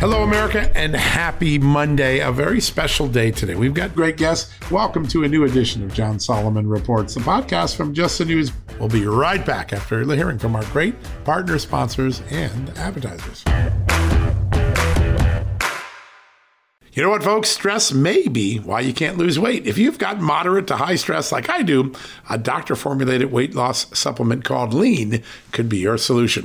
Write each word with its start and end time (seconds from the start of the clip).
Hello, 0.00 0.22
America, 0.22 0.70
and 0.76 0.94
happy 0.94 1.58
Monday. 1.58 2.18
A 2.18 2.30
very 2.30 2.60
special 2.60 3.08
day 3.08 3.30
today. 3.30 3.54
We've 3.54 3.72
got 3.72 3.94
great 3.94 4.18
guests. 4.18 4.52
Welcome 4.70 5.06
to 5.08 5.24
a 5.24 5.28
new 5.28 5.44
edition 5.44 5.82
of 5.82 5.94
John 5.94 6.18
Solomon 6.20 6.68
Reports, 6.68 7.14
the 7.14 7.20
podcast 7.20 7.76
from 7.76 7.94
Just 7.94 8.18
the 8.18 8.26
News. 8.26 8.52
We'll 8.78 8.90
be 8.90 9.06
right 9.06 9.44
back 9.46 9.72
after 9.72 10.04
hearing 10.14 10.38
from 10.38 10.56
our 10.56 10.64
great 10.64 10.94
partner 11.24 11.58
sponsors 11.58 12.20
and 12.30 12.68
advertisers. 12.76 13.44
You 16.92 17.02
know 17.02 17.10
what, 17.10 17.24
folks? 17.24 17.48
Stress 17.48 17.92
may 17.92 18.28
be 18.28 18.58
why 18.58 18.80
you 18.80 18.92
can't 18.92 19.16
lose 19.16 19.38
weight. 19.38 19.66
If 19.66 19.78
you've 19.78 19.98
got 19.98 20.20
moderate 20.20 20.66
to 20.66 20.76
high 20.76 20.96
stress 20.96 21.32
like 21.32 21.48
I 21.48 21.62
do, 21.62 21.92
a 22.28 22.36
doctor 22.36 22.76
formulated 22.76 23.32
weight 23.32 23.54
loss 23.54 23.98
supplement 23.98 24.44
called 24.44 24.74
Lean 24.74 25.22
could 25.50 25.68
be 25.68 25.78
your 25.78 25.98
solution. 25.98 26.44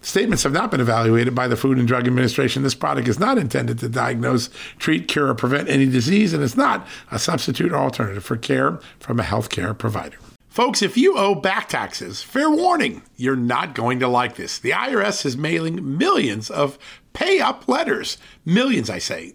Statements 0.00 0.44
have 0.44 0.52
not 0.52 0.70
been 0.70 0.80
evaluated 0.80 1.34
by 1.34 1.48
the 1.48 1.56
Food 1.56 1.76
and 1.76 1.88
Drug 1.88 2.06
Administration. 2.06 2.62
This 2.62 2.74
product 2.74 3.08
is 3.08 3.18
not 3.18 3.36
intended 3.36 3.80
to 3.80 3.88
diagnose, 3.88 4.48
treat, 4.78 5.08
cure, 5.08 5.26
or 5.26 5.34
prevent 5.34 5.68
any 5.68 5.86
disease, 5.86 6.32
and 6.32 6.42
it's 6.42 6.56
not 6.56 6.86
a 7.10 7.18
substitute 7.18 7.72
or 7.72 7.78
alternative 7.78 8.24
for 8.24 8.36
care 8.36 8.78
from 9.00 9.18
a 9.18 9.24
healthcare 9.24 9.76
provider. 9.76 10.16
Folks, 10.48 10.82
if 10.82 10.96
you 10.96 11.16
owe 11.18 11.34
back 11.34 11.68
taxes, 11.68 12.22
fair 12.22 12.48
warning, 12.48 13.02
you're 13.16 13.36
not 13.36 13.74
going 13.74 13.98
to 14.00 14.08
like 14.08 14.36
this. 14.36 14.58
The 14.58 14.70
IRS 14.70 15.26
is 15.26 15.36
mailing 15.36 15.98
millions 15.98 16.48
of 16.48 16.78
pay 17.12 17.40
up 17.40 17.68
letters. 17.68 18.18
Millions, 18.44 18.88
I 18.88 18.98
say. 18.98 19.34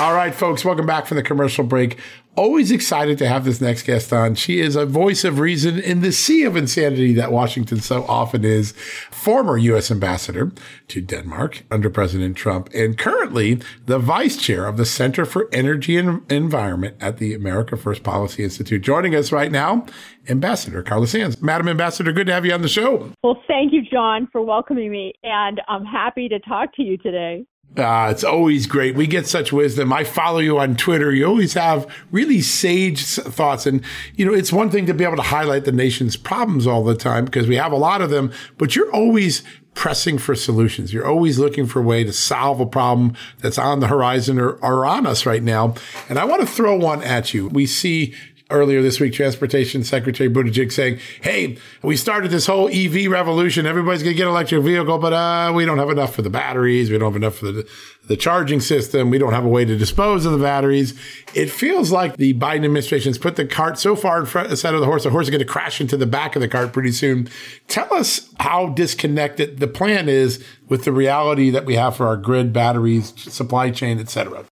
All 0.00 0.14
right, 0.14 0.34
folks, 0.34 0.64
welcome 0.64 0.86
back 0.86 1.04
from 1.04 1.18
the 1.18 1.22
commercial 1.22 1.62
break. 1.62 1.98
Always 2.34 2.70
excited 2.70 3.18
to 3.18 3.28
have 3.28 3.44
this 3.44 3.60
next 3.60 3.82
guest 3.82 4.14
on. 4.14 4.34
She 4.34 4.58
is 4.58 4.74
a 4.74 4.86
voice 4.86 5.24
of 5.24 5.38
reason 5.38 5.78
in 5.78 6.00
the 6.00 6.10
sea 6.10 6.44
of 6.44 6.56
insanity 6.56 7.12
that 7.12 7.30
Washington 7.30 7.80
so 7.80 8.06
often 8.06 8.42
is. 8.42 8.72
Former 9.10 9.58
U.S. 9.58 9.90
ambassador 9.90 10.52
to 10.88 11.02
Denmark 11.02 11.64
under 11.70 11.90
President 11.90 12.34
Trump 12.34 12.70
and 12.72 12.96
currently 12.96 13.60
the 13.84 13.98
vice 13.98 14.38
chair 14.38 14.66
of 14.66 14.78
the 14.78 14.86
Center 14.86 15.26
for 15.26 15.50
Energy 15.52 15.98
and 15.98 16.22
Environment 16.32 16.96
at 16.98 17.18
the 17.18 17.34
America 17.34 17.76
First 17.76 18.02
Policy 18.02 18.42
Institute. 18.42 18.80
Joining 18.80 19.14
us 19.14 19.30
right 19.30 19.52
now, 19.52 19.84
Ambassador 20.30 20.82
Carla 20.82 21.08
Sands. 21.08 21.42
Madam 21.42 21.68
Ambassador, 21.68 22.10
good 22.10 22.26
to 22.26 22.32
have 22.32 22.46
you 22.46 22.54
on 22.54 22.62
the 22.62 22.68
show. 22.68 23.12
Well, 23.22 23.42
thank 23.46 23.74
you, 23.74 23.82
John, 23.82 24.28
for 24.32 24.40
welcoming 24.40 24.90
me. 24.90 25.12
And 25.22 25.60
I'm 25.68 25.84
happy 25.84 26.26
to 26.30 26.38
talk 26.38 26.74
to 26.76 26.82
you 26.82 26.96
today. 26.96 27.44
Uh, 27.76 28.08
it's 28.10 28.24
always 28.24 28.66
great. 28.66 28.96
We 28.96 29.06
get 29.06 29.28
such 29.28 29.52
wisdom. 29.52 29.92
I 29.92 30.02
follow 30.02 30.40
you 30.40 30.58
on 30.58 30.74
Twitter. 30.74 31.12
You 31.12 31.26
always 31.26 31.54
have 31.54 31.86
really 32.10 32.40
sage 32.40 33.04
thoughts. 33.04 33.64
And, 33.64 33.84
you 34.16 34.26
know, 34.26 34.34
it's 34.34 34.52
one 34.52 34.70
thing 34.70 34.86
to 34.86 34.94
be 34.94 35.04
able 35.04 35.16
to 35.16 35.22
highlight 35.22 35.64
the 35.64 35.72
nation's 35.72 36.16
problems 36.16 36.66
all 36.66 36.82
the 36.82 36.96
time 36.96 37.24
because 37.24 37.46
we 37.46 37.56
have 37.56 37.70
a 37.70 37.76
lot 37.76 38.02
of 38.02 38.10
them, 38.10 38.32
but 38.58 38.74
you're 38.74 38.92
always 38.92 39.44
pressing 39.74 40.18
for 40.18 40.34
solutions. 40.34 40.92
You're 40.92 41.06
always 41.06 41.38
looking 41.38 41.64
for 41.64 41.78
a 41.78 41.84
way 41.84 42.02
to 42.02 42.12
solve 42.12 42.58
a 42.60 42.66
problem 42.66 43.14
that's 43.38 43.58
on 43.58 43.78
the 43.78 43.86
horizon 43.86 44.40
or, 44.40 44.54
or 44.54 44.84
on 44.84 45.06
us 45.06 45.24
right 45.24 45.42
now. 45.42 45.74
And 46.08 46.18
I 46.18 46.24
want 46.24 46.40
to 46.40 46.46
throw 46.46 46.76
one 46.76 47.02
at 47.02 47.32
you. 47.32 47.48
We 47.48 47.66
see 47.66 48.14
earlier 48.50 48.82
this 48.82 49.00
week, 49.00 49.12
Transportation 49.12 49.84
Secretary 49.84 50.28
Buttigieg 50.28 50.72
saying, 50.72 50.98
"Hey, 51.20 51.58
we 51.82 51.96
started 51.96 52.30
this 52.30 52.46
whole 52.46 52.68
EV 52.68 53.10
revolution. 53.10 53.66
Everybody's 53.66 54.02
going 54.02 54.14
to 54.14 54.16
get 54.16 54.24
an 54.24 54.30
electric 54.30 54.62
vehicle, 54.62 54.98
but 54.98 55.12
uh, 55.12 55.52
we 55.54 55.64
don't 55.64 55.78
have 55.78 55.90
enough 55.90 56.14
for 56.14 56.22
the 56.22 56.30
batteries. 56.30 56.90
We 56.90 56.98
don't 56.98 57.12
have 57.12 57.22
enough 57.22 57.36
for 57.36 57.52
the 57.52 57.68
the 58.06 58.16
charging 58.16 58.60
system. 58.60 59.10
We 59.10 59.18
don't 59.18 59.32
have 59.32 59.44
a 59.44 59.48
way 59.48 59.64
to 59.64 59.76
dispose 59.76 60.26
of 60.26 60.32
the 60.32 60.38
batteries." 60.38 60.98
It 61.34 61.50
feels 61.50 61.92
like 61.92 62.16
the 62.16 62.34
Biden 62.34 62.64
administration 62.64 63.10
has 63.10 63.18
put 63.18 63.36
the 63.36 63.46
cart 63.46 63.78
so 63.78 63.94
far 63.94 64.20
in 64.20 64.26
front 64.26 64.50
of 64.50 64.60
the 64.60 64.86
horse, 64.86 65.04
the 65.04 65.10
horse 65.10 65.26
is 65.26 65.30
going 65.30 65.40
to 65.40 65.44
crash 65.44 65.80
into 65.80 65.96
the 65.96 66.06
back 66.06 66.36
of 66.36 66.42
the 66.42 66.48
cart 66.48 66.72
pretty 66.72 66.92
soon. 66.92 67.28
Tell 67.68 67.92
us 67.94 68.32
how 68.40 68.68
disconnected 68.68 69.58
the 69.58 69.68
plan 69.68 70.08
is 70.08 70.44
with 70.68 70.84
the 70.84 70.92
reality 70.92 71.50
that 71.50 71.64
we 71.64 71.74
have 71.76 71.96
for 71.96 72.06
our 72.06 72.16
grid, 72.16 72.52
batteries, 72.52 73.12
supply 73.16 73.70
chain, 73.70 73.98
et 73.98 74.08
cetera. 74.08 74.44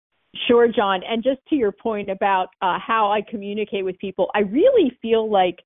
Sure, 0.46 0.68
John. 0.68 1.00
And 1.08 1.22
just 1.22 1.40
to 1.48 1.56
your 1.56 1.72
point 1.72 2.10
about 2.10 2.48
uh, 2.62 2.78
how 2.78 3.10
I 3.10 3.20
communicate 3.28 3.84
with 3.84 3.98
people, 3.98 4.30
I 4.34 4.40
really 4.40 4.96
feel 5.02 5.30
like 5.30 5.56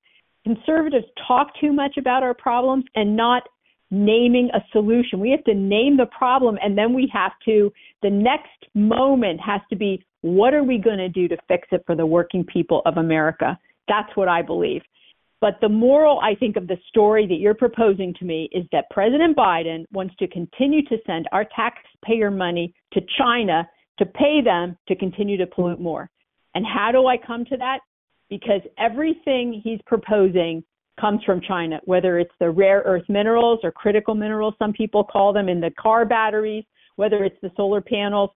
conservatives 0.45 1.07
talk 1.27 1.49
too 1.61 1.73
much 1.73 1.97
about 1.99 2.23
our 2.23 2.35
problems 2.35 2.85
and 2.95 3.17
not 3.17 3.43
naming 3.91 4.49
a 4.55 4.61
solution. 4.73 5.19
We 5.19 5.31
have 5.31 5.45
to 5.45 5.55
name 5.55 5.97
the 5.97 6.07
problem 6.07 6.59
and 6.63 6.79
then 6.79 6.95
we 6.95 7.11
have 7.13 7.33
to, 7.47 7.73
the 8.03 8.11
next 8.11 8.67
moment 8.75 9.41
has 9.41 9.61
to 9.71 9.77
be, 9.77 10.05
what 10.23 10.55
are 10.55 10.63
we 10.63 10.79
going 10.79 10.99
to 10.99 11.09
do 11.09 11.29
to 11.29 11.37
fix 11.49 11.69
it 11.73 11.83
for 11.87 11.97
the 11.97 12.07
working 12.07 12.45
people 12.45 12.83
of 12.87 12.99
America? 12.99 13.59
That's 13.89 14.15
what 14.15 14.29
I 14.29 14.43
believe. 14.43 14.83
But 15.41 15.57
the 15.63 15.69
moral, 15.69 16.21
I 16.21 16.35
think, 16.35 16.57
of 16.57 16.69
the 16.69 16.77
story 16.89 17.27
that 17.27 17.37
you're 17.37 17.55
proposing 17.55 18.15
to 18.19 18.27
me 18.27 18.49
is 18.53 18.65
that 18.73 18.85
President 18.91 19.37
Biden 19.37 19.87
wants 19.91 20.15
to 20.17 20.29
continue 20.29 20.85
to 20.85 20.99
send 21.07 21.27
our 21.33 21.47
taxpayer 21.57 22.31
money 22.31 22.75
to 22.93 23.01
China 23.19 23.67
to 24.01 24.07
pay 24.07 24.41
them 24.43 24.77
to 24.89 24.97
continue 24.97 25.37
to 25.37 25.47
pollute 25.47 25.81
more. 25.81 26.11
And 26.55 26.67
how 26.67 26.91
do 26.91 27.07
I 27.07 27.17
come 27.17 27.45
to 27.45 27.57
that? 27.59 27.79
Because 28.29 28.63
everything 28.79 29.61
he's 29.63 29.79
proposing 29.87 30.65
comes 31.01 31.23
from 31.25 31.41
China, 31.47 31.81
whether 31.85 32.19
it's 32.19 32.35
the 32.41 32.51
rare 32.51 32.83
earth 32.85 33.05
minerals 33.09 33.61
or 33.63 33.71
critical 33.71 34.15
minerals, 34.15 34.55
some 34.59 34.73
people 34.73 35.05
call 35.05 35.33
them 35.33 35.49
in 35.49 35.61
the 35.61 35.71
car 35.79 36.05
batteries, 36.05 36.65
whether 36.97 37.25
it's 37.25 37.41
the 37.43 37.51
solar 37.57 37.81
panels. 37.81 38.31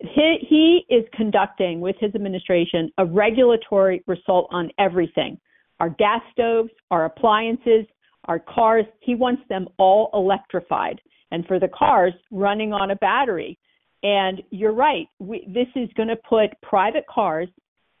He, 0.00 0.38
he 0.48 0.94
is 0.94 1.04
conducting 1.14 1.80
with 1.80 1.96
his 2.00 2.14
administration 2.14 2.90
a 2.98 3.06
regulatory 3.06 4.02
assault 4.08 4.48
on 4.50 4.70
everything 4.78 5.38
our 5.78 5.90
gas 5.90 6.22
stoves, 6.32 6.70
our 6.90 7.04
appliances, 7.04 7.84
our 8.24 8.38
cars. 8.38 8.86
He 9.00 9.14
wants 9.14 9.42
them 9.50 9.68
all 9.76 10.08
electrified. 10.14 11.00
And 11.32 11.44
for 11.46 11.60
the 11.60 11.68
cars, 11.68 12.14
running 12.30 12.72
on 12.72 12.92
a 12.92 12.96
battery. 12.96 13.58
And 14.02 14.42
you're 14.50 14.72
right. 14.72 15.08
We, 15.18 15.44
this 15.48 15.68
is 15.74 15.88
going 15.96 16.08
to 16.08 16.16
put 16.16 16.50
private 16.62 17.04
cars 17.08 17.48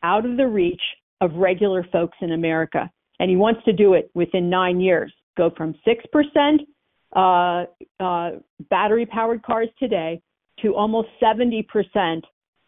out 0.02 0.24
of 0.26 0.36
the 0.36 0.46
reach 0.46 0.80
of 1.20 1.34
regular 1.34 1.84
folks 1.90 2.16
in 2.20 2.32
America. 2.32 2.90
And 3.18 3.30
he 3.30 3.36
wants 3.36 3.64
to 3.64 3.72
do 3.72 3.94
it 3.94 4.10
within 4.14 4.50
nine 4.50 4.80
years. 4.80 5.12
Go 5.36 5.50
from 5.56 5.74
6% 5.86 6.58
uh, 7.14 7.66
uh, 8.02 8.30
battery 8.68 9.06
powered 9.06 9.42
cars 9.42 9.68
today 9.78 10.20
to 10.62 10.74
almost 10.74 11.08
70% 11.22 11.64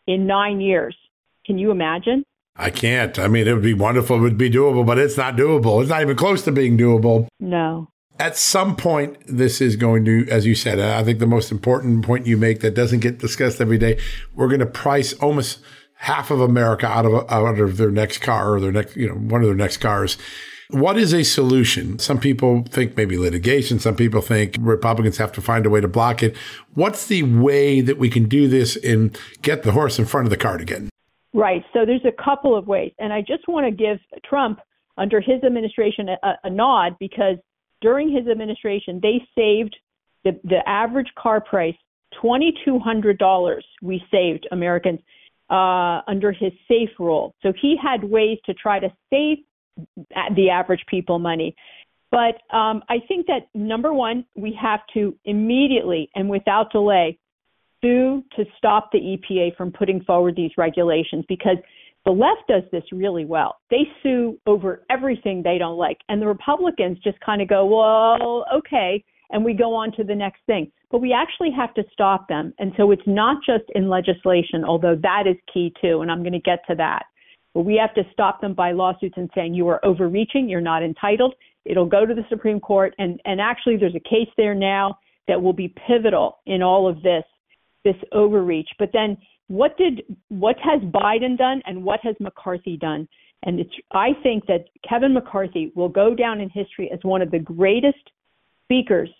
in 0.07 0.27
nine 0.27 0.61
years. 0.61 0.97
Can 1.45 1.59
you 1.59 1.71
imagine? 1.71 2.25
I 2.57 2.71
can't. 2.71 3.19
I 3.19 3.29
mean, 3.29 3.47
it 3.47 3.53
would 3.53 3.63
be 3.63 3.75
wonderful. 3.75 4.17
It 4.17 4.21
would 4.21 4.39
be 4.39 4.51
doable, 4.51 4.85
but 4.85 4.99
it's 4.99 5.17
not 5.17 5.37
doable. 5.37 5.81
It's 5.81 5.91
not 5.91 6.03
even 6.03 6.17
close 6.17 6.43
to 6.43 6.53
being 6.53 6.77
doable. 6.77 7.29
No 7.39 7.89
at 8.19 8.37
some 8.37 8.75
point, 8.75 9.17
this 9.26 9.61
is 9.61 9.76
going 9.76 10.05
to, 10.05 10.26
as 10.29 10.44
you 10.44 10.55
said, 10.55 10.81
I 10.81 11.05
think 11.05 11.20
the 11.20 11.26
most 11.26 11.53
important 11.53 12.05
point 12.05 12.26
you 12.26 12.37
make 12.37 12.61
that 12.61 12.75
doesn't 12.75 13.00
get 13.00 13.19
discussed 13.19 13.61
every 13.61 13.79
day, 13.79 13.99
we're 14.35 14.49
going 14.49 14.61
to 14.61 14.67
price 14.67 15.12
almost 15.15 15.61
half 15.94 16.31
of 16.31 16.41
America 16.41 16.87
out 16.87 17.06
of 17.06 17.31
out 17.31 17.59
of 17.59 17.76
their 17.76 17.91
next 17.91 18.19
car 18.19 18.55
or 18.55 18.61
their 18.61 18.73
next, 18.73 18.97
you 18.97 19.09
know, 19.09 19.15
one 19.15 19.43
of 19.43 19.47
their 19.47 19.56
next 19.56 19.79
cars. 19.79 20.17
What 20.70 20.99
is 20.99 21.15
a 21.15 21.23
solution? 21.23 21.99
Some 21.99 22.19
people 22.19 22.65
think 22.69 22.97
maybe 22.97 23.17
litigation. 23.17 23.79
Some 23.79 23.97
people 23.97 24.21
think 24.21 24.55
Republicans 24.61 25.17
have 25.17 25.32
to 25.32 25.41
find 25.41 25.64
a 25.64 25.71
way 25.71 25.81
to 25.81 25.88
block 25.88 26.23
it. 26.23 26.37
What's 26.75 27.06
the 27.06 27.23
way 27.23 27.81
that 27.81 27.97
we 27.97 28.11
can 28.11 28.29
do 28.29 28.49
this 28.49 28.76
and 28.76 29.19
get 29.41 29.62
the 29.62 29.73
horse 29.73 29.99
in 29.99 30.05
front 30.05 30.26
of 30.26 30.31
the 30.31 30.37
cart 30.37 30.61
again? 30.61 30.91
Right. 31.32 31.64
So 31.73 31.87
there's 31.87 32.05
a 32.05 32.23
couple 32.23 32.56
of 32.56 32.67
ways. 32.67 32.93
And 32.99 33.14
I 33.14 33.21
just 33.21 33.49
want 33.49 33.64
to 33.64 33.71
give 33.71 33.99
Trump, 34.29 34.61
under 34.99 35.21
his 35.21 35.43
administration, 35.43 36.09
a, 36.09 36.32
a 36.44 36.50
nod 36.50 36.97
because 36.99 37.37
during 37.81 38.11
his 38.11 38.27
administration, 38.29 39.01
they 39.03 39.27
saved 39.37 39.77
the, 40.25 40.39
the 40.45 40.67
average 40.69 41.09
car 41.17 41.41
price 41.41 41.77
$2,200 42.23 43.61
we 43.83 44.03
saved 44.11 44.47
Americans 44.51 45.01
uh, 45.51 46.01
under 46.07 46.33
his 46.33 46.53
safe 46.67 46.91
rule. 46.99 47.35
So 47.43 47.53
he 47.61 47.77
had 47.81 48.05
ways 48.05 48.39
to 48.47 48.55
try 48.55 48.79
to 48.79 48.89
save 49.11 49.39
the 50.35 50.51
average 50.51 50.85
people 50.89 51.19
money. 51.19 51.55
But 52.11 52.41
um, 52.55 52.83
I 52.89 52.99
think 53.07 53.27
that 53.27 53.49
number 53.55 53.93
one, 53.93 54.25
we 54.35 54.59
have 54.61 54.81
to 54.95 55.15
immediately 55.25 56.11
and 56.15 56.29
without 56.29 56.73
delay 56.73 57.19
sue 57.81 58.25
to 58.37 58.45
stop 58.57 58.91
the 58.93 58.99
EPA 58.99 59.57
from 59.57 59.71
putting 59.71 60.03
forward 60.03 60.35
these 60.35 60.51
regulations 60.57 61.25
because 61.29 61.59
the 62.09 62.13
left 62.13 62.49
does 62.49 62.63
this 62.73 62.85
really 62.91 63.27
well. 63.27 63.57
They 63.71 63.83
sue 64.03 64.39
over 64.47 64.87
everything 64.89 65.43
they 65.43 65.59
don't 65.59 65.77
like. 65.77 65.99
And 66.09 66.23
the 66.23 66.27
Republicans 66.27 66.97
just 67.05 67.21
kind 67.21 67.43
of 67.43 67.49
go, 67.49 67.67
well, 67.67 68.47
okay. 68.51 69.05
And 69.29 69.45
we 69.45 69.53
go 69.53 69.75
on 69.75 69.93
to 69.93 70.05
the 70.05 70.15
next 70.15 70.41
thing. 70.47 70.73
But 70.91 71.03
we 71.03 71.13
actually 71.13 71.51
have 71.55 71.75
to 71.75 71.83
stop 71.93 72.27
them. 72.27 72.55
And 72.59 72.73
so 72.79 72.93
it's 72.93 73.03
not 73.07 73.45
just 73.45 73.65
in 73.75 73.91
legislation, 73.91 74.65
although 74.67 74.97
that 75.03 75.25
is 75.27 75.37
key 75.53 75.71
too. 75.83 76.01
And 76.01 76.11
I'm 76.11 76.23
going 76.23 76.33
to 76.33 76.39
get 76.39 76.61
to 76.71 76.75
that. 76.77 77.05
But 77.53 77.67
we 77.67 77.77
have 77.77 77.93
to 77.97 78.11
stop 78.11 78.41
them 78.41 78.55
by 78.55 78.73
lawsuits 78.73 79.19
and 79.19 79.29
saying 79.35 79.53
you 79.53 79.69
are 79.69 79.85
overreaching, 79.85 80.49
you're 80.49 80.63
not 80.63 80.83
entitled. 80.83 81.35
It'll 81.67 81.85
go 81.85 82.07
to 82.07 82.15
the 82.15 82.25
Supreme 82.31 82.59
Court. 82.59 82.95
And, 82.97 83.21
and 83.27 83.39
actually, 83.39 83.77
there's 83.77 83.95
a 83.95 84.09
case 84.09 84.31
there 84.39 84.55
now 84.55 84.99
that 85.27 85.43
will 85.43 85.53
be 85.53 85.75
pivotal 85.87 86.39
in 86.47 86.63
all 86.63 86.89
of 86.89 87.03
this, 87.03 87.25
this 87.85 87.97
overreach. 88.13 88.71
But 88.79 88.93
then 88.95 89.19
what 89.49 89.77
did 89.77 90.03
what 90.29 90.56
has 90.62 90.81
Biden 90.83 91.37
done 91.37 91.62
and 91.67 91.83
what 91.83 92.00
has 92.03 92.15
McCarthy 92.21 92.77
done? 92.77 93.09
And 93.43 93.61
it's 93.61 93.75
I 93.93 94.11
think 94.23 94.47
that 94.47 94.67
Kevin 94.89 95.15
McCarthy 95.15 95.73
will 95.75 95.89
go 95.89 96.15
down 96.15 96.41
in 96.41 96.49
history 96.50 96.91
as 96.93 97.00
one 97.03 97.23
of 97.23 97.31
the 97.31 97.39
greatest 97.39 98.11
speakers 98.65 99.11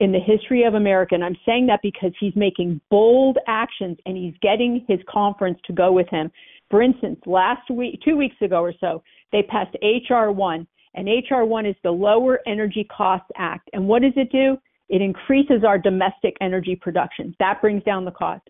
in 0.00 0.12
the 0.12 0.18
history 0.18 0.64
of 0.64 0.74
America. 0.74 1.14
And 1.14 1.24
I'm 1.24 1.36
saying 1.46 1.66
that 1.68 1.80
because 1.82 2.12
he's 2.18 2.34
making 2.34 2.80
bold 2.90 3.38
actions 3.46 3.98
and 4.04 4.16
he's 4.16 4.34
getting 4.42 4.84
his 4.88 4.98
conference 5.08 5.58
to 5.66 5.72
go 5.72 5.92
with 5.92 6.08
him. 6.08 6.30
For 6.70 6.82
instance, 6.82 7.20
last 7.24 7.70
week, 7.70 8.00
two 8.04 8.16
weeks 8.16 8.36
ago 8.42 8.62
or 8.62 8.74
so, 8.80 9.02
they 9.30 9.42
passed 9.42 9.76
H.R. 9.80 10.32
1, 10.32 10.66
and 10.94 11.08
H.R. 11.08 11.44
1 11.44 11.66
is 11.66 11.76
the 11.82 11.90
Lower 11.90 12.40
Energy 12.46 12.84
Costs 12.84 13.28
Act. 13.36 13.70
And 13.72 13.86
what 13.86 14.02
does 14.02 14.14
it 14.16 14.32
do? 14.32 14.56
It 14.88 15.00
increases 15.00 15.64
our 15.66 15.78
domestic 15.78 16.36
energy 16.40 16.74
production. 16.74 17.36
That 17.38 17.60
brings 17.60 17.84
down 17.84 18.04
the 18.04 18.10
cost. 18.10 18.42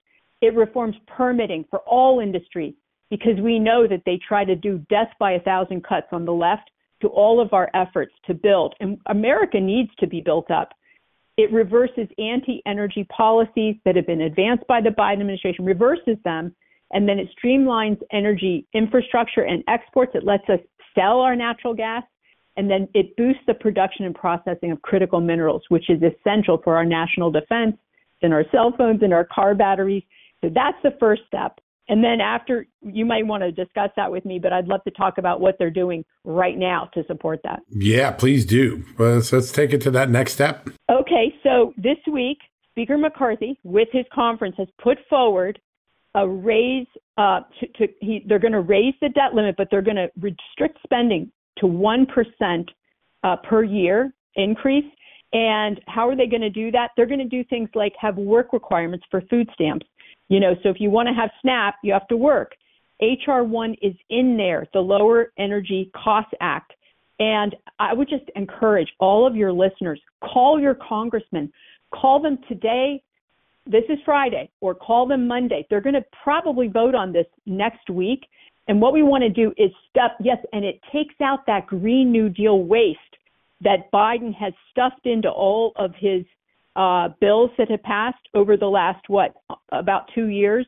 It 0.43 0.55
reforms 0.55 0.97
permitting 1.07 1.65
for 1.71 1.79
all 1.81 2.21
industries 2.21 2.75
because 3.11 3.41
we 3.41 3.59
know 3.59 3.87
that 3.87 4.03
they 4.05 4.19
try 4.27 4.45
to 4.45 4.57
do 4.57 4.85
death 4.91 5.09
by 5.19 5.33
a 5.33 5.41
thousand 5.41 5.85
cuts 5.85 6.09
on 6.13 6.25
the 6.25 6.33
left 6.33 6.71
to 7.01 7.09
all 7.09 7.41
of 7.41 7.53
our 7.53 7.71
efforts 7.75 8.13
to 8.27 8.35
build. 8.35 8.75
And 8.81 8.99
America 9.07 9.61
needs 9.61 9.91
to 10.01 10.07
be 10.07 10.21
built 10.21 10.51
up. 10.51 10.71
It 11.37 11.53
reverses 11.53 12.09
anti 12.19 12.61
energy 12.67 13.05
policies 13.05 13.77
that 13.85 13.97
have 13.97 14.07
been 14.07 14.23
advanced 14.23 14.67
by 14.67 14.81
the 14.81 14.91
Biden 14.91 15.21
administration, 15.21 15.65
reverses 15.65 16.17
them, 16.25 16.55
and 16.93 17.09
then 17.09 17.19
it 17.19 17.29
streamlines 17.43 17.99
energy 18.13 18.67
infrastructure 18.75 19.43
and 19.43 19.65
exports. 19.69 20.13
It 20.15 20.25
lets 20.25 20.49
us 20.49 20.61
sell 20.95 21.21
our 21.21 21.35
natural 21.37 21.75
gas, 21.75 22.03
and 22.57 22.71
then 22.71 22.89
it 22.95 23.17
boosts 23.17 23.43
the 23.47 23.55
production 23.55 24.05
and 24.05 24.15
processing 24.15 24.73
of 24.73 24.83
critical 24.83 25.21
minerals, 25.21 25.63
which 25.69 25.89
is 25.89 26.01
essential 26.03 26.61
for 26.63 26.77
our 26.77 26.85
national 26.85 27.31
defense, 27.31 27.77
in 28.21 28.33
our 28.33 28.45
cell 28.53 28.75
phones, 28.77 29.03
and 29.03 29.15
our 29.15 29.25
car 29.25 29.55
batteries, 29.55 30.03
so 30.43 30.51
that's 30.55 30.79
the 30.83 30.97
first 30.99 31.23
step. 31.27 31.59
And 31.89 32.03
then 32.03 32.21
after, 32.21 32.67
you 32.81 33.05
might 33.05 33.27
want 33.27 33.43
to 33.43 33.51
discuss 33.51 33.91
that 33.97 34.11
with 34.11 34.25
me, 34.25 34.39
but 34.39 34.53
I'd 34.53 34.69
love 34.69 34.85
to 34.85 34.91
talk 34.93 35.19
about 35.19 35.41
what 35.41 35.57
they're 35.59 35.69
doing 35.69 36.05
right 36.25 36.57
now 36.57 36.89
to 36.95 37.05
support 37.07 37.41
that. 37.43 37.61
Yeah, 37.71 38.13
please 38.13 38.47
do. 38.47 38.85
So 38.97 39.37
let's 39.37 39.51
take 39.51 39.73
it 39.73 39.81
to 39.83 39.91
that 39.91 40.09
next 40.09 40.33
step. 40.33 40.69
Okay, 40.91 41.35
so 41.43 41.73
this 41.77 41.99
week, 42.11 42.39
Speaker 42.71 42.97
McCarthy, 42.97 43.59
with 43.65 43.89
his 43.93 44.05
conference, 44.15 44.55
has 44.59 44.69
put 44.83 44.99
forward 45.11 45.61
a 46.15 46.27
raise. 46.27 46.87
Uh, 47.19 47.41
to, 47.61 47.67
to 47.79 47.93
he, 48.01 48.25
they're 48.27 48.39
going 48.39 48.53
to 48.53 48.61
raise 48.61 48.95
the 49.03 49.09
debt 49.11 49.35
limit, 49.35 49.57
but 49.59 49.69
they're 49.71 49.83
going 49.83 49.97
to 49.97 50.09
restrict 50.21 50.79
spending 50.85 51.31
to 51.59 51.67
one 51.67 52.07
percent 52.07 52.71
uh, 53.25 53.37
per 53.37 53.65
year 53.65 54.15
increase. 54.37 54.91
And 55.35 55.81
how 55.89 56.09
are 56.09 56.17
they 56.17 56.27
going 56.27 56.43
to 56.43 56.51
do 56.51 56.71
that? 56.71 56.91
They're 56.97 57.07
going 57.07 57.19
to 57.19 57.25
do 57.25 57.43
things 57.45 57.69
like 57.75 57.93
have 57.99 58.17
work 58.17 58.53
requirements 58.53 59.05
for 59.11 59.21
food 59.29 59.49
stamps. 59.55 59.87
You 60.29 60.41
know, 60.41 60.55
so 60.62 60.69
if 60.71 60.81
you 60.81 60.91
want 60.91 61.09
to 61.09 61.14
have 61.14 61.31
SNAP, 61.41 61.75
you 61.83 61.93
have 61.93 62.09
to 62.09 62.17
work. 62.17 62.52
HR 63.00 63.43
1 63.43 63.76
is 63.83 63.95
in 64.11 64.37
there, 64.37 64.67
the 64.73 64.81
Lower 64.81 65.33
Energy 65.38 65.91
Costs 65.95 66.33
Act. 66.41 66.73
And 67.19 67.55
I 67.79 67.93
would 67.93 68.09
just 68.09 68.25
encourage 68.37 68.88
all 68.99 69.26
of 69.26 69.37
your 69.37 69.52
listeners 69.52 70.00
call 70.23 70.61
your 70.61 70.75
congressman, 70.75 71.52
call 71.95 72.21
them 72.21 72.38
today. 72.49 73.02
This 73.67 73.85
is 73.88 73.99
Friday, 74.05 74.50
or 74.61 74.75
call 74.75 75.07
them 75.07 75.29
Monday. 75.29 75.67
They're 75.69 75.81
going 75.81 75.95
to 75.95 76.05
probably 76.25 76.69
vote 76.69 76.95
on 76.95 77.12
this 77.12 77.26
next 77.47 77.91
week. 77.91 78.26
And 78.69 78.81
what 78.81 78.93
we 78.93 79.02
want 79.02 79.23
to 79.23 79.29
do 79.29 79.52
is 79.57 79.71
step, 79.91 80.12
yes, 80.21 80.38
and 80.52 80.64
it 80.64 80.81
takes 80.93 81.14
out 81.21 81.47
that 81.47 81.67
Green 81.67 82.11
New 82.11 82.29
Deal 82.29 82.62
waste 82.64 82.99
that 83.61 83.91
Biden 83.93 84.35
has 84.35 84.52
stuffed 84.71 85.07
into 85.07 85.29
all 85.29 85.73
of 85.76 85.93
his 85.97 86.25
uh, 86.76 87.09
bills 87.21 87.50
that 87.59 87.71
have 87.71 87.83
passed 87.83 88.29
over 88.35 88.57
the 88.57 88.67
last, 88.67 89.05
what, 89.09 89.35
about 89.71 90.11
two 90.14 90.26
years. 90.26 90.67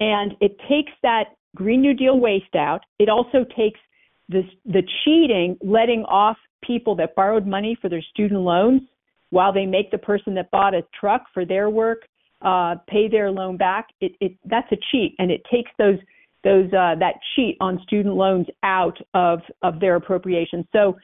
And 0.00 0.32
it 0.40 0.56
takes 0.68 0.92
that 1.02 1.36
Green 1.54 1.80
New 1.80 1.94
Deal 1.94 2.18
waste 2.18 2.54
out. 2.56 2.80
It 2.98 3.08
also 3.08 3.44
takes 3.56 3.80
this, 4.28 4.44
the 4.64 4.82
cheating, 5.04 5.56
letting 5.62 6.04
off 6.04 6.36
people 6.62 6.96
that 6.96 7.14
borrowed 7.14 7.46
money 7.46 7.76
for 7.80 7.88
their 7.88 8.02
student 8.02 8.40
loans 8.40 8.82
while 9.30 9.52
they 9.52 9.66
make 9.66 9.90
the 9.90 9.98
person 9.98 10.34
that 10.34 10.50
bought 10.50 10.74
a 10.74 10.82
truck 10.98 11.24
for 11.32 11.44
their 11.44 11.68
work 11.68 12.02
uh, 12.44 12.76
pay 12.88 13.08
their 13.08 13.30
loan 13.30 13.56
back. 13.56 13.88
It, 14.00 14.12
it 14.20 14.36
that's 14.44 14.70
a 14.70 14.76
cheat, 14.92 15.14
and 15.18 15.30
it 15.30 15.42
takes 15.50 15.70
those 15.78 15.98
those 16.44 16.66
uh, 16.66 16.94
that 17.00 17.14
cheat 17.34 17.56
on 17.60 17.80
student 17.82 18.14
loans 18.14 18.46
out 18.62 18.98
of 19.14 19.40
of 19.62 19.80
their 19.80 19.96
appropriation. 19.96 20.68
So 20.72 20.96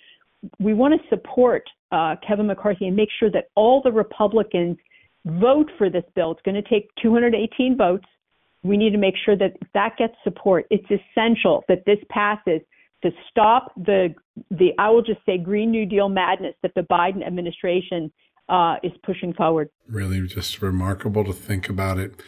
we 0.58 0.74
want 0.74 1.00
to 1.00 1.08
support 1.08 1.64
uh, 1.92 2.16
Kevin 2.26 2.46
McCarthy 2.46 2.86
and 2.86 2.96
make 2.96 3.08
sure 3.18 3.30
that 3.30 3.46
all 3.54 3.82
the 3.82 3.92
Republicans 3.92 4.76
vote 5.24 5.70
for 5.76 5.90
this 5.90 6.04
bill. 6.14 6.32
It's 6.32 6.42
going 6.42 6.62
to 6.62 6.68
take 6.68 6.88
218 7.02 7.76
votes. 7.76 8.06
We 8.62 8.76
need 8.76 8.90
to 8.90 8.98
make 8.98 9.14
sure 9.24 9.36
that 9.36 9.56
that 9.74 9.96
gets 9.98 10.14
support. 10.22 10.66
It's 10.70 10.86
essential 10.86 11.64
that 11.68 11.84
this 11.86 11.98
passes 12.10 12.60
to 13.02 13.10
stop 13.30 13.72
the 13.76 14.14
the 14.50 14.72
I 14.78 14.90
will 14.90 15.02
just 15.02 15.20
say 15.24 15.38
Green 15.38 15.70
New 15.70 15.86
Deal 15.86 16.08
madness 16.08 16.54
that 16.62 16.72
the 16.74 16.82
Biden 16.82 17.26
administration 17.26 18.12
uh, 18.48 18.76
is 18.82 18.92
pushing 19.04 19.32
forward. 19.32 19.70
Really, 19.88 20.26
just 20.26 20.60
remarkable 20.60 21.24
to 21.24 21.32
think 21.32 21.68
about 21.68 21.98
it. 21.98 22.20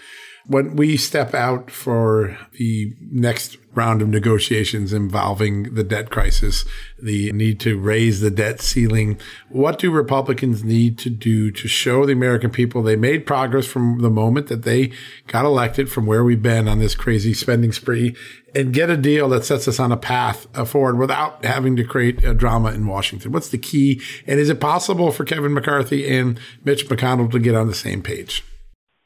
When 0.47 0.75
we 0.75 0.97
step 0.97 1.35
out 1.35 1.71
for 1.71 2.37
the 2.59 2.93
next 3.01 3.59
round 3.75 4.03
of 4.03 4.09
negotiations 4.09 4.93
involving 4.93 5.75
the 5.75 5.85
debt 5.85 6.11
crisis, 6.11 6.65
the 7.01 7.33
need 7.33 7.61
to 7.61 7.79
raise 7.79 8.21
the 8.21 8.31
debt 8.31 8.61
ceiling, 8.61 9.19
what 9.49 9.79
do 9.79 9.91
Republicans 9.91 10.65
need 10.65 10.99
to 10.99 11.11
do 11.11 11.51
to 11.53 11.69
show 11.69 12.05
the 12.05 12.13
American 12.13 12.51
people 12.51 12.83
they 12.83 12.97
made 12.97 13.25
progress 13.25 13.67
from 13.67 14.01
the 14.01 14.11
moment 14.11 14.49
that 14.49 14.63
they 14.63 14.93
got 15.29 15.45
elected 15.45 15.91
from 15.91 16.07
where 16.07 16.25
we've 16.25 16.43
been 16.43 16.69
on 16.69 16.81
this 16.81 16.95
crazy 16.95 17.33
spending 17.33 17.73
spree 17.73 18.15
and 18.55 18.75
get 18.75 18.91
a 18.91 18.97
deal 18.97 19.29
that 19.31 19.45
sets 19.45 19.67
us 19.69 19.81
on 19.81 19.93
a 19.93 19.97
path 19.97 20.47
uh, 20.55 20.65
forward 20.65 20.99
without 20.99 21.45
having 21.45 21.77
to 21.77 21.85
create 21.85 22.23
a 22.25 22.35
drama 22.35 22.73
in 22.73 22.87
Washington? 22.87 23.33
What's 23.33 23.49
the 23.49 23.59
key? 23.59 24.03
And 24.27 24.39
is 24.39 24.51
it 24.51 24.61
possible 24.61 25.13
for 25.13 25.25
Kevin 25.25 25.55
McCarthy 25.55 26.09
and 26.09 26.39
Mitch 26.65 26.89
McConnell 26.89 27.31
to 27.31 27.39
get 27.39 27.55
on 27.55 27.69
the 27.69 27.75
same 27.75 28.03
page? 28.03 28.45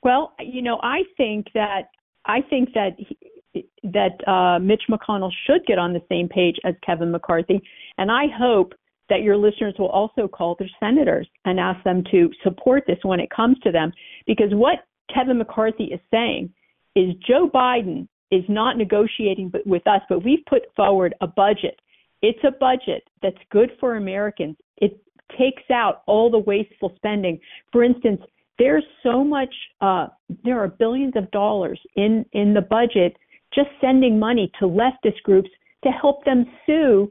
Well, 0.07 0.35
you 0.39 0.63
know, 0.63 0.79
I 0.85 1.03
think 1.17 1.47
that 1.55 1.89
I 2.27 2.41
think 2.49 2.69
that 2.75 2.91
he, 2.97 3.67
that 3.83 4.17
uh, 4.29 4.61
Mitch 4.61 4.85
McConnell 4.89 5.33
should 5.49 5.67
get 5.67 5.81
on 5.81 5.93
the 5.93 6.03
same 6.09 6.29
page 6.29 6.55
as 6.65 6.75
Kevin 6.87 7.11
McCarthy, 7.11 7.61
and 7.99 8.09
I 8.09 8.27
hope 8.39 8.73
that 9.09 9.23
your 9.23 9.37
listeners 9.37 9.75
will 9.81 9.89
also 9.89 10.29
call 10.29 10.55
their 10.61 10.71
senators 10.79 11.27
and 11.45 11.59
ask 11.59 11.83
them 11.83 12.05
to 12.13 12.31
support 12.45 12.85
this 12.87 12.99
when 13.03 13.19
it 13.19 13.31
comes 13.31 13.59
to 13.65 13.73
them, 13.73 13.93
because 14.29 14.51
what 14.53 14.87
Kevin 15.13 15.39
McCarthy 15.39 15.87
is 15.87 16.01
saying 16.13 16.53
is 16.95 17.13
Joe 17.27 17.51
Biden 17.53 18.07
is 18.31 18.45
not 18.49 18.77
negotiating 18.77 19.51
with 19.65 19.85
us, 19.89 20.03
but 20.09 20.25
we've 20.25 20.45
put 20.49 20.63
forward 20.77 21.17
a 21.21 21.27
budget. 21.27 21.81
It's 22.23 22.45
a 22.45 22.53
budget 22.53 23.03
that's 23.23 23.37
good 23.51 23.73
for 23.81 23.97
Americans. 23.97 24.55
It 24.77 25.01
takes 25.37 25.69
out 25.73 26.03
all 26.07 26.31
the 26.31 26.39
wasteful 26.39 26.93
spending. 26.95 27.41
For 27.73 27.83
instance, 27.83 28.21
there's 28.59 28.85
so 29.03 29.23
much 29.23 29.55
uh, 29.81 30.07
there 30.45 30.59
are 30.63 30.69
billions 30.69 31.15
of 31.17 31.31
dollars 31.31 31.81
in 31.97 32.25
in 32.33 32.55
the 32.55 32.61
budget 32.61 33.17
just 33.55 33.69
sending 33.81 34.19
money 34.19 34.51
to 34.59 34.67
leftist 34.67 35.23
groups 35.25 35.51
to 35.85 35.91
help 35.91 36.25
them 36.25 36.45
sue 36.65 37.11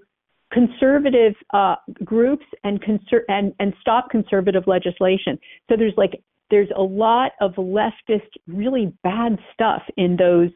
conservative 0.52 1.34
uh, 1.54 1.75
groups 2.04 2.46
and, 2.64 2.82
conser- 2.82 3.25
and 3.28 3.54
and 3.60 3.74
stop 3.82 4.10
conservative 4.10 4.64
legislation. 4.68 5.38
So 5.70 5.75
there's 5.78 5.94
like 5.98 6.22
there's 6.52 6.70
a 6.75 6.82
lot 6.82 7.32
of 7.42 7.54
leftist 7.54 8.30
really 8.48 8.94
bad 9.04 9.38
stuff 9.54 9.82
in 9.98 10.16
those 10.16 10.50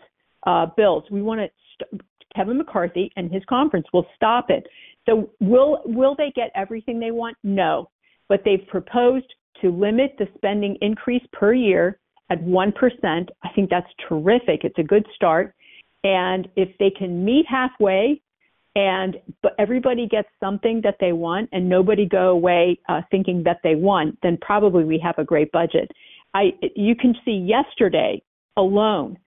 uh, 0.45 0.67
bills. 0.77 1.03
We 1.11 1.21
want 1.21 1.41
to 1.41 1.47
st- 1.73 2.01
Kevin 2.35 2.57
McCarthy 2.57 3.11
and 3.15 3.31
his 3.31 3.43
conference 3.49 3.87
will 3.91 4.05
stop 4.15 4.49
it. 4.49 4.65
So 5.07 5.31
will 5.39 5.81
will 5.85 6.15
they 6.15 6.31
get 6.35 6.51
everything 6.55 6.99
they 6.99 7.11
want? 7.11 7.37
No, 7.43 7.89
but 8.27 8.41
they've 8.45 8.65
proposed 8.67 9.33
to 9.61 9.69
limit 9.69 10.15
the 10.17 10.27
spending 10.35 10.77
increase 10.81 11.23
per 11.31 11.53
year 11.53 11.99
at 12.29 12.41
1%. 12.43 12.73
I 13.43 13.49
think 13.55 13.69
that's 13.69 13.91
terrific. 14.07 14.63
It's 14.63 14.77
a 14.77 14.83
good 14.83 15.05
start. 15.15 15.53
And 16.03 16.47
if 16.55 16.69
they 16.79 16.89
can 16.91 17.25
meet 17.25 17.45
halfway 17.47 18.21
and 18.75 19.17
everybody 19.57 20.07
gets 20.07 20.29
something 20.39 20.81
that 20.83 20.95
they 20.99 21.11
want 21.11 21.49
and 21.51 21.67
nobody 21.67 22.05
go 22.05 22.29
away 22.29 22.79
uh, 22.87 23.01
thinking 23.11 23.43
that 23.43 23.59
they 23.63 23.75
won, 23.75 24.17
then 24.23 24.37
probably 24.41 24.83
we 24.83 24.99
have 24.99 25.17
a 25.17 25.23
great 25.23 25.51
budget. 25.51 25.91
I 26.33 26.51
you 26.75 26.95
can 26.95 27.15
see 27.25 27.31
yesterday 27.31 28.21
alone, 28.55 29.17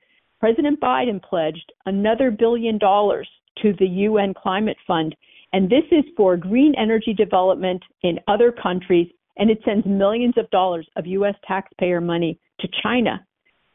President 0.41 0.81
Biden 0.81 1.23
pledged 1.23 1.73
another 1.87 2.31
billion 2.31 2.79
dollars 2.79 3.29
to 3.63 3.75
the 3.79 3.87
UN 3.87 4.33
Climate 4.35 4.77
Fund, 4.87 5.15
and 5.53 5.69
this 5.69 5.85
is 5.91 6.05
for 6.17 6.37
green 6.37 6.75
energy 6.77 7.13
development 7.13 7.83
in 8.03 8.19
other 8.29 8.53
countries 8.53 9.09
and 9.37 9.51
it 9.51 9.59
sends 9.65 9.87
millions 9.87 10.35
of 10.37 10.49
dollars 10.51 10.87
of 10.97 11.07
U.S. 11.07 11.35
taxpayer 11.47 12.01
money 12.01 12.39
to 12.61 12.69
China. 12.83 13.25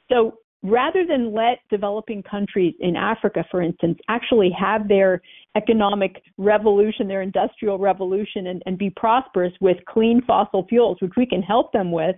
So 0.10 0.38
rather 0.64 1.06
than 1.06 1.34
let 1.34 1.60
developing 1.70 2.24
countries 2.24 2.74
in 2.80 2.96
Africa, 2.96 3.44
for 3.50 3.62
instance, 3.62 3.98
actually 4.08 4.50
have 4.58 4.88
their 4.88 5.22
economic 5.56 6.22
revolution, 6.38 7.08
their 7.08 7.22
industrial 7.22 7.78
revolution, 7.78 8.48
and, 8.48 8.64
and 8.66 8.78
be 8.78 8.90
prosperous 8.90 9.54
with 9.62 9.78
clean 9.88 10.22
fossil 10.26 10.66
fuels, 10.68 10.98
which 11.02 11.14
we 11.18 11.26
can 11.26 11.42
help 11.42 11.72
them 11.72 11.92
with, 11.92 12.16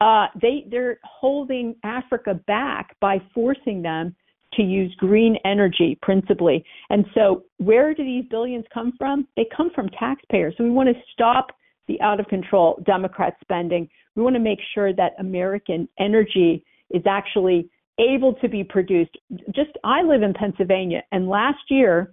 uh, 0.00 0.26
they 0.40 0.66
they're 0.70 0.98
holding 1.04 1.74
Africa 1.82 2.34
back 2.46 2.94
by 3.00 3.18
forcing 3.34 3.80
them 3.80 4.14
to 4.52 4.62
use 4.62 4.94
green 4.98 5.36
energy 5.44 5.98
principally. 6.02 6.64
And 6.90 7.06
so, 7.14 7.44
where 7.58 7.94
do 7.94 8.04
these 8.04 8.24
billions 8.30 8.64
come 8.72 8.92
from? 8.98 9.26
They 9.36 9.46
come 9.56 9.70
from 9.74 9.88
taxpayers. 9.98 10.54
So 10.56 10.64
we 10.64 10.70
want 10.70 10.88
to 10.88 10.94
stop 11.12 11.48
the 11.88 12.00
out 12.00 12.20
of 12.20 12.26
control 12.26 12.82
Democrat 12.84 13.36
spending. 13.40 13.88
We 14.14 14.22
want 14.22 14.36
to 14.36 14.40
make 14.40 14.58
sure 14.74 14.92
that 14.94 15.12
American 15.18 15.88
energy 15.98 16.64
is 16.90 17.02
actually 17.06 17.68
able 17.98 18.34
to 18.34 18.48
be 18.48 18.62
produced. 18.62 19.16
Just 19.54 19.70
I 19.84 20.02
live 20.02 20.22
in 20.22 20.34
Pennsylvania, 20.34 21.02
and 21.12 21.28
last 21.28 21.70
year, 21.70 22.12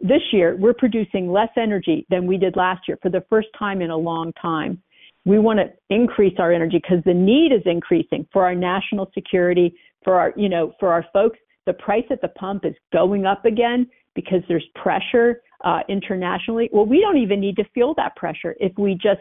this 0.00 0.22
year, 0.32 0.56
we're 0.56 0.74
producing 0.74 1.30
less 1.30 1.50
energy 1.56 2.06
than 2.08 2.26
we 2.26 2.38
did 2.38 2.56
last 2.56 2.88
year 2.88 2.98
for 3.02 3.10
the 3.10 3.24
first 3.28 3.48
time 3.58 3.82
in 3.82 3.90
a 3.90 3.96
long 3.96 4.32
time. 4.40 4.82
We 5.26 5.38
want 5.38 5.58
to 5.58 5.94
increase 5.94 6.34
our 6.38 6.52
energy 6.52 6.80
because 6.82 7.04
the 7.04 7.12
need 7.12 7.52
is 7.52 7.60
increasing 7.66 8.26
for 8.32 8.44
our 8.44 8.54
national 8.54 9.10
security, 9.12 9.74
for 10.02 10.14
our, 10.14 10.32
you 10.36 10.48
know, 10.48 10.72
for 10.80 10.90
our 10.90 11.04
folks. 11.12 11.38
The 11.66 11.74
price 11.74 12.04
at 12.10 12.22
the 12.22 12.28
pump 12.28 12.64
is 12.64 12.74
going 12.92 13.26
up 13.26 13.44
again 13.44 13.86
because 14.14 14.40
there's 14.48 14.64
pressure 14.74 15.42
uh, 15.64 15.80
internationally. 15.88 16.68
Well, 16.72 16.86
we 16.86 17.00
don't 17.00 17.18
even 17.18 17.40
need 17.40 17.56
to 17.56 17.64
feel 17.74 17.94
that 17.94 18.16
pressure 18.16 18.54
if 18.60 18.72
we 18.78 18.94
just 18.94 19.20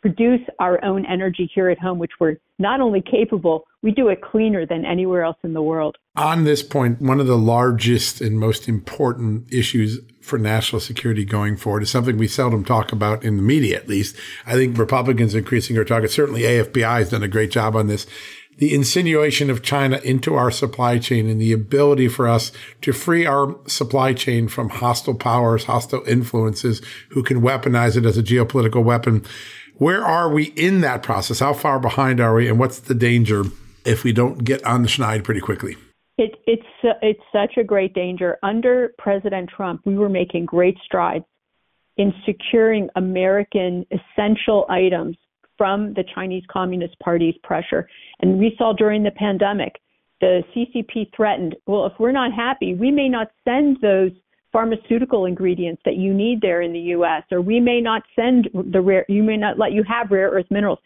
produce 0.00 0.40
our 0.60 0.82
own 0.84 1.04
energy 1.06 1.50
here 1.52 1.68
at 1.70 1.78
home, 1.78 1.98
which 1.98 2.12
we're 2.20 2.36
not 2.58 2.80
only 2.80 3.02
capable, 3.02 3.64
we 3.82 3.90
do 3.90 4.08
it 4.08 4.20
cleaner 4.22 4.64
than 4.64 4.84
anywhere 4.84 5.22
else 5.22 5.36
in 5.42 5.52
the 5.54 5.62
world. 5.62 5.96
On 6.16 6.44
this 6.44 6.62
point, 6.62 7.00
one 7.00 7.20
of 7.20 7.26
the 7.26 7.38
largest 7.38 8.20
and 8.20 8.38
most 8.38 8.68
important 8.68 9.52
issues 9.52 10.00
for 10.20 10.38
national 10.38 10.80
security 10.80 11.24
going 11.24 11.56
forward 11.56 11.82
is 11.82 11.90
something 11.90 12.16
we 12.16 12.28
seldom 12.28 12.64
talk 12.64 12.92
about 12.92 13.24
in 13.24 13.36
the 13.36 13.42
media, 13.42 13.76
at 13.76 13.88
least. 13.88 14.16
I 14.46 14.54
think 14.54 14.78
Republicans 14.78 15.34
increasing 15.34 15.76
our 15.78 15.84
target. 15.84 16.10
Certainly 16.10 16.42
AFPI 16.42 16.98
has 16.98 17.10
done 17.10 17.22
a 17.22 17.28
great 17.28 17.50
job 17.50 17.74
on 17.74 17.86
this 17.86 18.06
the 18.58 18.74
insinuation 18.74 19.50
of 19.50 19.62
China 19.62 19.98
into 20.04 20.34
our 20.34 20.50
supply 20.50 20.98
chain 20.98 21.28
and 21.28 21.40
the 21.40 21.52
ability 21.52 22.08
for 22.08 22.28
us 22.28 22.52
to 22.82 22.92
free 22.92 23.24
our 23.24 23.56
supply 23.66 24.12
chain 24.12 24.48
from 24.48 24.68
hostile 24.68 25.14
powers, 25.14 25.64
hostile 25.64 26.04
influences 26.06 26.82
who 27.10 27.22
can 27.22 27.40
weaponize 27.40 27.96
it 27.96 28.04
as 28.04 28.18
a 28.18 28.22
geopolitical 28.22 28.84
weapon. 28.84 29.24
Where 29.76 30.04
are 30.04 30.28
we 30.28 30.46
in 30.56 30.80
that 30.80 31.04
process? 31.04 31.38
How 31.38 31.54
far 31.54 31.78
behind 31.78 32.20
are 32.20 32.34
we? 32.34 32.48
And 32.48 32.58
what's 32.58 32.80
the 32.80 32.94
danger 32.94 33.44
if 33.84 34.02
we 34.02 34.12
don't 34.12 34.44
get 34.44 34.62
on 34.64 34.82
the 34.82 34.88
schneid 34.88 35.22
pretty 35.22 35.40
quickly? 35.40 35.76
It, 36.18 36.34
it's 36.46 36.66
it's 37.00 37.22
such 37.32 37.56
a 37.56 37.62
great 37.62 37.94
danger. 37.94 38.38
Under 38.42 38.92
President 38.98 39.50
Trump, 39.56 39.82
we 39.84 39.96
were 39.96 40.08
making 40.08 40.46
great 40.46 40.76
strides 40.84 41.24
in 41.96 42.12
securing 42.26 42.88
American 42.96 43.86
essential 43.92 44.66
items 44.68 45.16
from 45.58 45.92
the 45.94 46.04
Chinese 46.14 46.44
Communist 46.50 46.98
Party's 47.00 47.36
pressure. 47.42 47.86
And 48.20 48.38
we 48.38 48.54
saw 48.56 48.72
during 48.72 49.02
the 49.02 49.10
pandemic, 49.10 49.80
the 50.20 50.42
CCP 50.54 51.14
threatened, 51.14 51.56
well, 51.66 51.84
if 51.86 51.92
we're 51.98 52.12
not 52.12 52.32
happy, 52.32 52.74
we 52.74 52.90
may 52.90 53.08
not 53.08 53.28
send 53.44 53.76
those 53.82 54.12
pharmaceutical 54.52 55.26
ingredients 55.26 55.82
that 55.84 55.96
you 55.96 56.14
need 56.14 56.40
there 56.40 56.62
in 56.62 56.72
the 56.72 56.78
U.S., 56.78 57.22
or 57.30 57.42
we 57.42 57.60
may 57.60 57.80
not 57.80 58.02
send 58.16 58.48
the 58.72 58.80
rare, 58.80 59.04
you 59.08 59.22
may 59.22 59.36
not 59.36 59.58
let 59.58 59.72
you 59.72 59.84
have 59.86 60.10
rare 60.10 60.30
earth 60.30 60.46
minerals, 60.50 60.78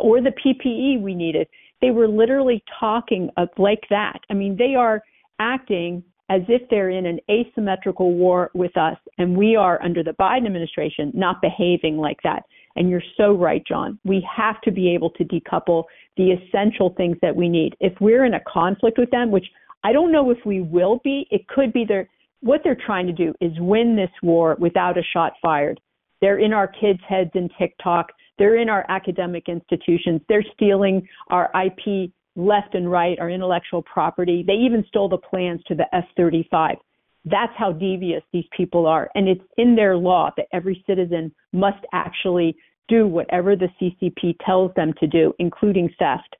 or 0.00 0.20
the 0.22 0.32
PPE 0.44 1.02
we 1.02 1.14
needed. 1.14 1.46
They 1.82 1.90
were 1.90 2.08
literally 2.08 2.64
talking 2.80 3.28
of, 3.36 3.48
like 3.58 3.82
that. 3.90 4.20
I 4.30 4.34
mean, 4.34 4.56
they 4.56 4.74
are 4.74 5.02
acting 5.38 6.02
as 6.30 6.40
if 6.48 6.62
they're 6.70 6.90
in 6.90 7.04
an 7.04 7.20
asymmetrical 7.30 8.14
war 8.14 8.50
with 8.54 8.74
us, 8.78 8.96
and 9.18 9.36
we 9.36 9.56
are 9.56 9.82
under 9.82 10.02
the 10.02 10.12
Biden 10.12 10.46
administration 10.46 11.12
not 11.14 11.42
behaving 11.42 11.98
like 11.98 12.18
that. 12.24 12.44
And 12.76 12.88
you're 12.88 13.02
so 13.16 13.32
right, 13.32 13.62
John. 13.66 13.98
We 14.04 14.26
have 14.34 14.60
to 14.62 14.70
be 14.70 14.92
able 14.94 15.10
to 15.10 15.24
decouple 15.24 15.84
the 16.16 16.32
essential 16.32 16.94
things 16.96 17.16
that 17.22 17.34
we 17.34 17.48
need. 17.48 17.76
If 17.80 17.92
we're 18.00 18.24
in 18.24 18.34
a 18.34 18.40
conflict 18.46 18.98
with 18.98 19.10
them, 19.10 19.30
which 19.30 19.46
I 19.84 19.92
don't 19.92 20.12
know 20.12 20.30
if 20.30 20.38
we 20.44 20.60
will 20.60 21.00
be, 21.02 21.26
it 21.30 21.46
could 21.48 21.72
be 21.72 21.84
they're 21.86 22.08
what 22.40 22.60
they're 22.64 22.78
trying 22.86 23.06
to 23.06 23.12
do 23.12 23.32
is 23.40 23.52
win 23.58 23.94
this 23.94 24.10
war 24.20 24.56
without 24.58 24.98
a 24.98 25.02
shot 25.12 25.34
fired. 25.40 25.80
They're 26.20 26.40
in 26.40 26.52
our 26.52 26.66
kids' 26.66 26.98
heads 27.08 27.30
in 27.34 27.48
TikTok. 27.58 28.10
They're 28.38 28.56
in 28.56 28.68
our 28.68 28.84
academic 28.88 29.48
institutions. 29.48 30.20
They're 30.28 30.44
stealing 30.54 31.06
our 31.30 31.50
IP 31.54 32.10
left 32.34 32.74
and 32.74 32.90
right, 32.90 33.18
our 33.20 33.30
intellectual 33.30 33.82
property. 33.82 34.42
They 34.44 34.54
even 34.54 34.84
stole 34.88 35.08
the 35.08 35.18
plans 35.18 35.62
to 35.68 35.74
the 35.74 35.86
F 35.94 36.04
35. 36.16 36.76
That's 37.24 37.52
how 37.56 37.72
devious 37.72 38.22
these 38.32 38.46
people 38.56 38.86
are. 38.86 39.10
And 39.14 39.28
it's 39.28 39.44
in 39.56 39.76
their 39.76 39.96
law 39.96 40.30
that 40.36 40.46
every 40.52 40.82
citizen 40.86 41.32
must 41.52 41.84
actually 41.92 42.56
do 42.88 43.06
whatever 43.06 43.54
the 43.56 43.68
CCP 43.80 44.36
tells 44.44 44.72
them 44.74 44.92
to 45.00 45.06
do, 45.06 45.32
including 45.38 45.88
theft, 45.98 46.36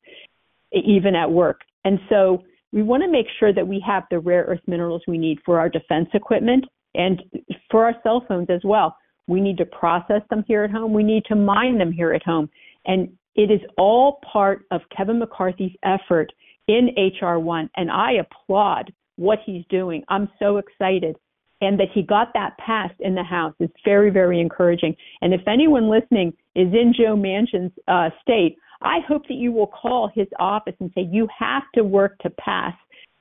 even 0.73 1.15
at 1.15 1.31
work. 1.31 1.61
And 1.85 1.99
so 2.09 2.43
we 2.73 2.83
want 2.83 3.03
to 3.03 3.11
make 3.11 3.27
sure 3.39 3.53
that 3.53 3.67
we 3.67 3.83
have 3.87 4.05
the 4.11 4.19
rare 4.19 4.45
earth 4.45 4.61
minerals 4.67 5.03
we 5.07 5.19
need 5.19 5.39
for 5.45 5.59
our 5.59 5.69
defense 5.69 6.09
equipment 6.15 6.65
and 6.95 7.23
for 7.71 7.85
our 7.85 7.95
cell 8.03 8.25
phones 8.27 8.49
as 8.51 8.61
well. 8.65 8.97
We 9.29 9.41
need 9.41 9.59
to 9.59 9.67
process 9.67 10.23
them 10.31 10.45
here 10.49 10.65
at 10.65 10.71
home. 10.71 10.93
We 10.93 11.05
need 11.05 11.25
to 11.27 11.37
mine 11.37 11.79
them 11.79 11.93
here 11.93 12.13
at 12.13 12.25
home. 12.25 12.51
And 12.87 13.13
it 13.35 13.51
is 13.51 13.61
all 13.79 14.21
part 14.31 14.65
of 14.71 14.81
Kevin 14.95 15.19
McCarthy's 15.19 15.77
effort 15.85 16.33
in 16.67 16.89
HR1. 17.23 17.71
And 17.77 17.91
I 17.91 18.13
applaud 18.15 18.93
what 19.17 19.39
he's 19.45 19.65
doing. 19.69 20.03
I'm 20.09 20.29
so 20.39 20.59
excited. 20.59 21.17
And 21.61 21.79
that 21.79 21.89
he 21.95 22.03
got 22.03 22.33
that 22.35 22.59
passed 22.59 22.99
in 22.99 23.15
the 23.15 23.23
House 23.23 23.55
is 23.61 23.71
very, 23.85 24.11
very 24.11 24.41
encouraging. 24.41 24.97
And 25.21 25.33
if 25.33 25.43
anyone 25.47 25.89
listening 25.89 26.33
is 26.57 26.67
in 26.73 26.93
Joe 26.93 27.15
Manchin's 27.15 27.71
uh, 27.87 28.11
state, 28.21 28.57
I 28.83 28.99
hope 29.07 29.29
that 29.29 29.35
you 29.35 29.53
will 29.53 29.69
call 29.69 30.11
his 30.13 30.27
office 30.41 30.75
and 30.81 30.91
say, 30.93 31.09
you 31.09 31.29
have 31.39 31.63
to 31.77 31.85
work 31.85 32.19
to 32.23 32.31
pass 32.31 32.75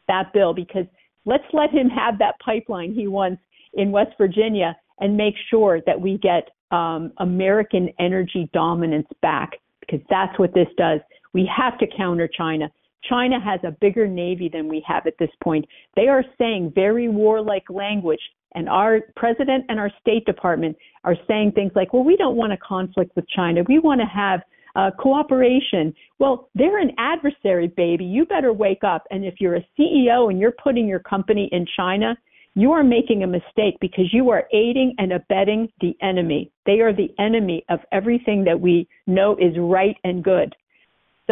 that 0.07 0.33
bill 0.33 0.55
because 0.55 0.85
let's 1.25 1.43
let 1.53 1.69
him 1.69 1.87
have 1.89 2.17
that 2.17 2.35
pipeline 2.43 2.93
he 2.93 3.07
wants 3.07 3.41
in 3.75 3.91
West 3.91 4.11
Virginia 4.17 4.75
and 4.99 5.15
make 5.15 5.35
sure 5.49 5.79
that 5.85 5.99
we 5.99 6.17
get 6.17 6.49
um, 6.71 7.11
American 7.17 7.89
energy 7.99 8.49
dominance 8.53 9.07
back 9.21 9.51
because 9.81 9.99
that's 10.09 10.37
what 10.39 10.53
this 10.53 10.67
does. 10.77 10.99
We 11.33 11.49
have 11.55 11.77
to 11.79 11.85
counter 11.95 12.27
China. 12.27 12.71
China 13.09 13.39
has 13.39 13.59
a 13.63 13.71
bigger 13.81 14.07
navy 14.07 14.49
than 14.51 14.67
we 14.67 14.83
have 14.87 15.07
at 15.07 15.17
this 15.19 15.29
point. 15.43 15.65
They 15.95 16.07
are 16.07 16.23
saying 16.37 16.73
very 16.75 17.07
warlike 17.07 17.69
language, 17.69 18.21
and 18.55 18.67
our 18.69 18.99
president 19.15 19.65
and 19.69 19.79
our 19.79 19.91
State 20.01 20.25
Department 20.25 20.75
are 21.03 21.15
saying 21.27 21.53
things 21.53 21.71
like, 21.75 21.93
well, 21.93 22.03
we 22.03 22.17
don't 22.17 22.35
want 22.35 22.53
a 22.53 22.57
conflict 22.57 23.15
with 23.15 23.27
China. 23.29 23.63
We 23.67 23.79
want 23.79 24.01
to 24.01 24.07
have 24.07 24.41
uh, 24.75 24.91
cooperation. 24.99 25.93
Well, 26.19 26.49
they're 26.55 26.79
an 26.79 26.91
adversary, 26.97 27.67
baby. 27.67 28.05
You 28.05 28.25
better 28.25 28.53
wake 28.53 28.83
up. 28.83 29.03
And 29.11 29.25
if 29.25 29.35
you're 29.39 29.55
a 29.55 29.67
CEO 29.77 30.29
and 30.29 30.39
you're 30.39 30.53
putting 30.63 30.87
your 30.87 30.99
company 30.99 31.49
in 31.51 31.65
China, 31.75 32.15
you 32.53 32.71
are 32.73 32.83
making 32.83 33.23
a 33.23 33.27
mistake 33.27 33.77
because 33.79 34.13
you 34.13 34.29
are 34.29 34.47
aiding 34.53 34.93
and 34.97 35.13
abetting 35.13 35.69
the 35.79 35.95
enemy. 36.01 36.51
They 36.65 36.81
are 36.81 36.93
the 36.93 37.13
enemy 37.17 37.63
of 37.69 37.79
everything 37.91 38.43
that 38.43 38.59
we 38.59 38.87
know 39.07 39.37
is 39.37 39.53
right 39.57 39.95
and 40.03 40.23
good. 40.23 40.53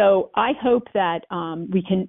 So 0.00 0.30
I 0.34 0.52
hope 0.62 0.88
that 0.94 1.26
um, 1.30 1.68
we 1.70 1.82
can 1.82 2.08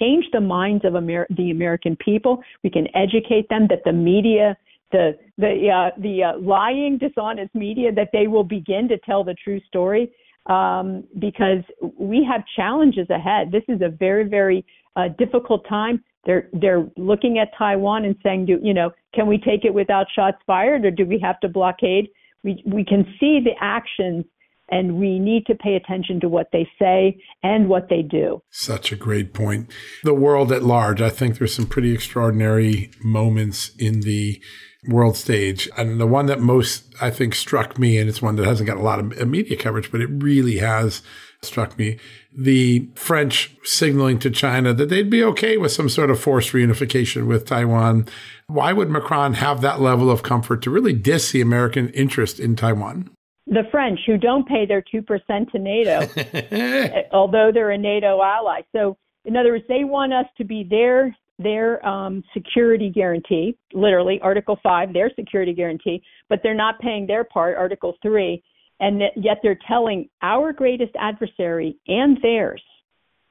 change 0.00 0.24
the 0.32 0.40
minds 0.40 0.84
of 0.84 0.96
Amer- 0.96 1.28
the 1.30 1.52
American 1.52 1.94
people. 1.96 2.42
We 2.64 2.70
can 2.70 2.88
educate 2.96 3.48
them 3.48 3.68
that 3.68 3.82
the 3.84 3.92
media, 3.92 4.56
the 4.90 5.16
the 5.38 5.70
uh, 5.70 6.00
the 6.00 6.24
uh, 6.24 6.38
lying, 6.40 6.98
dishonest 6.98 7.54
media, 7.54 7.92
that 7.92 8.08
they 8.12 8.26
will 8.26 8.42
begin 8.42 8.88
to 8.88 8.98
tell 8.98 9.22
the 9.22 9.34
true 9.44 9.60
story 9.68 10.10
um, 10.46 11.04
because 11.20 11.62
we 11.96 12.26
have 12.28 12.42
challenges 12.56 13.08
ahead. 13.08 13.52
This 13.52 13.62
is 13.68 13.82
a 13.82 13.88
very 13.88 14.24
very 14.24 14.64
uh, 14.96 15.08
difficult 15.16 15.64
time. 15.68 16.02
They're 16.26 16.48
they're 16.54 16.90
looking 16.96 17.38
at 17.38 17.56
Taiwan 17.56 18.04
and 18.04 18.16
saying, 18.24 18.46
do 18.46 18.58
you 18.60 18.74
know, 18.74 18.90
can 19.14 19.28
we 19.28 19.38
take 19.38 19.64
it 19.64 19.72
without 19.72 20.08
shots 20.12 20.38
fired, 20.44 20.84
or 20.84 20.90
do 20.90 21.06
we 21.06 21.20
have 21.20 21.38
to 21.40 21.48
blockade? 21.48 22.08
We 22.42 22.64
we 22.66 22.84
can 22.84 23.04
see 23.20 23.38
the 23.38 23.54
actions 23.60 24.24
and 24.70 24.98
we 24.98 25.18
need 25.18 25.46
to 25.46 25.54
pay 25.54 25.74
attention 25.74 26.20
to 26.20 26.28
what 26.28 26.48
they 26.52 26.68
say 26.78 27.20
and 27.42 27.68
what 27.68 27.88
they 27.88 28.02
do. 28.02 28.42
Such 28.50 28.92
a 28.92 28.96
great 28.96 29.32
point. 29.32 29.70
The 30.04 30.14
world 30.14 30.52
at 30.52 30.62
large, 30.62 31.00
I 31.00 31.10
think 31.10 31.38
there's 31.38 31.54
some 31.54 31.66
pretty 31.66 31.92
extraordinary 31.92 32.90
moments 33.02 33.70
in 33.78 34.00
the 34.00 34.40
world 34.88 35.16
stage. 35.16 35.68
And 35.76 36.00
the 36.00 36.06
one 36.06 36.26
that 36.26 36.40
most, 36.40 36.94
I 37.00 37.10
think, 37.10 37.34
struck 37.34 37.78
me, 37.78 37.98
and 37.98 38.08
it's 38.08 38.22
one 38.22 38.36
that 38.36 38.46
hasn't 38.46 38.68
got 38.68 38.76
a 38.76 38.82
lot 38.82 38.98
of 38.98 39.28
media 39.28 39.56
coverage, 39.56 39.90
but 39.90 40.00
it 40.00 40.06
really 40.06 40.58
has 40.58 41.02
struck 41.42 41.78
me 41.78 41.98
the 42.36 42.88
French 42.94 43.54
signaling 43.62 44.18
to 44.18 44.30
China 44.30 44.74
that 44.74 44.88
they'd 44.88 45.10
be 45.10 45.22
okay 45.22 45.56
with 45.56 45.72
some 45.72 45.88
sort 45.88 46.10
of 46.10 46.20
forced 46.20 46.52
reunification 46.52 47.26
with 47.26 47.46
Taiwan. 47.46 48.06
Why 48.46 48.72
would 48.72 48.90
Macron 48.90 49.34
have 49.34 49.60
that 49.60 49.80
level 49.80 50.10
of 50.10 50.22
comfort 50.22 50.62
to 50.62 50.70
really 50.70 50.92
diss 50.92 51.32
the 51.32 51.40
American 51.40 51.90
interest 51.90 52.40
in 52.40 52.56
Taiwan? 52.56 53.10
The 53.48 53.62
French, 53.70 54.00
who 54.06 54.16
don't 54.16 54.46
pay 54.46 54.66
their 54.66 54.82
2% 54.82 55.50
to 55.52 55.58
NATO, 55.58 57.02
although 57.12 57.50
they're 57.52 57.70
a 57.70 57.78
NATO 57.78 58.20
ally. 58.22 58.60
So, 58.72 58.96
in 59.24 59.36
other 59.36 59.52
words, 59.52 59.64
they 59.68 59.84
want 59.84 60.12
us 60.12 60.26
to 60.38 60.44
be 60.44 60.64
their 60.64 61.16
their 61.40 61.84
um, 61.86 62.24
security 62.34 62.90
guarantee, 62.90 63.56
literally 63.72 64.18
Article 64.22 64.58
5, 64.60 64.92
their 64.92 65.10
security 65.14 65.52
guarantee, 65.52 66.02
but 66.28 66.40
they're 66.42 66.52
not 66.52 66.80
paying 66.80 67.06
their 67.06 67.22
part, 67.22 67.56
Article 67.56 67.94
3, 68.02 68.42
and 68.80 69.02
yet 69.14 69.38
they're 69.42 69.58
telling 69.68 70.08
our 70.20 70.52
greatest 70.52 70.90
adversary 70.98 71.76
and 71.86 72.18
theirs 72.22 72.62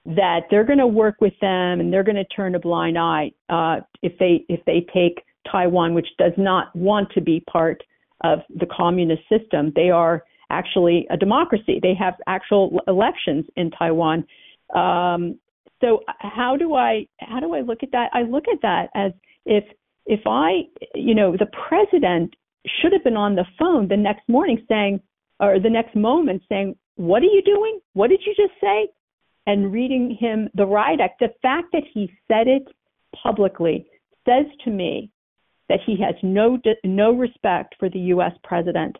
that 0.06 0.44
they're 0.50 0.64
going 0.64 0.80
to 0.80 0.88
work 0.88 1.16
with 1.20 1.34
them 1.42 1.82
and 1.82 1.92
they're 1.92 2.04
going 2.04 2.16
to 2.16 2.24
turn 2.26 2.56
a 2.56 2.60
blind 2.60 2.98
eye 2.98 3.30
uh, 3.50 3.82
if 4.02 4.18
they 4.20 4.46
if 4.48 4.64
they 4.66 4.86
take 4.94 5.22
Taiwan, 5.52 5.94
which 5.94 6.08
does 6.18 6.34
not 6.38 6.74
want 6.76 7.12
to 7.12 7.22
be 7.22 7.42
part 7.42 7.84
of 8.24 8.40
the 8.50 8.66
communist 8.66 9.24
system. 9.30 9.72
They 9.76 9.90
are 9.90 10.24
actually 10.50 11.08
a 11.10 11.18
democracy. 11.18 11.80
They 11.82 11.94
have 11.96 12.16
actual 12.28 12.80
elections 12.88 13.46
in 13.56 13.72
Taiwan. 13.72 14.26
Um, 14.74 15.40
so 15.82 16.02
how 16.20 16.56
do 16.58 16.74
I 16.76 17.08
how 17.20 17.40
do 17.40 17.54
I 17.54 17.62
look 17.62 17.84
at 17.84 17.92
that? 17.92 18.10
I 18.14 18.24
look 18.24 18.46
at 18.52 18.62
that 18.62 18.90
as 18.96 19.12
if 19.46 19.64
if 20.06 20.22
I 20.26 20.64
you 20.96 21.14
know 21.14 21.36
the 21.38 21.48
president 21.68 22.36
should 22.66 22.92
have 22.94 23.04
been 23.04 23.18
on 23.18 23.36
the 23.36 23.46
phone 23.60 23.88
the 23.88 23.98
next 23.98 24.28
morning 24.28 24.64
saying 24.68 25.02
or 25.40 25.60
the 25.60 25.70
next 25.70 25.96
moment 25.96 26.42
saying 26.50 26.76
what 26.96 27.22
are 27.22 27.26
you 27.26 27.44
doing? 27.44 27.80
What 27.94 28.10
did 28.10 28.22
you 28.26 28.34
just 28.36 28.60
say? 28.60 28.90
And 29.46 29.72
reading 29.72 30.18
him 30.20 30.50
the 30.56 30.66
riot 30.66 31.00
act. 31.00 31.20
The 31.20 31.34
fact 31.42 31.68
that 31.74 31.84
he 31.94 32.12
said 32.28 32.48
it 32.48 32.64
publicly 33.14 33.88
says 34.28 34.46
to 34.66 34.72
me 34.72 35.12
that 35.70 35.80
he 35.86 35.98
has 36.02 36.16
no 36.24 36.60
no 36.84 37.12
respect 37.14 37.76
for 37.80 37.90
the 37.90 38.00
U.S. 38.16 38.34
president 38.44 38.96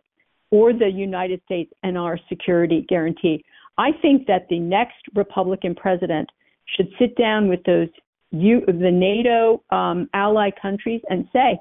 or 0.52 0.74
the 0.74 0.90
United 0.90 1.42
States 1.46 1.72
and 1.84 1.98
our 1.98 2.20
security 2.30 2.86
guarantee. 2.88 3.44
I 3.78 3.92
think 4.02 4.28
that 4.28 4.48
the 4.50 4.60
next 4.60 4.98
Republican 5.16 5.76
president 5.76 6.30
should 6.76 6.90
sit 7.00 7.16
down 7.16 7.48
with 7.48 7.64
those 7.64 7.90
you, 8.32 8.62
the 8.66 8.92
NATO 8.92 9.64
um, 9.70 10.10
ally 10.14 10.50
countries 10.62 11.02
and 11.10 11.28
say, 11.32 11.60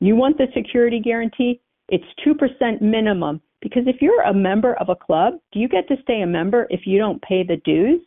"You 0.00 0.16
want 0.16 0.38
the 0.38 0.48
security 0.54 1.00
guarantee? 1.00 1.60
It's 1.88 2.04
two 2.24 2.34
percent 2.34 2.82
minimum." 2.82 3.40
Because 3.62 3.84
if 3.86 4.02
you're 4.02 4.22
a 4.22 4.34
member 4.34 4.74
of 4.74 4.88
a 4.88 4.96
club, 4.96 5.34
do 5.52 5.60
you 5.60 5.68
get 5.68 5.86
to 5.88 5.96
stay 6.02 6.22
a 6.22 6.26
member 6.26 6.66
if 6.68 6.80
you 6.84 6.98
don't 6.98 7.22
pay 7.22 7.44
the 7.44 7.58
dues? 7.58 8.00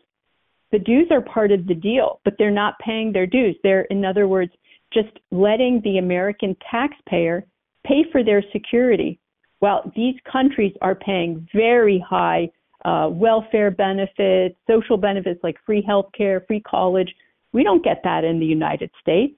The 0.72 0.80
dues 0.80 1.08
are 1.12 1.22
part 1.22 1.54
of 1.54 1.66
the 1.66 1.74
deal, 1.74 2.20
but 2.26 2.34
they're 2.38 2.52
not 2.52 2.78
paying 2.80 3.14
their 3.14 3.26
dues. 3.26 3.56
They're, 3.64 3.84
in 3.84 4.04
other 4.04 4.28
words, 4.28 4.52
just 4.96 5.20
letting 5.32 5.82
the 5.84 6.00
American 6.00 6.56
taxpayer 6.72 7.46
pay 7.86 8.04
for 8.12 8.24
their 8.24 8.44
security. 8.52 9.20
While 9.60 9.92
these 9.96 10.16
countries 10.32 10.74
are 10.82 10.96
paying 10.96 11.48
very 11.54 12.04
high 12.08 12.50
uh, 12.86 13.10
welfare 13.12 13.72
benefits, 13.72 14.56
social 14.70 14.96
benefits 14.96 15.40
like 15.44 15.58
free 15.66 15.84
health 15.86 16.10
care, 16.16 16.46
free 16.48 16.62
college. 16.62 17.14
We 17.52 17.64
don't 17.64 17.84
get 17.84 18.02
that 18.04 18.24
in 18.24 18.40
the 18.40 18.46
United 18.46 18.92
States, 19.02 19.36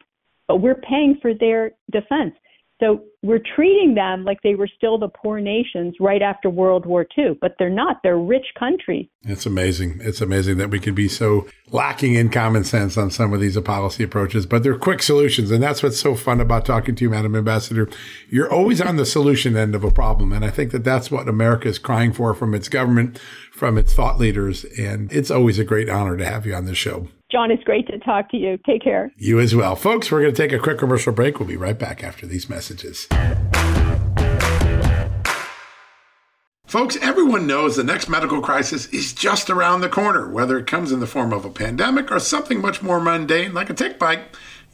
but 0.48 0.58
we're 0.58 0.76
paying 0.76 1.18
for 1.22 1.34
their 1.34 1.72
defense. 1.92 2.34
So 2.80 3.02
we're 3.24 3.42
treating 3.56 3.96
them 3.96 4.24
like 4.24 4.44
they 4.44 4.54
were 4.54 4.68
still 4.68 5.00
the 5.00 5.08
poor 5.08 5.40
nations 5.40 5.96
right 6.00 6.22
after 6.22 6.48
World 6.48 6.86
War 6.86 7.08
II, 7.18 7.36
but 7.42 7.56
they're 7.58 7.72
not. 7.72 8.04
They're 8.04 8.20
rich 8.20 8.46
countries. 8.58 9.08
It's 9.24 9.48
amazing. 9.48 10.00
It's 10.02 10.22
amazing 10.22 10.58
that 10.58 10.70
we 10.70 10.80
can 10.80 10.94
be 10.94 11.08
so 11.08 11.48
lacking 11.72 12.14
in 12.14 12.30
common 12.30 12.64
sense 12.64 12.96
on 12.96 13.10
some 13.10 13.34
of 13.34 13.42
these 13.42 13.60
policy 13.62 14.04
approaches, 14.04 14.46
but 14.46 14.62
they're 14.62 14.78
quick 14.78 15.02
solutions. 15.02 15.50
And 15.50 15.64
that's 15.64 15.82
what's 15.82 16.00
so 16.00 16.14
fun 16.14 16.40
about 16.40 16.66
talking 16.66 16.94
to 16.96 17.04
you, 17.04 17.10
Madam 17.10 17.36
Ambassador. 17.36 17.90
You're 18.30 18.52
always 18.52 18.80
on 18.80 18.98
the 18.98 19.06
solution 19.06 19.58
end 19.58 19.74
of 19.74 19.84
a 19.84 19.92
problem. 19.92 20.32
And 20.32 20.46
I 20.46 20.52
think 20.52 20.72
that 20.72 20.84
that's 20.84 21.10
what 21.10 21.28
America 21.28 21.68
is 21.68 21.80
crying 21.80 22.14
for 22.14 22.36
from 22.36 22.54
its 22.54 22.70
government, 22.70 23.20
from 23.52 23.80
its 23.80 23.94
thought 23.94 24.20
leaders. 24.20 24.66
And 24.78 25.12
it's 25.12 25.32
always 25.32 25.58
a 25.58 25.64
great 25.64 25.90
honor 25.90 26.16
to 26.16 26.26
have 26.26 26.46
you 26.46 26.54
on 26.54 26.66
this 26.66 26.78
show. 26.78 27.08
John, 27.30 27.52
it's 27.52 27.64
great 27.64 27.88
to 27.88 28.00
talk 28.00 28.32
to 28.32 28.38
you. 28.38 28.58
Take 28.66 28.82
care. 28.82 29.12
You 29.18 29.40
as 29.40 29.54
well. 29.54 29.76
Folks, 29.76 30.10
we're 30.10 30.22
going 30.22 30.34
to 30.34 30.42
take 30.42 30.54
a 30.54 30.60
quick 30.60 30.78
commercial 30.78 31.12
break. 31.12 31.40
We'll 31.40 31.48
be 31.50 31.58
right 31.58 31.78
back 31.78 32.02
after 32.02 32.26
these 32.26 32.50
messages. 32.50 33.08
Folks, 36.66 36.98
everyone 37.02 37.46
knows 37.46 37.76
the 37.76 37.84
next 37.84 38.08
medical 38.08 38.42
crisis 38.42 38.88
is 38.88 39.14
just 39.14 39.50
around 39.50 39.82
the 39.82 39.90
corner, 39.90 40.30
whether 40.30 40.58
it 40.58 40.68
comes 40.68 40.92
in 40.92 41.02
the 41.02 41.08
form 41.08 41.34
of 41.34 41.44
a 41.44 41.50
pandemic 41.50 42.12
or 42.12 42.20
something 42.20 42.62
much 42.62 42.82
more 42.82 43.00
mundane 43.00 43.54
like 43.54 43.70
a 43.70 43.74
tick 43.74 44.00
bite 44.00 44.20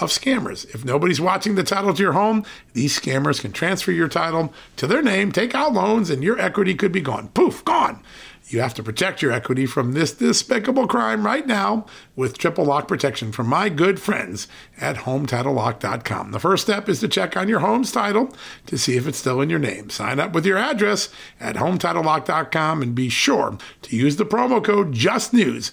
of 0.00 0.10
scammers. 0.10 0.64
If 0.74 0.84
nobody's 0.84 1.20
watching 1.20 1.54
the 1.54 1.64
title 1.64 1.94
to 1.94 2.02
your 2.02 2.12
home, 2.12 2.44
these 2.74 2.98
scammers 2.98 3.40
can 3.40 3.52
transfer 3.52 3.92
your 3.92 4.08
title 4.08 4.52
to 4.76 4.86
their 4.86 5.02
name, 5.02 5.32
take 5.32 5.54
out 5.54 5.72
loans, 5.72 6.10
and 6.10 6.22
your 6.22 6.38
equity 6.38 6.74
could 6.74 6.92
be 6.92 7.00
gone. 7.00 7.28
Poof, 7.28 7.64
gone. 7.64 8.02
You 8.48 8.60
have 8.60 8.74
to 8.74 8.82
protect 8.82 9.22
your 9.22 9.32
equity 9.32 9.66
from 9.66 9.92
this 9.92 10.12
despicable 10.12 10.86
crime 10.86 11.26
right 11.26 11.44
now 11.44 11.84
with 12.14 12.38
triple 12.38 12.64
lock 12.64 12.86
protection 12.86 13.32
from 13.32 13.48
my 13.48 13.68
good 13.68 13.98
friends 13.98 14.46
at 14.80 14.98
HomeTitleLock.com. 14.98 16.30
The 16.30 16.38
first 16.38 16.62
step 16.62 16.88
is 16.88 17.00
to 17.00 17.08
check 17.08 17.36
on 17.36 17.48
your 17.48 17.58
home's 17.58 17.90
title 17.90 18.32
to 18.66 18.78
see 18.78 18.96
if 18.96 19.08
it's 19.08 19.18
still 19.18 19.40
in 19.40 19.50
your 19.50 19.58
name. 19.58 19.90
Sign 19.90 20.20
up 20.20 20.32
with 20.32 20.46
your 20.46 20.58
address 20.58 21.08
at 21.40 21.56
HomeTitleLock.com 21.56 22.82
and 22.82 22.94
be 22.94 23.08
sure 23.08 23.58
to 23.82 23.96
use 23.96 24.14
the 24.14 24.24
promo 24.24 24.62
code 24.62 24.92
JUSTNEWS. 24.92 25.72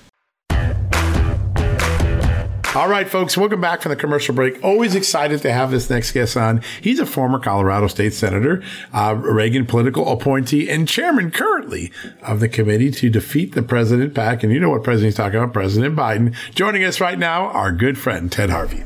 All 2.73 2.87
right, 2.87 3.05
folks, 3.05 3.35
welcome 3.35 3.59
back 3.59 3.81
from 3.81 3.89
the 3.89 3.97
commercial 3.97 4.33
break. 4.33 4.63
Always 4.63 4.95
excited 4.95 5.41
to 5.41 5.51
have 5.51 5.71
this 5.71 5.89
next 5.89 6.13
guest 6.13 6.37
on. 6.37 6.61
He's 6.79 7.01
a 7.01 7.05
former 7.05 7.37
Colorado 7.37 7.87
State 7.87 8.13
Senator, 8.13 8.63
uh, 8.93 9.13
Reagan 9.17 9.65
political 9.65 10.09
appointee, 10.09 10.69
and 10.69 10.87
chairman 10.87 11.31
currently 11.31 11.91
of 12.21 12.39
the 12.39 12.47
committee 12.47 12.89
to 12.89 13.09
defeat 13.09 13.55
the 13.55 13.61
president 13.61 14.13
PAC. 14.13 14.43
And 14.43 14.53
you 14.53 14.59
know 14.61 14.69
what 14.69 14.85
president 14.85 15.07
he's 15.07 15.17
talking 15.17 15.37
about, 15.37 15.51
President 15.51 15.97
Biden. 15.97 16.33
Joining 16.55 16.85
us 16.85 17.01
right 17.01 17.19
now, 17.19 17.47
our 17.47 17.73
good 17.73 17.97
friend, 17.97 18.31
Ted 18.31 18.49
Harvey. 18.49 18.85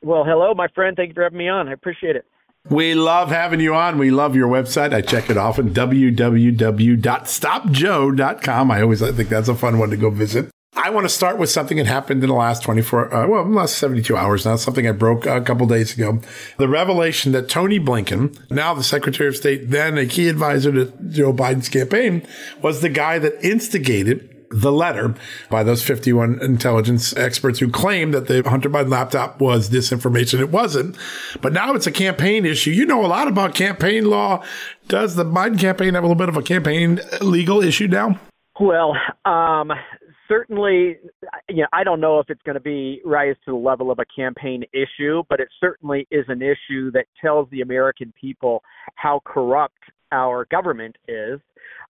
Well, 0.00 0.22
hello, 0.22 0.54
my 0.54 0.68
friend. 0.68 0.96
Thank 0.96 1.08
you 1.08 1.14
for 1.14 1.24
having 1.24 1.38
me 1.38 1.48
on. 1.48 1.68
I 1.68 1.72
appreciate 1.72 2.14
it. 2.14 2.24
We 2.70 2.94
love 2.94 3.30
having 3.30 3.58
you 3.58 3.74
on. 3.74 3.98
We 3.98 4.12
love 4.12 4.36
your 4.36 4.48
website. 4.48 4.94
I 4.94 5.00
check 5.00 5.28
it 5.28 5.36
often, 5.36 5.70
www.stopjoe.com. 5.70 8.70
I 8.70 8.80
always 8.80 9.02
I 9.02 9.10
think 9.10 9.28
that's 9.28 9.48
a 9.48 9.56
fun 9.56 9.80
one 9.80 9.90
to 9.90 9.96
go 9.96 10.10
visit. 10.10 10.53
I 10.76 10.90
want 10.90 11.04
to 11.04 11.08
start 11.08 11.38
with 11.38 11.50
something 11.50 11.76
that 11.76 11.86
happened 11.86 12.22
in 12.24 12.28
the 12.28 12.34
last 12.34 12.62
24, 12.64 13.14
uh, 13.14 13.26
well, 13.28 13.44
last 13.44 13.78
72 13.78 14.16
hours 14.16 14.44
now, 14.44 14.56
something 14.56 14.88
I 14.88 14.92
broke 14.92 15.24
a 15.24 15.40
couple 15.40 15.66
days 15.66 15.94
ago. 15.94 16.20
The 16.56 16.68
revelation 16.68 17.32
that 17.32 17.48
Tony 17.48 17.78
Blinken, 17.78 18.50
now 18.50 18.74
the 18.74 18.82
Secretary 18.82 19.28
of 19.28 19.36
State, 19.36 19.70
then 19.70 19.96
a 19.96 20.06
key 20.06 20.28
advisor 20.28 20.72
to 20.72 20.92
Joe 21.08 21.32
Biden's 21.32 21.68
campaign, 21.68 22.26
was 22.60 22.80
the 22.80 22.88
guy 22.88 23.20
that 23.20 23.44
instigated 23.44 24.30
the 24.50 24.72
letter 24.72 25.14
by 25.48 25.62
those 25.62 25.82
51 25.82 26.40
intelligence 26.42 27.16
experts 27.16 27.60
who 27.60 27.70
claimed 27.70 28.14
that 28.14 28.26
the 28.26 28.48
Hunter 28.48 28.68
Biden 28.68 28.90
laptop 28.90 29.40
was 29.40 29.70
disinformation. 29.70 30.40
It 30.40 30.50
wasn't. 30.50 30.96
But 31.40 31.52
now 31.52 31.74
it's 31.74 31.86
a 31.86 31.92
campaign 31.92 32.44
issue. 32.44 32.70
You 32.70 32.86
know 32.86 33.04
a 33.04 33.08
lot 33.08 33.26
about 33.26 33.54
campaign 33.54 34.06
law. 34.06 34.44
Does 34.88 35.14
the 35.16 35.24
Biden 35.24 35.58
campaign 35.58 35.94
have 35.94 36.04
a 36.04 36.06
little 36.06 36.18
bit 36.18 36.28
of 36.28 36.36
a 36.36 36.42
campaign 36.42 37.00
legal 37.20 37.62
issue 37.62 37.88
now? 37.88 38.18
Well, 38.60 38.94
um, 39.24 39.72
certainly, 40.28 40.98
you 41.48 41.62
know, 41.62 41.68
I 41.72 41.84
don't 41.84 42.00
know 42.00 42.18
if 42.18 42.30
it's 42.30 42.42
going 42.42 42.54
to 42.54 42.60
be 42.60 43.00
rise 43.04 43.36
to 43.44 43.52
the 43.52 43.56
level 43.56 43.90
of 43.90 43.98
a 43.98 44.04
campaign 44.16 44.64
issue, 44.72 45.22
but 45.28 45.40
it 45.40 45.48
certainly 45.60 46.06
is 46.10 46.24
an 46.28 46.42
issue 46.42 46.90
that 46.92 47.06
tells 47.20 47.48
the 47.50 47.60
American 47.60 48.12
people 48.20 48.62
how 48.94 49.20
corrupt 49.24 49.78
our 50.12 50.46
government 50.50 50.96
is. 51.08 51.40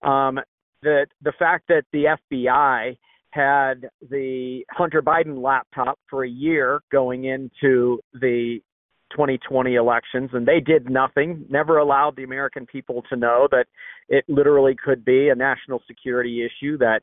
Um, 0.03 0.40
that 0.83 1.07
the 1.23 1.33
fact 1.38 1.64
that 1.68 1.85
the 1.92 2.16
FBI 2.33 2.97
had 3.31 3.88
the 4.11 4.62
Hunter 4.70 5.03
Biden 5.03 5.42
laptop 5.42 5.99
for 6.09 6.25
a 6.25 6.29
year 6.29 6.81
going 6.92 7.25
into 7.25 7.99
the 8.12 8.61
2020 9.11 9.75
elections, 9.75 10.31
and 10.33 10.47
they 10.47 10.61
did 10.61 10.90
nothing, 10.90 11.44
never 11.49 11.79
allowed 11.79 12.16
the 12.16 12.25
American 12.25 12.66
people 12.66 13.03
to 13.09 13.16
know 13.16 13.49
that 13.51 13.66
it 14.09 14.25
literally 14.29 14.77
could 14.83 15.05
be 15.05 15.31
a 15.31 15.35
national 15.35 15.83
security 15.87 16.44
issue 16.44 16.77
that 16.79 17.01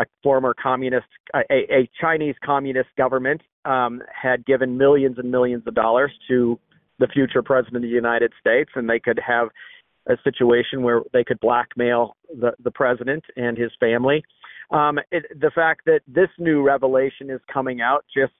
a 0.00 0.04
former 0.22 0.54
communist, 0.54 1.06
a, 1.34 1.40
a 1.50 1.90
Chinese 2.00 2.34
communist 2.44 2.88
government 2.96 3.40
um, 3.64 4.02
had 4.10 4.44
given 4.46 4.78
millions 4.78 5.18
and 5.18 5.30
millions 5.30 5.62
of 5.66 5.74
dollars 5.74 6.12
to 6.28 6.58
the 6.98 7.06
future 7.08 7.42
president 7.42 7.76
of 7.76 7.82
the 7.82 7.88
United 7.88 8.32
States, 8.40 8.70
and 8.74 8.88
they 8.88 8.98
could 8.98 9.18
have 9.26 9.48
a 10.06 10.16
situation 10.24 10.82
where 10.82 11.02
they 11.12 11.24
could 11.24 11.38
blackmail 11.40 12.16
the, 12.40 12.52
the 12.62 12.70
president 12.70 13.24
and 13.36 13.58
his 13.58 13.70
family. 13.78 14.22
Um, 14.70 14.98
it, 15.10 15.24
the 15.38 15.50
fact 15.54 15.82
that 15.86 16.00
this 16.06 16.28
new 16.38 16.62
revelation 16.62 17.28
is 17.30 17.40
coming 17.52 17.80
out 17.80 18.04
just 18.14 18.32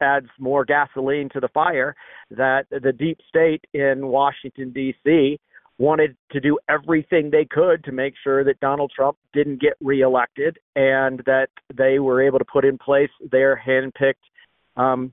adds 0.00 0.28
more 0.38 0.64
gasoline 0.64 1.28
to 1.32 1.40
the 1.40 1.48
fire 1.48 1.94
that 2.30 2.66
the 2.70 2.92
deep 2.92 3.18
state 3.28 3.64
in 3.74 4.06
Washington, 4.06 4.72
D.C. 4.72 5.38
wanted 5.80 6.14
to 6.30 6.40
do 6.40 6.58
everything 6.68 7.30
they 7.30 7.46
could 7.46 7.82
to 7.82 7.90
make 7.90 8.12
sure 8.22 8.44
that 8.44 8.60
Donald 8.60 8.92
Trump 8.94 9.16
didn't 9.32 9.62
get 9.62 9.72
reelected 9.80 10.58
and 10.76 11.22
that 11.24 11.48
they 11.74 11.98
were 11.98 12.22
able 12.22 12.38
to 12.38 12.44
put 12.44 12.66
in 12.66 12.76
place 12.76 13.08
their 13.32 13.60
handpicked 13.66 14.14
um, 14.76 15.10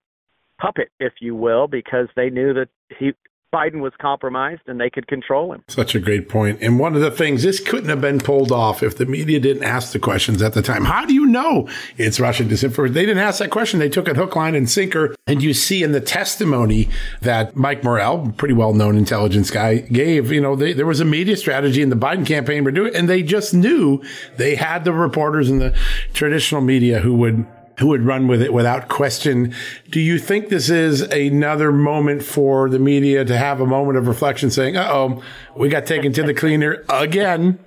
puppet, 0.60 0.90
if 1.00 1.14
you 1.22 1.36
will, 1.36 1.68
because 1.68 2.08
they 2.18 2.30
knew 2.30 2.54
that 2.54 2.68
he 3.00 3.14
Biden 3.54 3.80
was 3.80 3.94
compromised 4.00 4.62
and 4.68 4.80
they 4.80 4.90
could 4.90 5.08
control 5.08 5.54
him. 5.54 5.64
Such 5.70 5.96
a 5.96 6.00
great 6.00 6.28
point. 6.28 6.60
And 6.62 6.80
one 6.80 6.96
of 6.96 7.02
the 7.02 7.12
things, 7.12 7.44
this 7.44 7.60
couldn't 7.60 7.90
have 7.90 8.02
been 8.02 8.20
pulled 8.20 8.52
off 8.52 8.84
if 8.84 8.98
the 8.98 9.06
media 9.06 9.40
didn't 9.40 9.64
ask 9.64 9.94
the 9.94 10.00
questions 10.00 10.42
at 10.42 10.54
the 10.54 10.62
time. 10.62 10.84
How 10.84 11.06
do 11.06 11.14
you 11.14 11.26
know 11.26 11.70
it's 11.98 12.20
Russian 12.20 12.50
disinformation? 12.50 12.94
They 12.94 13.06
didn't 13.06 13.24
ask 13.24 13.40
that 13.40 13.50
question. 13.50 13.80
They 13.80 13.90
took 13.90 14.10
it 14.10 14.18
hook, 14.18 14.36
line, 14.36 14.56
and 14.56 14.70
sinker. 14.70 15.16
And 15.28 15.42
you 15.42 15.54
see 15.54 15.82
in 15.82 15.94
the 15.94 16.02
testimony 16.02 16.90
that 17.22 17.56
Mike 17.56 17.84
Morell, 17.84 18.34
pretty 18.38 18.54
well 18.54 18.74
known 18.74 18.98
intelligence 18.98 19.50
guy, 19.50 19.78
gave, 19.78 20.32
you 20.32 20.42
know, 20.42 20.56
they, 20.56 20.74
there 20.74 20.86
was 20.86 21.00
a 21.00 21.06
media 21.06 21.38
strategy 21.38 21.82
in 21.82 21.90
the 21.90 21.96
Biden 21.96 22.26
campaign 22.26 22.66
were 22.66 22.72
doing, 22.72 22.94
and 22.96 23.08
they 23.08 23.24
just 23.24 23.54
knew 23.54 24.04
they 24.36 24.56
had 24.56 24.84
the 24.84 24.92
reporters 24.92 25.50
in 25.50 25.60
the 25.60 25.78
traditional 26.14 26.62
media 26.62 27.00
who 27.00 27.14
would 27.16 27.46
who 27.80 27.88
would 27.88 28.02
run 28.02 28.28
with 28.28 28.42
it 28.42 28.54
without 28.54 28.88
question. 28.88 29.54
Do 29.90 30.00
you 30.00 30.18
think 30.18 30.50
this 30.50 30.70
is 30.70 31.02
another 31.02 31.72
moment 31.72 32.24
for 32.24 32.70
the 32.70 32.80
media 32.80 33.24
to 33.26 33.38
have 33.38 33.62
a 33.62 33.66
moment 33.66 33.98
of 33.98 34.08
reflection 34.08 34.50
saying, 34.50 34.78
uh 34.78 34.88
oh, 34.90 35.24
we 35.56 35.70
got 35.70 35.86
taken 35.86 36.12
to 36.14 36.24
the 36.24 36.34
cleaner 36.34 36.84
again? 36.90 37.60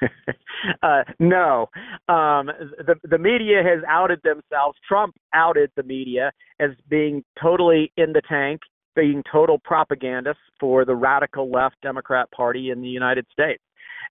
uh, 0.82 1.02
no. 1.18 1.68
Um, 2.08 2.50
the, 2.78 2.94
the 3.02 3.18
media 3.18 3.62
has 3.62 3.82
outed 3.88 4.20
themselves. 4.22 4.78
Trump 4.86 5.16
outed 5.32 5.70
the 5.76 5.82
media 5.82 6.30
as 6.60 6.70
being 6.88 7.24
totally 7.40 7.92
in 7.96 8.12
the 8.12 8.22
tank, 8.28 8.60
being 8.94 9.22
total 9.30 9.58
propagandists 9.58 10.42
for 10.60 10.84
the 10.84 10.94
radical 10.94 11.50
left 11.50 11.76
Democrat 11.82 12.30
Party 12.30 12.70
in 12.70 12.80
the 12.80 12.88
United 12.88 13.26
States. 13.32 13.62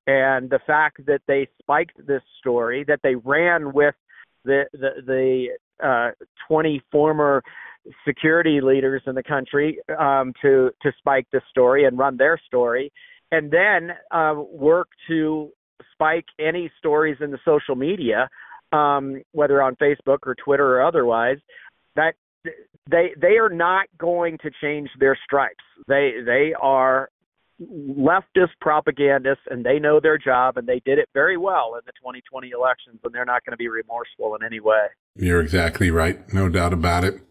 And 0.06 0.50
the 0.50 0.60
fact 0.68 1.06
that 1.06 1.22
they 1.28 1.48
spiked 1.62 2.06
this 2.06 2.22
story, 2.38 2.84
that 2.90 3.00
they 3.04 3.16
ran 3.16 3.72
with 3.72 3.96
the 4.46 4.66
the, 4.74 4.90
the 5.06 5.48
uh, 5.86 6.12
20 6.48 6.82
former 6.92 7.44
security 8.08 8.62
leaders 8.62 9.02
in 9.08 9.16
the 9.16 9.24
country 9.24 9.80
um, 10.00 10.34
to 10.42 10.72
to 10.82 10.92
spike 10.98 11.28
this 11.32 11.44
story 11.50 11.86
and 11.86 11.98
run 11.98 12.18
their 12.18 12.40
story, 12.46 12.92
and 13.32 13.52
then 13.52 13.92
uh, 14.12 14.36
work 14.52 14.90
to 15.08 15.50
spike 15.92 16.26
any 16.40 16.72
stories 16.80 17.18
in 17.22 17.32
the 17.32 17.40
social 17.46 17.76
media, 17.76 18.30
um, 18.72 19.22
whether 19.32 19.62
on 19.62 19.76
Facebook 19.76 20.20
or 20.24 20.36
Twitter 20.36 20.78
or 20.78 20.86
otherwise. 20.86 21.38
That 21.96 22.16
they 22.90 23.12
they 23.20 23.38
are 23.38 23.50
not 23.50 23.88
going 23.98 24.38
to 24.40 24.52
change 24.62 24.90
their 25.00 25.18
stripes. 25.24 25.64
They 25.88 26.14
they 26.26 26.54
are 26.60 27.10
leftist 27.72 28.52
propagandists 28.62 29.44
and 29.50 29.66
they 29.66 29.80
know 29.80 30.00
their 30.00 30.18
job 30.18 30.58
and 30.58 30.68
they 30.68 30.82
did 30.86 31.00
it 31.00 31.10
very 31.14 31.38
well 31.38 31.76
in 31.76 31.82
the 31.86 31.92
2020 31.94 32.50
elections 32.50 33.00
and 33.04 33.14
they're 33.14 33.26
not 33.26 33.46
going 33.46 33.54
to 33.54 33.58
be 33.58 33.68
remorseful 33.68 34.36
in 34.36 34.44
any 34.46 34.60
way. 34.60 34.88
You're 35.16 35.42
exactly 35.42 35.92
right. 35.92 36.22
No 36.34 36.50
doubt 36.50 36.74
about 36.74 37.04
it. 37.04 37.22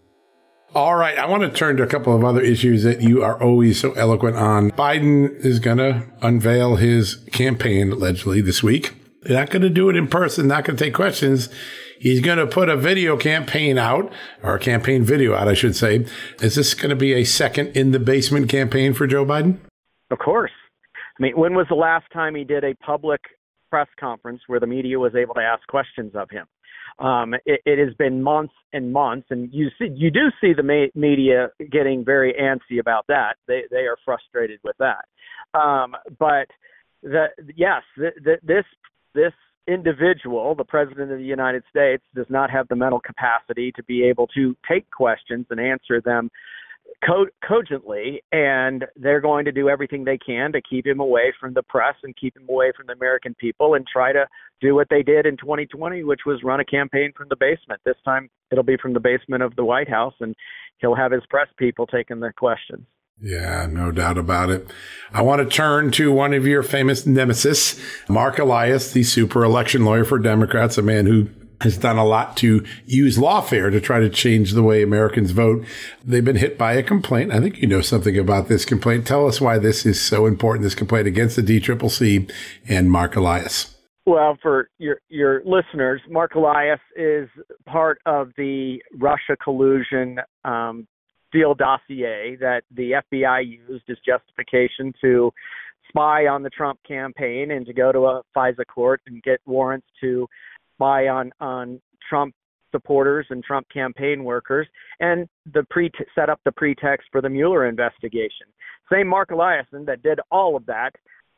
All 0.75 0.95
right. 0.95 1.19
I 1.19 1.27
want 1.27 1.43
to 1.43 1.51
turn 1.51 1.77
to 1.77 1.83
a 1.83 1.87
couple 1.87 2.17
of 2.17 2.25
other 2.25 2.41
issues 2.41 2.83
that 2.85 3.03
you 3.03 3.23
are 3.23 3.41
always 3.43 3.79
so 3.79 3.93
eloquent 3.93 4.37
on. 4.37 4.71
Biden 4.71 5.37
is 5.45 5.59
going 5.59 5.79
to 5.79 6.05
unveil 6.23 6.77
his 6.77 7.17
campaign 7.33 7.93
allegedly 7.93 8.41
this 8.41 8.63
week. 8.63 8.95
They're 9.23 9.39
not 9.39 9.51
going 9.51 9.63
to 9.63 9.71
do 9.71 9.89
it 9.89 9.97
in 9.97 10.09
person, 10.09 10.49
not 10.49 10.65
going 10.65 10.77
to 10.77 10.85
take 10.85 10.95
questions. 10.95 11.49
He's 12.01 12.21
going 12.21 12.39
to 12.39 12.47
put 12.49 12.69
a 12.69 12.77
video 12.77 13.17
campaign 13.17 13.79
out, 13.79 14.13
or 14.43 14.57
a 14.57 14.59
campaign 14.59 15.05
video 15.05 15.35
out, 15.35 15.47
I 15.47 15.55
should 15.55 15.77
say. 15.77 16.05
Is 16.41 16.57
this 16.57 16.75
going 16.75 16.91
to 16.91 16.97
be 16.97 17.13
a 17.13 17.23
second 17.23 17.77
in 17.77 17.93
the 17.93 18.01
basement 18.01 18.49
campaign 18.49 18.93
for 18.93 19.07
Joe 19.07 19.25
Biden? 19.25 19.59
Of 20.13 20.19
course. 20.19 20.53
I 21.19 21.23
mean, 21.23 21.37
when 21.37 21.55
was 21.55 21.67
the 21.69 21.75
last 21.75 22.05
time 22.13 22.35
he 22.35 22.45
did 22.45 22.65
a 22.65 22.75
public 22.77 23.21
press 23.71 23.89
conference 23.99 24.43
where 24.47 24.61
the 24.61 24.67
media 24.67 24.99
was 24.99 25.15
able 25.15 25.35
to 25.35 25.41
ask 25.41 25.67
questions 25.67 26.13
of 26.15 26.29
him? 26.31 26.47
Um, 27.05 27.33
it, 27.47 27.61
it 27.65 27.79
has 27.79 27.95
been 27.97 28.23
months 28.23 28.53
and 28.75 28.93
months, 28.93 29.29
and 29.31 29.49
you 29.53 29.69
see, 29.79 29.89
you 29.95 30.11
do 30.11 30.31
see 30.41 30.53
the 30.53 30.63
ma- 30.63 30.93
media 30.95 31.49
getting 31.71 32.05
very 32.05 32.35
antsy 32.35 32.79
about 32.79 33.07
that. 33.09 33.37
They 33.49 33.63
they 33.71 33.87
are 33.87 33.97
frustrated 34.05 34.61
with 34.63 34.77
that. 34.79 35.07
Um, 35.59 35.97
but 36.19 36.49
the 37.03 37.29
yes, 37.57 37.83
the, 37.97 38.11
the, 38.23 38.35
this 38.43 38.65
this 39.15 39.33
individual, 39.67 40.55
the 40.55 40.65
president 40.65 41.11
of 41.13 41.19
the 41.19 41.25
United 41.25 41.63
States, 41.71 42.03
does 42.15 42.27
not 42.29 42.51
have 42.51 42.69
the 42.69 42.77
mental 42.77 43.01
capacity 43.01 43.73
to 43.73 43.83
be 43.85 44.05
able 44.05 44.27
to 44.29 44.55
take 44.69 44.91
questions 44.91 45.47
and 45.49 45.59
answer 45.59 46.03
them 46.03 46.29
co- 47.07 47.27
cogently, 47.47 48.23
and 48.33 48.85
they're 48.97 49.21
going 49.21 49.45
to 49.45 49.53
do 49.53 49.69
everything 49.69 50.05
they 50.05 50.19
can 50.19 50.53
to 50.53 50.61
keep 50.63 50.87
him 50.87 51.01
away 51.01 51.33
from 51.39 51.55
the 51.55 51.63
press 51.63 51.95
and 52.03 52.17
keep 52.17 52.37
him 52.37 52.47
away 52.49 52.73
from 52.77 52.87
the 52.87 52.93
American 52.93 53.35
people 53.35 53.75
and 53.75 53.87
try 53.87 54.13
to 54.13 54.27
do 54.61 54.75
what 54.75 54.89
they 54.91 55.03
did 55.03 55.27
in 55.27 55.37
2020, 55.37 56.05
which 56.05 56.21
was 56.27 56.43
run 56.43 56.61
a 56.61 56.65
campaign 56.65 57.13
from 57.17 57.29
the 57.29 57.37
basement. 57.37 57.81
This 57.85 57.97
time 58.05 58.31
it'll 58.51 58.65
be 58.65 58.77
from 58.77 58.93
the 58.93 59.01
basement 59.01 59.43
of 59.43 59.55
the 59.57 59.65
White 59.65 59.89
House, 59.89 60.15
and 60.21 60.35
he'll 60.79 60.95
have 60.95 61.13
his 61.13 61.23
press 61.29 61.49
people 61.59 61.87
taking 61.87 62.21
the 62.21 62.33
questions. 62.37 62.87
Yeah, 63.21 63.69
no 63.71 63.93
doubt 63.93 64.19
about 64.19 64.51
it. 64.51 64.73
I 65.13 65.23
want 65.23 65.43
to 65.43 65.57
turn 65.57 65.93
to 65.93 66.13
one 66.13 66.35
of 66.35 66.47
your 66.47 66.63
famous 66.63 67.07
nemesis, 67.07 67.81
Mark 68.09 68.39
Elias, 68.39 68.93
the 68.93 69.05
super 69.05 69.45
election 69.45 69.85
lawyer 69.85 70.05
for 70.05 70.19
Democrats, 70.19 70.77
a 70.77 70.83
man 70.83 71.07
who 71.07 71.29
has 71.63 71.79
done 71.79 71.99
a 71.99 72.05
lot 72.05 72.37
to 72.39 72.65
use 72.87 73.19
lawfare 73.19 73.71
to 73.71 73.81
try 73.81 74.01
to 74.01 74.09
change 74.09 74.53
the 74.53 74.63
way 74.63 74.83
Americans 74.83 75.31
vote. 75.31 75.65
They've 76.05 76.25
been 76.25 76.37
hit 76.37 76.59
by 76.59 76.75
a 76.75 76.83
complaint. 76.83 77.33
I 77.33 77.41
think 77.41 77.59
you 77.59 77.67
know 77.67 77.81
something 77.81 78.19
about 78.19 78.49
this 78.49 78.65
complaint. 78.65 79.07
Tell 79.07 79.27
us 79.27 79.41
why 79.41 79.59
this 79.59 79.87
is 79.87 80.01
so 80.01 80.27
important, 80.27 80.65
this 80.65 80.75
complaint 80.75 81.07
against 81.07 81.37
the 81.37 81.43
DCCC 81.43 82.31
and 82.69 82.91
Mark 82.91 83.17
Elias. 83.17 83.77
Well, 84.05 84.37
for 84.43 84.69
your 84.79 84.99
your 85.09 85.43
listeners, 85.45 86.01
Mark 86.11 86.35
Elias 86.35 86.81
is 86.97 87.29
part 87.67 88.01
of 88.05 88.33
the 88.37 88.83
Russia 88.99 89.37
collusion 89.43 90.19
um, 90.45 90.89
Steele 91.29 91.55
dossier 91.55 92.37
that 92.41 92.63
the 92.75 93.03
FBI 93.13 93.47
used 93.47 93.89
as 93.89 93.97
justification 94.05 94.93
to 95.01 95.33
spy 95.89 96.27
on 96.27 96.43
the 96.43 96.51
Trump 96.51 96.81
campaign 96.87 97.53
and 97.53 97.65
to 97.67 97.73
go 97.73 97.93
to 97.93 98.01
a 98.01 98.23
FISA 98.37 98.67
court 98.67 99.01
and 99.07 99.23
get 99.23 99.41
warrants 99.47 99.87
to 100.01 100.27
spy 100.83 101.09
on 101.09 101.31
on 101.41 101.81
Trump 102.09 102.35
supporters 102.73 103.27
and 103.31 103.45
Trump 103.45 103.67
campaign 103.73 104.25
workers, 104.25 104.67
and 105.01 105.29
the 105.53 105.65
pre 105.71 105.91
set 106.15 106.29
up 106.29 106.41
the 106.45 106.53
pretext 106.53 107.09
for 107.13 107.21
the 107.21 107.29
Mueller 107.29 107.69
investigation. 107.69 108.47
Same 108.91 109.07
Mark 109.07 109.31
Eliason 109.31 109.87
that 109.87 110.03
did 110.03 110.19
all 110.31 110.57
of 110.57 110.67
that 110.67 110.93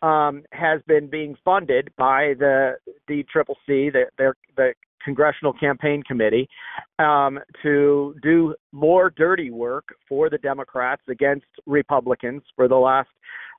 um, 0.06 0.42
has 0.52 0.80
been 0.86 1.08
being 1.08 1.36
funded 1.44 1.90
by 1.98 2.34
the 2.38 2.76
the, 3.06 3.24
the, 4.18 4.32
the 4.56 4.72
Congressional 5.04 5.52
Campaign 5.52 6.02
Committee, 6.02 6.48
um, 6.98 7.38
to 7.62 8.14
do 8.22 8.54
more 8.72 9.10
dirty 9.10 9.50
work 9.50 9.84
for 10.08 10.30
the 10.30 10.38
Democrats 10.38 11.02
against 11.08 11.44
Republicans 11.66 12.42
for 12.56 12.68
the 12.68 12.74
last 12.76 13.10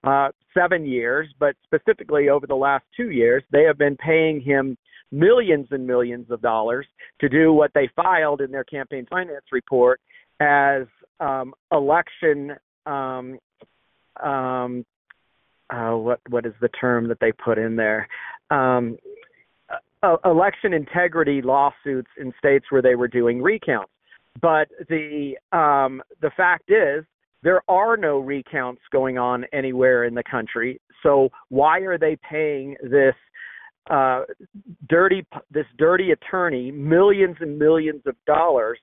uh, 0.03 0.29
seven 0.53 0.85
years, 0.85 1.27
but 1.39 1.55
specifically 1.63 2.29
over 2.29 2.47
the 2.47 2.55
last 2.55 2.85
two 2.95 3.09
years, 3.11 3.43
they 3.51 3.63
have 3.63 3.77
been 3.77 3.97
paying 3.97 4.41
him 4.41 4.77
millions 5.11 5.67
and 5.71 5.85
millions 5.85 6.29
of 6.29 6.41
dollars 6.41 6.85
to 7.21 7.29
do 7.29 7.53
what 7.53 7.71
they 7.73 7.89
filed 7.95 8.41
in 8.41 8.51
their 8.51 8.63
campaign 8.63 9.05
finance 9.09 9.45
report 9.51 10.01
as 10.39 10.83
um, 11.19 11.53
election 11.71 12.51
um, 12.85 13.39
um, 14.21 14.85
uh, 15.69 15.91
what 15.91 16.19
what 16.29 16.45
is 16.45 16.53
the 16.61 16.69
term 16.69 17.07
that 17.07 17.19
they 17.19 17.31
put 17.31 17.57
in 17.57 17.75
there? 17.75 18.07
Um, 18.51 18.97
uh, 20.03 20.17
election 20.23 20.73
integrity 20.73 21.41
lawsuits 21.41 22.09
in 22.19 22.31
states 22.37 22.65
where 22.69 22.81
they 22.81 22.95
were 22.95 23.07
doing 23.07 23.41
recounts. 23.41 23.91
But 24.41 24.67
the 24.89 25.35
um, 25.51 26.03
the 26.21 26.29
fact 26.37 26.69
is, 26.69 27.03
there 27.45 27.61
are 27.69 27.95
no 27.95 28.17
recounts 28.17 28.81
going 28.91 29.19
on 29.19 29.45
anywhere 29.53 30.03
in 30.05 30.15
the 30.15 30.23
country. 30.23 30.81
So 31.03 31.29
why 31.49 31.81
are 31.81 31.97
they 31.97 32.17
paying 32.27 32.75
this 32.81 33.13
uh, 33.89 34.23
dirty 34.89 35.23
this 35.51 35.67
dirty 35.77 36.09
attorney 36.09 36.71
millions 36.71 37.37
and 37.39 37.59
millions 37.59 38.01
of 38.07 38.15
dollars 38.25 38.79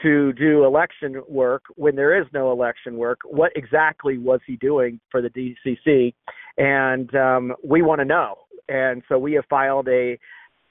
to 0.00 0.32
do 0.32 0.64
election 0.64 1.22
work 1.28 1.62
when 1.76 1.94
there 1.94 2.18
is 2.18 2.26
no 2.32 2.50
election 2.52 2.96
work. 2.96 3.20
What 3.26 3.52
exactly 3.54 4.16
was 4.16 4.40
he 4.46 4.56
doing 4.56 4.98
for 5.10 5.20
the 5.20 5.28
DCC? 5.28 6.14
And 6.56 7.14
um, 7.14 7.54
we 7.62 7.82
want 7.82 7.98
to 8.00 8.06
know. 8.06 8.36
And 8.70 9.02
so 9.10 9.18
we 9.18 9.34
have 9.34 9.44
filed 9.50 9.88
a 9.88 10.18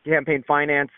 campaign 0.03 0.43
finance 0.47 0.89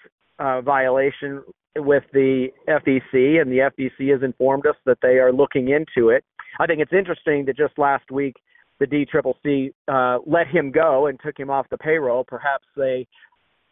uh, 0.41 0.61
violation 0.61 1.43
with 1.77 2.03
the 2.13 2.47
FEC, 2.67 3.41
and 3.41 3.51
the 3.51 3.69
FEC 3.77 4.11
has 4.11 4.23
informed 4.23 4.65
us 4.65 4.75
that 4.85 4.97
they 5.01 5.19
are 5.19 5.31
looking 5.31 5.69
into 5.69 6.09
it. 6.09 6.23
I 6.59 6.65
think 6.65 6.81
it's 6.81 6.91
interesting 6.91 7.45
that 7.45 7.55
just 7.55 7.77
last 7.77 8.09
week 8.11 8.35
the 8.79 8.87
DCCC 8.87 9.71
uh, 9.87 10.19
let 10.25 10.47
him 10.47 10.71
go 10.71 11.07
and 11.07 11.19
took 11.23 11.37
him 11.39 11.49
off 11.49 11.67
the 11.69 11.77
payroll. 11.77 12.23
Perhaps 12.23 12.65
they 12.75 13.07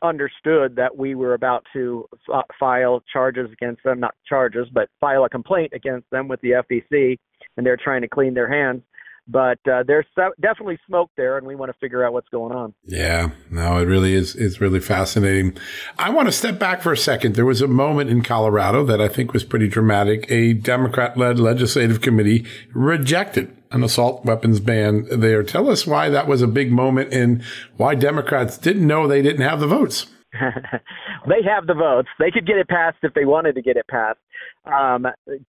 understood 0.02 0.76
that 0.76 0.96
we 0.96 1.16
were 1.16 1.34
about 1.34 1.66
to 1.74 2.08
f- 2.34 2.46
file 2.60 3.04
charges 3.12 3.50
against 3.52 3.84
them, 3.84 4.00
not 4.00 4.16
charges, 4.28 4.68
but 4.72 4.88
file 5.02 5.26
a 5.26 5.30
complaint 5.30 5.74
against 5.74 6.10
them 6.12 6.28
with 6.28 6.40
the 6.42 6.52
FEC, 6.72 7.18
and 7.58 7.66
they're 7.66 7.78
trying 7.84 8.02
to 8.02 8.08
clean 8.08 8.34
their 8.34 8.50
hands. 8.50 8.82
But 9.32 9.60
uh, 9.72 9.84
there's 9.86 10.08
so- 10.16 10.34
definitely 10.42 10.80
smoke 10.88 11.12
there, 11.16 11.38
and 11.38 11.46
we 11.46 11.56
want 11.56 11.72
to 11.72 11.78
figure 11.80 12.04
out 12.04 12.14
what's 12.14 12.30
going 12.30 12.52
on. 12.52 12.74
Yeah, 12.84 13.30
no, 13.52 13.78
it 13.78 13.86
really 13.86 14.14
is. 14.14 14.36
It's 14.36 14.60
really 14.60 14.80
fascinating. 14.80 15.56
I 16.00 16.10
want 16.10 16.28
to 16.28 16.32
step 16.32 16.58
back 16.58 16.82
for 16.82 16.92
a 16.92 16.98
second. 16.98 17.36
There 17.36 17.46
was 17.46 17.62
a 17.62 17.68
moment 17.68 18.10
in 18.10 18.24
Colorado 18.24 18.84
that 18.86 19.00
I 19.00 19.08
think 19.08 19.32
was 19.32 19.44
pretty 19.44 19.68
dramatic. 19.68 20.26
A 20.32 20.54
Democrat 20.54 21.16
led 21.16 21.38
legislative 21.38 22.02
committee 22.02 22.46
rejected 22.74 23.56
an 23.72 23.84
assault 23.84 24.26
weapons 24.26 24.60
ban 24.60 25.06
there. 25.12 25.44
Tell 25.44 25.70
us 25.70 25.86
why 25.86 26.10
that 26.10 26.28
was 26.28 26.42
a 26.42 26.48
big 26.48 26.72
moment 26.72 27.14
and 27.14 27.44
why 27.78 27.94
Democrats 27.94 28.58
didn't 28.58 28.88
know 28.88 29.08
they 29.08 29.22
didn't 29.22 29.48
have 29.48 29.60
the 29.60 29.68
votes. 29.68 30.08
they 30.34 31.44
have 31.48 31.68
the 31.68 31.76
votes. 31.76 32.10
They 32.18 32.32
could 32.32 32.48
get 32.48 32.58
it 32.58 32.68
passed 32.68 32.98
if 33.04 33.14
they 33.14 33.26
wanted 33.26 33.54
to 33.56 33.62
get 33.62 33.78
it 33.78 33.88
passed. 33.88 34.20
Um, 34.66 35.06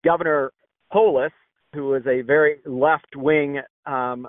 Governor 0.05 0.51
Polis, 0.91 1.31
who 1.73 1.93
is 1.95 2.03
a 2.07 2.21
very 2.21 2.57
left 2.65 3.15
wing 3.15 3.59
um, 3.85 4.27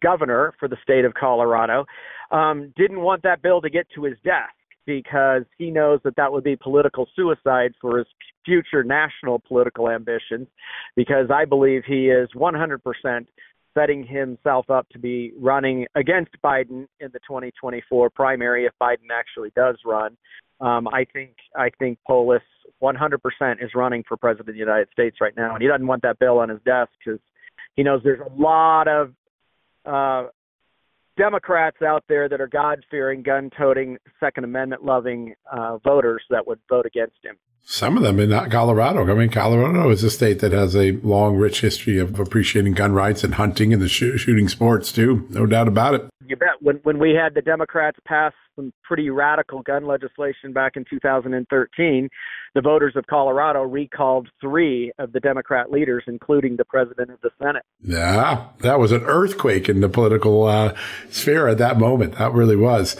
governor 0.00 0.54
for 0.58 0.68
the 0.68 0.76
state 0.82 1.04
of 1.04 1.14
Colorado, 1.14 1.86
um, 2.30 2.72
didn't 2.76 3.00
want 3.00 3.22
that 3.22 3.42
bill 3.42 3.60
to 3.60 3.70
get 3.70 3.86
to 3.94 4.04
his 4.04 4.16
desk 4.24 4.52
because 4.86 5.42
he 5.58 5.70
knows 5.70 6.00
that 6.04 6.16
that 6.16 6.32
would 6.32 6.44
be 6.44 6.56
political 6.56 7.06
suicide 7.14 7.72
for 7.80 7.98
his 7.98 8.06
future 8.44 8.82
national 8.82 9.38
political 9.38 9.90
ambitions. 9.90 10.48
Because 10.96 11.30
I 11.32 11.44
believe 11.44 11.82
he 11.86 12.08
is 12.08 12.28
100% 12.34 13.26
setting 13.74 14.06
himself 14.06 14.70
up 14.70 14.88
to 14.88 14.98
be 14.98 15.32
running 15.38 15.86
against 15.94 16.32
Biden 16.42 16.86
in 17.00 17.10
the 17.12 17.20
2024 17.28 18.10
primary 18.10 18.64
if 18.64 18.72
Biden 18.80 19.10
actually 19.12 19.52
does 19.54 19.76
run. 19.84 20.16
Um, 20.60 20.88
I 20.88 21.04
think 21.12 21.34
I 21.56 21.70
think 21.78 21.98
Polis 22.06 22.42
100% 22.82 23.18
is 23.62 23.70
running 23.74 24.04
for 24.06 24.16
president 24.16 24.48
of 24.48 24.54
the 24.54 24.58
United 24.58 24.88
States 24.92 25.18
right 25.20 25.36
now, 25.36 25.54
and 25.54 25.62
he 25.62 25.68
doesn't 25.68 25.86
want 25.86 26.02
that 26.02 26.18
bill 26.18 26.38
on 26.38 26.48
his 26.48 26.60
desk 26.64 26.90
because 27.04 27.20
he 27.74 27.82
knows 27.82 28.00
there's 28.04 28.20
a 28.20 28.40
lot 28.40 28.88
of 28.88 29.12
uh, 29.84 30.28
Democrats 31.16 31.78
out 31.82 32.04
there 32.08 32.28
that 32.28 32.40
are 32.40 32.46
God 32.46 32.84
fearing, 32.90 33.22
gun 33.22 33.50
toting, 33.56 33.98
Second 34.20 34.44
Amendment 34.44 34.84
loving 34.84 35.34
uh, 35.50 35.78
voters 35.78 36.22
that 36.30 36.46
would 36.46 36.60
vote 36.68 36.86
against 36.86 37.16
him. 37.22 37.36
Some 37.64 37.98
of 37.98 38.02
them 38.02 38.18
in 38.18 38.30
Colorado. 38.50 39.10
I 39.10 39.14
mean, 39.14 39.28
Colorado 39.28 39.90
is 39.90 40.02
a 40.02 40.10
state 40.10 40.40
that 40.40 40.52
has 40.52 40.74
a 40.74 40.92
long, 41.02 41.36
rich 41.36 41.60
history 41.60 41.98
of 41.98 42.18
appreciating 42.18 42.72
gun 42.72 42.92
rights 42.92 43.22
and 43.22 43.34
hunting 43.34 43.74
and 43.74 43.82
the 43.82 43.88
sh- 43.88 44.18
shooting 44.18 44.48
sports 44.48 44.90
too. 44.90 45.26
No 45.30 45.44
doubt 45.44 45.68
about 45.68 45.94
it. 45.94 46.08
You 46.26 46.36
bet. 46.36 46.60
When 46.60 46.76
when 46.82 46.98
we 46.98 47.14
had 47.14 47.34
the 47.34 47.42
Democrats 47.42 47.98
pass 48.06 48.32
some 48.54 48.72
pretty 48.82 49.08
radical 49.08 49.62
gun 49.62 49.86
legislation 49.86 50.52
back 50.52 50.76
in 50.76 50.84
2013, 50.88 52.08
the 52.54 52.60
voters 52.60 52.94
of 52.96 53.06
Colorado 53.06 53.62
recalled 53.62 54.28
three 54.40 54.92
of 54.98 55.12
the 55.12 55.20
Democrat 55.20 55.70
leaders, 55.70 56.04
including 56.06 56.56
the 56.56 56.64
president 56.64 57.10
of 57.10 57.20
the 57.22 57.30
Senate. 57.40 57.62
Yeah, 57.80 58.48
that 58.60 58.78
was 58.78 58.92
an 58.92 59.02
earthquake 59.04 59.68
in 59.68 59.80
the 59.80 59.88
political 59.88 60.44
uh, 60.44 60.74
sphere 61.10 61.48
at 61.48 61.58
that 61.58 61.78
moment. 61.78 62.16
That 62.16 62.32
really 62.32 62.56
was. 62.56 62.96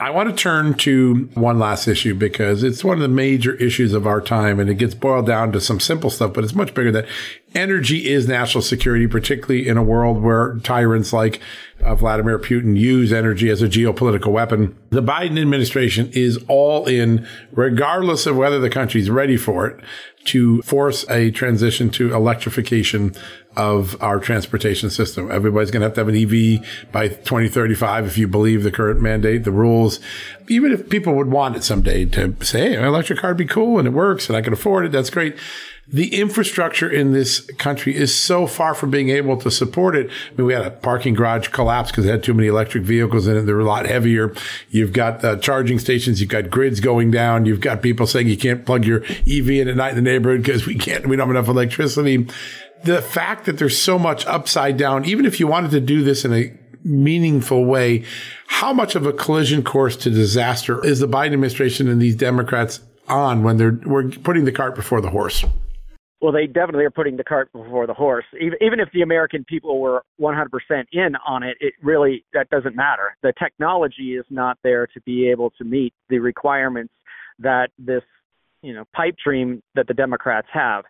I 0.00 0.10
want 0.10 0.28
to 0.28 0.34
turn 0.34 0.74
to 0.74 1.30
one 1.34 1.60
last 1.60 1.86
issue 1.86 2.14
because 2.14 2.64
it's 2.64 2.82
one 2.82 2.96
of 2.96 3.02
the 3.02 3.08
major 3.08 3.54
issues 3.54 3.92
of 3.92 4.08
our 4.08 4.20
time 4.20 4.58
and 4.58 4.68
it 4.68 4.74
gets 4.74 4.94
boiled 4.94 5.26
down 5.26 5.52
to 5.52 5.60
some 5.60 5.78
simple 5.78 6.10
stuff, 6.10 6.32
but 6.32 6.42
it's 6.42 6.54
much 6.54 6.74
bigger 6.74 6.90
than 6.90 7.06
energy 7.54 8.10
is 8.10 8.26
national 8.26 8.62
security, 8.62 9.06
particularly 9.06 9.68
in 9.68 9.76
a 9.76 9.84
world 9.84 10.20
where 10.20 10.56
tyrants 10.64 11.12
like 11.12 11.40
uh, 11.84 11.94
Vladimir 11.94 12.40
Putin 12.40 12.76
use 12.76 13.12
energy 13.12 13.48
as 13.50 13.62
a 13.62 13.68
geopolitical 13.68 14.32
weapon. 14.32 14.76
The 14.90 15.02
Biden 15.02 15.40
administration 15.40 16.10
is 16.12 16.44
all 16.48 16.86
in, 16.86 17.26
regardless 17.52 18.26
of 18.26 18.36
whether 18.36 18.58
the 18.58 18.70
country's 18.70 19.10
ready 19.10 19.36
for 19.36 19.66
it, 19.68 19.80
to 20.24 20.62
force 20.62 21.08
a 21.08 21.30
transition 21.30 21.90
to 21.90 22.12
electrification 22.12 23.14
of 23.56 24.00
our 24.02 24.18
transportation 24.18 24.90
system. 24.90 25.30
Everybody's 25.30 25.70
going 25.70 25.80
to 25.80 25.86
have 25.86 25.94
to 25.94 26.00
have 26.00 26.08
an 26.08 26.16
EV 26.16 26.90
by 26.92 27.08
2035 27.08 28.06
if 28.06 28.18
you 28.18 28.26
believe 28.26 28.62
the 28.62 28.70
current 28.70 29.00
mandate, 29.00 29.44
the 29.44 29.52
rules. 29.52 30.00
Even 30.48 30.72
if 30.72 30.88
people 30.88 31.14
would 31.14 31.30
want 31.30 31.56
it 31.56 31.64
someday 31.64 32.04
to 32.06 32.34
say, 32.42 32.70
hey, 32.70 32.76
an 32.76 32.84
electric 32.84 33.18
car 33.18 33.30
would 33.30 33.36
be 33.36 33.44
cool 33.44 33.78
and 33.78 33.88
it 33.88 33.92
works 33.92 34.28
and 34.28 34.36
I 34.36 34.42
can 34.42 34.52
afford 34.52 34.86
it, 34.86 34.92
that's 34.92 35.10
great. 35.10 35.36
The 35.86 36.18
infrastructure 36.18 36.88
in 36.88 37.12
this 37.12 37.40
country 37.58 37.94
is 37.94 38.14
so 38.14 38.46
far 38.46 38.72
from 38.72 38.90
being 38.90 39.10
able 39.10 39.36
to 39.36 39.50
support 39.50 39.94
it. 39.94 40.08
I 40.08 40.34
mean, 40.36 40.46
we 40.46 40.54
had 40.54 40.64
a 40.64 40.70
parking 40.70 41.12
garage 41.12 41.48
collapse 41.48 41.90
because 41.90 42.06
it 42.06 42.10
had 42.10 42.22
too 42.22 42.32
many 42.32 42.48
electric 42.48 42.84
vehicles 42.84 43.26
in 43.26 43.36
it. 43.36 43.42
They're 43.42 43.60
a 43.60 43.64
lot 43.64 43.84
heavier. 43.84 44.34
You've 44.70 44.94
got 44.94 45.22
uh, 45.22 45.36
charging 45.36 45.78
stations. 45.78 46.22
You've 46.22 46.30
got 46.30 46.48
grids 46.48 46.80
going 46.80 47.10
down. 47.10 47.44
You've 47.44 47.60
got 47.60 47.82
people 47.82 48.06
saying 48.06 48.28
you 48.28 48.38
can't 48.38 48.64
plug 48.64 48.86
your 48.86 49.04
EV 49.04 49.50
in 49.50 49.68
at 49.68 49.76
night 49.76 49.90
in 49.90 49.96
the 49.96 50.10
neighborhood 50.10 50.42
because 50.42 50.66
we 50.66 50.74
can't, 50.74 51.06
we 51.06 51.16
don't 51.16 51.28
have 51.28 51.36
enough 51.36 51.48
electricity 51.48 52.28
the 52.84 53.02
fact 53.02 53.46
that 53.46 53.58
there's 53.58 53.78
so 53.78 53.98
much 53.98 54.26
upside 54.26 54.76
down, 54.76 55.04
even 55.04 55.26
if 55.26 55.40
you 55.40 55.46
wanted 55.46 55.70
to 55.72 55.80
do 55.80 56.02
this 56.02 56.24
in 56.24 56.32
a 56.32 56.52
meaningful 56.84 57.64
way, 57.64 58.04
how 58.46 58.72
much 58.72 58.94
of 58.94 59.06
a 59.06 59.12
collision 59.12 59.62
course 59.64 59.96
to 59.96 60.10
disaster 60.10 60.84
is 60.84 61.00
the 61.00 61.08
Biden 61.08 61.32
administration 61.32 61.88
and 61.88 62.00
these 62.00 62.14
Democrats 62.14 62.80
on 63.08 63.42
when 63.42 63.56
they're 63.56 63.78
we're 63.84 64.08
putting 64.10 64.44
the 64.44 64.52
cart 64.52 64.74
before 64.74 65.00
the 65.00 65.10
horse? 65.10 65.44
Well, 66.20 66.32
they 66.32 66.46
definitely 66.46 66.84
are 66.84 66.90
putting 66.90 67.18
the 67.18 67.24
cart 67.24 67.52
before 67.52 67.86
the 67.86 67.92
horse. 67.92 68.24
Even, 68.40 68.56
even 68.62 68.80
if 68.80 68.88
the 68.94 69.02
American 69.02 69.44
people 69.44 69.78
were 69.78 70.02
100% 70.18 70.48
in 70.90 71.16
on 71.26 71.42
it, 71.42 71.56
it 71.60 71.74
really 71.82 72.24
that 72.32 72.48
doesn't 72.48 72.74
matter. 72.74 73.16
The 73.22 73.34
technology 73.38 74.14
is 74.16 74.24
not 74.30 74.58
there 74.62 74.86
to 74.86 75.00
be 75.02 75.28
able 75.28 75.50
to 75.58 75.64
meet 75.64 75.92
the 76.08 76.20
requirements 76.20 76.94
that 77.40 77.68
this, 77.78 78.02
you 78.62 78.72
know, 78.72 78.84
pipe 78.94 79.16
dream 79.22 79.62
that 79.74 79.86
the 79.86 79.92
Democrats 79.92 80.48
have 80.52 80.84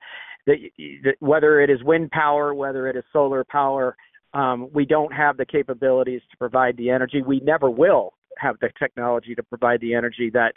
that, 0.46 0.56
that 1.04 1.14
whether 1.20 1.60
it 1.60 1.70
is 1.70 1.82
wind 1.82 2.10
power, 2.10 2.54
whether 2.54 2.88
it 2.88 2.96
is 2.96 3.04
solar 3.12 3.44
power, 3.44 3.96
um, 4.34 4.68
we 4.72 4.84
don't 4.84 5.12
have 5.12 5.36
the 5.36 5.46
capabilities 5.46 6.22
to 6.30 6.36
provide 6.36 6.76
the 6.76 6.90
energy. 6.90 7.22
We 7.22 7.40
never 7.40 7.70
will 7.70 8.14
have 8.38 8.56
the 8.60 8.70
technology 8.78 9.34
to 9.34 9.42
provide 9.42 9.80
the 9.80 9.94
energy 9.94 10.30
that 10.30 10.54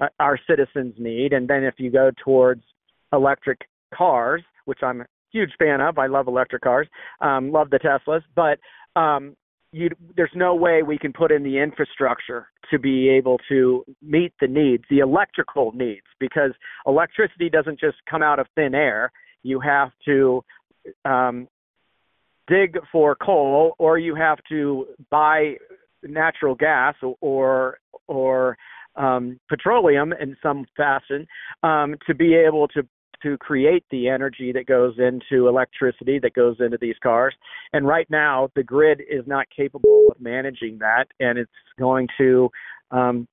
uh, 0.00 0.08
our 0.18 0.38
citizens 0.48 0.94
need. 0.98 1.32
And 1.32 1.46
then 1.46 1.62
if 1.62 1.74
you 1.78 1.90
go 1.90 2.10
towards 2.24 2.62
electric 3.12 3.68
cars, 3.94 4.42
which 4.64 4.78
I'm 4.82 5.02
a 5.02 5.06
huge 5.30 5.50
fan 5.58 5.80
of, 5.80 5.98
I 5.98 6.06
love 6.06 6.26
electric 6.26 6.62
cars, 6.62 6.88
um, 7.20 7.52
love 7.52 7.70
the 7.70 7.78
Teslas, 7.78 8.22
but 8.34 8.58
um, 8.98 9.36
you, 9.72 9.90
there's 10.16 10.30
no 10.34 10.54
way 10.54 10.82
we 10.82 10.98
can 10.98 11.12
put 11.12 11.30
in 11.30 11.42
the 11.42 11.58
infrastructure 11.58 12.48
to 12.70 12.78
be 12.78 13.08
able 13.10 13.38
to 13.48 13.84
meet 14.02 14.32
the 14.40 14.46
needs, 14.46 14.84
the 14.88 14.98
electrical 14.98 15.72
needs, 15.72 16.06
because 16.18 16.52
electricity 16.86 17.50
doesn't 17.50 17.78
just 17.78 17.96
come 18.08 18.22
out 18.22 18.38
of 18.38 18.46
thin 18.54 18.74
air 18.74 19.10
you 19.42 19.60
have 19.60 19.90
to 20.04 20.44
um, 21.04 21.48
dig 22.48 22.78
for 22.90 23.14
coal, 23.14 23.74
or 23.78 23.98
you 23.98 24.14
have 24.14 24.38
to 24.48 24.86
buy 25.10 25.56
natural 26.02 26.54
gas 26.54 26.94
or 27.20 27.78
or 28.06 28.56
um, 28.96 29.38
petroleum 29.48 30.12
in 30.12 30.36
some 30.42 30.66
fashion 30.76 31.26
um, 31.62 31.96
to 32.06 32.14
be 32.14 32.34
able 32.34 32.68
to 32.68 32.82
to 33.22 33.36
create 33.38 33.84
the 33.90 34.08
energy 34.08 34.52
that 34.52 34.66
goes 34.66 34.94
into 34.98 35.48
electricity 35.48 36.20
that 36.20 36.34
goes 36.34 36.56
into 36.60 36.78
these 36.80 36.94
cars. 37.02 37.34
And 37.72 37.86
right 37.86 38.08
now, 38.08 38.48
the 38.54 38.62
grid 38.62 39.00
is 39.00 39.24
not 39.26 39.46
capable 39.54 40.06
of 40.10 40.20
managing 40.20 40.78
that, 40.78 41.06
and 41.18 41.36
it's 41.36 41.50
going 41.78 42.06
to, 42.18 42.48
um, 42.92 43.26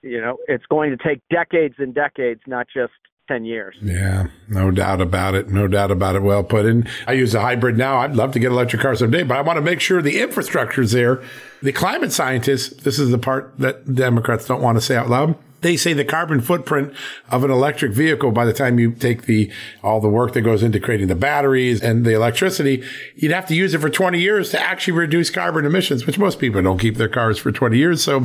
you 0.00 0.20
know, 0.20 0.36
it's 0.46 0.66
going 0.66 0.96
to 0.96 0.96
take 0.96 1.20
decades 1.28 1.74
and 1.78 1.92
decades, 1.94 2.40
not 2.46 2.66
just 2.72 2.92
10 3.28 3.44
years. 3.44 3.76
Yeah, 3.80 4.26
no 4.48 4.70
doubt 4.70 5.00
about 5.00 5.34
it. 5.34 5.48
No 5.48 5.68
doubt 5.68 5.90
about 5.90 6.16
it. 6.16 6.22
Well 6.22 6.42
put 6.42 6.66
in. 6.66 6.88
I 7.06 7.12
use 7.12 7.34
a 7.34 7.40
hybrid 7.40 7.78
now. 7.78 7.98
I'd 7.98 8.16
love 8.16 8.32
to 8.32 8.38
get 8.38 8.50
electric 8.50 8.82
cars 8.82 8.98
someday, 8.98 9.22
but 9.22 9.36
I 9.36 9.42
want 9.42 9.56
to 9.58 9.62
make 9.62 9.80
sure 9.80 10.02
the 10.02 10.20
infrastructure 10.20 10.82
is 10.82 10.92
there. 10.92 11.22
The 11.62 11.72
climate 11.72 12.12
scientists, 12.12 12.82
this 12.82 12.98
is 12.98 13.10
the 13.10 13.18
part 13.18 13.54
that 13.58 13.94
Democrats 13.94 14.46
don't 14.46 14.62
want 14.62 14.76
to 14.76 14.80
say 14.80 14.96
out 14.96 15.08
loud 15.08 15.36
they 15.62 15.76
say 15.76 15.92
the 15.92 16.04
carbon 16.04 16.40
footprint 16.40 16.92
of 17.30 17.44
an 17.44 17.50
electric 17.50 17.92
vehicle 17.92 18.30
by 18.30 18.44
the 18.44 18.52
time 18.52 18.78
you 18.78 18.92
take 18.92 19.22
the 19.22 19.50
all 19.82 20.00
the 20.00 20.08
work 20.08 20.34
that 20.34 20.42
goes 20.42 20.62
into 20.62 20.78
creating 20.78 21.06
the 21.06 21.14
batteries 21.14 21.80
and 21.80 22.04
the 22.04 22.12
electricity, 22.12 22.84
you'd 23.14 23.32
have 23.32 23.46
to 23.46 23.54
use 23.54 23.72
it 23.72 23.80
for 23.80 23.88
20 23.88 24.20
years 24.20 24.50
to 24.50 24.60
actually 24.60 24.92
reduce 24.92 25.30
carbon 25.30 25.64
emissions, 25.64 26.06
which 26.06 26.18
most 26.18 26.38
people 26.38 26.60
don't 26.62 26.78
keep 26.78 26.96
their 26.96 27.08
cars 27.08 27.38
for 27.38 27.50
20 27.50 27.78
years. 27.78 28.02
So 28.02 28.24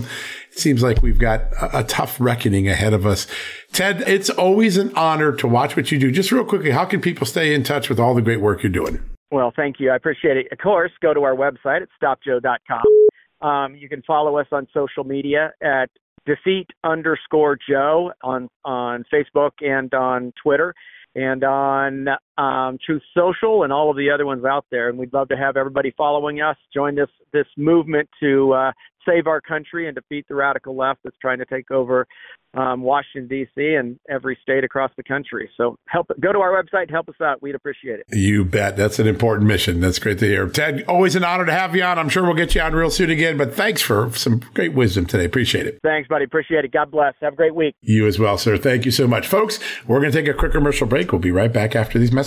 it 0.51 0.59
seems 0.59 0.83
like 0.83 1.01
we've 1.01 1.19
got 1.19 1.41
a, 1.53 1.79
a 1.79 1.83
tough 1.83 2.19
reckoning 2.19 2.67
ahead 2.67 2.93
of 2.93 3.05
us. 3.05 3.27
Ted, 3.71 4.01
it's 4.07 4.29
always 4.29 4.77
an 4.77 4.93
honor 4.95 5.31
to 5.33 5.47
watch 5.47 5.75
what 5.77 5.91
you 5.91 5.99
do. 5.99 6.11
Just 6.11 6.31
real 6.31 6.45
quickly, 6.45 6.71
how 6.71 6.85
can 6.85 7.01
people 7.01 7.25
stay 7.25 7.53
in 7.53 7.63
touch 7.63 7.89
with 7.89 7.99
all 7.99 8.13
the 8.13 8.21
great 8.21 8.41
work 8.41 8.63
you're 8.63 8.71
doing? 8.71 8.99
Well, 9.29 9.51
thank 9.55 9.79
you. 9.79 9.91
I 9.91 9.95
appreciate 9.95 10.37
it. 10.37 10.47
Of 10.51 10.57
course, 10.59 10.91
go 11.01 11.13
to 11.13 11.23
our 11.23 11.35
website 11.35 11.81
at 11.81 11.89
stopjoe.com. 12.01 13.47
Um, 13.47 13.75
you 13.75 13.87
can 13.87 14.01
follow 14.03 14.37
us 14.37 14.47
on 14.51 14.67
social 14.73 15.03
media 15.03 15.53
at 15.61 15.89
defeat 16.27 16.67
underscore 16.83 17.57
Joe 17.67 18.11
on 18.21 18.49
on 18.65 19.05
Facebook 19.11 19.51
and 19.61 19.91
on 19.93 20.33
Twitter 20.41 20.75
and 21.15 21.43
on 21.43 22.07
um, 22.37 22.77
Truth 22.83 23.03
Social 23.15 23.63
and 23.63 23.73
all 23.73 23.89
of 23.89 23.97
the 23.97 24.09
other 24.11 24.25
ones 24.25 24.45
out 24.45 24.65
there. 24.71 24.89
And 24.89 24.97
we'd 24.97 25.13
love 25.13 25.29
to 25.29 25.37
have 25.37 25.57
everybody 25.57 25.93
following 25.97 26.41
us 26.41 26.57
join 26.73 26.95
this 26.95 27.09
this 27.33 27.47
movement 27.57 28.09
to 28.19 28.53
uh, 28.53 28.71
save 29.07 29.27
our 29.27 29.41
country 29.41 29.87
and 29.87 29.95
defeat 29.95 30.25
the 30.27 30.35
radical 30.35 30.75
left 30.75 30.99
that's 31.03 31.17
trying 31.21 31.39
to 31.39 31.45
take 31.45 31.71
over 31.71 32.07
um, 32.53 32.81
Washington 32.81 33.27
D.C. 33.27 33.75
and 33.75 33.99
every 34.09 34.37
state 34.41 34.63
across 34.63 34.91
the 34.97 35.03
country. 35.03 35.49
So 35.57 35.77
help 35.85 36.07
go 36.19 36.31
to 36.33 36.39
our 36.39 36.51
website 36.51 36.83
and 36.83 36.91
help 36.91 37.07
us 37.09 37.15
out. 37.21 37.41
We'd 37.41 37.55
appreciate 37.55 37.99
it. 37.99 38.05
You 38.11 38.45
bet. 38.45 38.75
That's 38.77 38.99
an 38.99 39.07
important 39.07 39.47
mission. 39.47 39.79
That's 39.79 39.99
great 39.99 40.19
to 40.19 40.25
hear. 40.25 40.47
Ted, 40.47 40.83
always 40.87 41.15
an 41.15 41.23
honor 41.23 41.45
to 41.45 41.51
have 41.51 41.75
you 41.75 41.83
on. 41.83 41.99
I'm 41.99 42.09
sure 42.09 42.23
we'll 42.23 42.33
get 42.33 42.55
you 42.55 42.61
on 42.61 42.73
real 42.73 42.89
soon 42.89 43.09
again. 43.09 43.37
But 43.37 43.53
thanks 43.53 43.81
for 43.81 44.11
some 44.13 44.39
great 44.53 44.73
wisdom 44.73 45.05
today. 45.05 45.25
Appreciate 45.25 45.67
it. 45.67 45.79
Thanks, 45.83 46.07
buddy. 46.07 46.25
Appreciate 46.25 46.65
it. 46.65 46.71
God 46.71 46.89
bless. 46.89 47.13
Have 47.21 47.33
a 47.33 47.35
great 47.35 47.53
week. 47.53 47.75
You 47.81 48.07
as 48.07 48.17
well, 48.17 48.37
sir. 48.37 48.57
Thank 48.57 48.85
you 48.85 48.91
so 48.91 49.07
much, 49.07 49.27
folks. 49.27 49.59
We're 49.85 49.99
going 49.99 50.11
to 50.11 50.17
take 50.17 50.27
a 50.27 50.33
quick 50.33 50.53
commercial 50.53 50.87
break. 50.87 51.11
We'll 51.11 51.19
be 51.19 51.31
right 51.31 51.53
back 51.53 51.75
after 51.75 51.99
these 51.99 52.11
messages. 52.11 52.26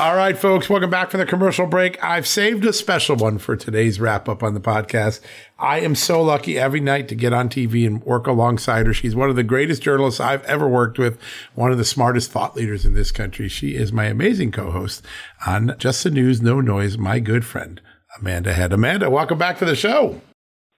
All 0.00 0.14
right, 0.14 0.38
folks, 0.38 0.70
welcome 0.70 0.90
back 0.90 1.10
from 1.10 1.18
the 1.18 1.26
commercial 1.26 1.66
break. 1.66 2.02
I've 2.04 2.24
saved 2.24 2.64
a 2.64 2.72
special 2.72 3.16
one 3.16 3.38
for 3.38 3.56
today's 3.56 3.98
wrap 3.98 4.28
up 4.28 4.44
on 4.44 4.54
the 4.54 4.60
podcast. 4.60 5.18
I 5.58 5.80
am 5.80 5.96
so 5.96 6.22
lucky 6.22 6.56
every 6.56 6.78
night 6.78 7.08
to 7.08 7.16
get 7.16 7.32
on 7.32 7.48
TV 7.48 7.84
and 7.84 8.00
work 8.04 8.28
alongside 8.28 8.86
her. 8.86 8.94
She's 8.94 9.16
one 9.16 9.28
of 9.28 9.34
the 9.34 9.42
greatest 9.42 9.82
journalists 9.82 10.20
I've 10.20 10.44
ever 10.44 10.68
worked 10.68 11.00
with, 11.00 11.18
one 11.56 11.72
of 11.72 11.78
the 11.78 11.84
smartest 11.84 12.30
thought 12.30 12.54
leaders 12.54 12.86
in 12.86 12.94
this 12.94 13.10
country. 13.10 13.48
She 13.48 13.74
is 13.74 13.92
my 13.92 14.04
amazing 14.04 14.52
co 14.52 14.70
host 14.70 15.04
on 15.44 15.74
Just 15.78 16.04
the 16.04 16.12
News, 16.12 16.40
No 16.40 16.60
Noise, 16.60 16.96
my 16.96 17.18
good 17.18 17.44
friend, 17.44 17.80
Amanda 18.20 18.52
Head. 18.52 18.72
Amanda, 18.72 19.10
welcome 19.10 19.36
back 19.36 19.58
to 19.58 19.64
the 19.64 19.74
show. 19.74 20.20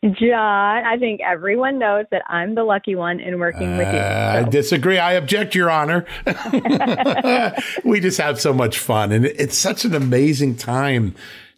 John, 0.03 0.85
I 0.87 0.97
think 0.99 1.21
everyone 1.21 1.79
knows 1.79 2.07
that 2.11 2.23
I'm 2.27 2.55
the 2.55 2.65
lucky 2.65 2.95
one 2.95 3.21
in 3.21 3.39
working 3.39 3.77
with 3.77 3.93
you. 3.93 4.01
Uh, 4.01 4.33
so. 4.33 4.47
I 4.47 4.49
disagree. 4.49 4.99
I 4.99 5.13
object, 5.13 5.55
Your 5.55 5.71
Honor. 5.71 6.07
we 7.85 8.01
just 8.01 8.17
have 8.17 8.41
so 8.41 8.55
much 8.55 8.79
fun. 8.79 9.13
And 9.13 9.27
it's 9.27 9.59
such 9.59 9.85
an 9.85 9.95
amazing 9.95 10.57
time 10.57 11.15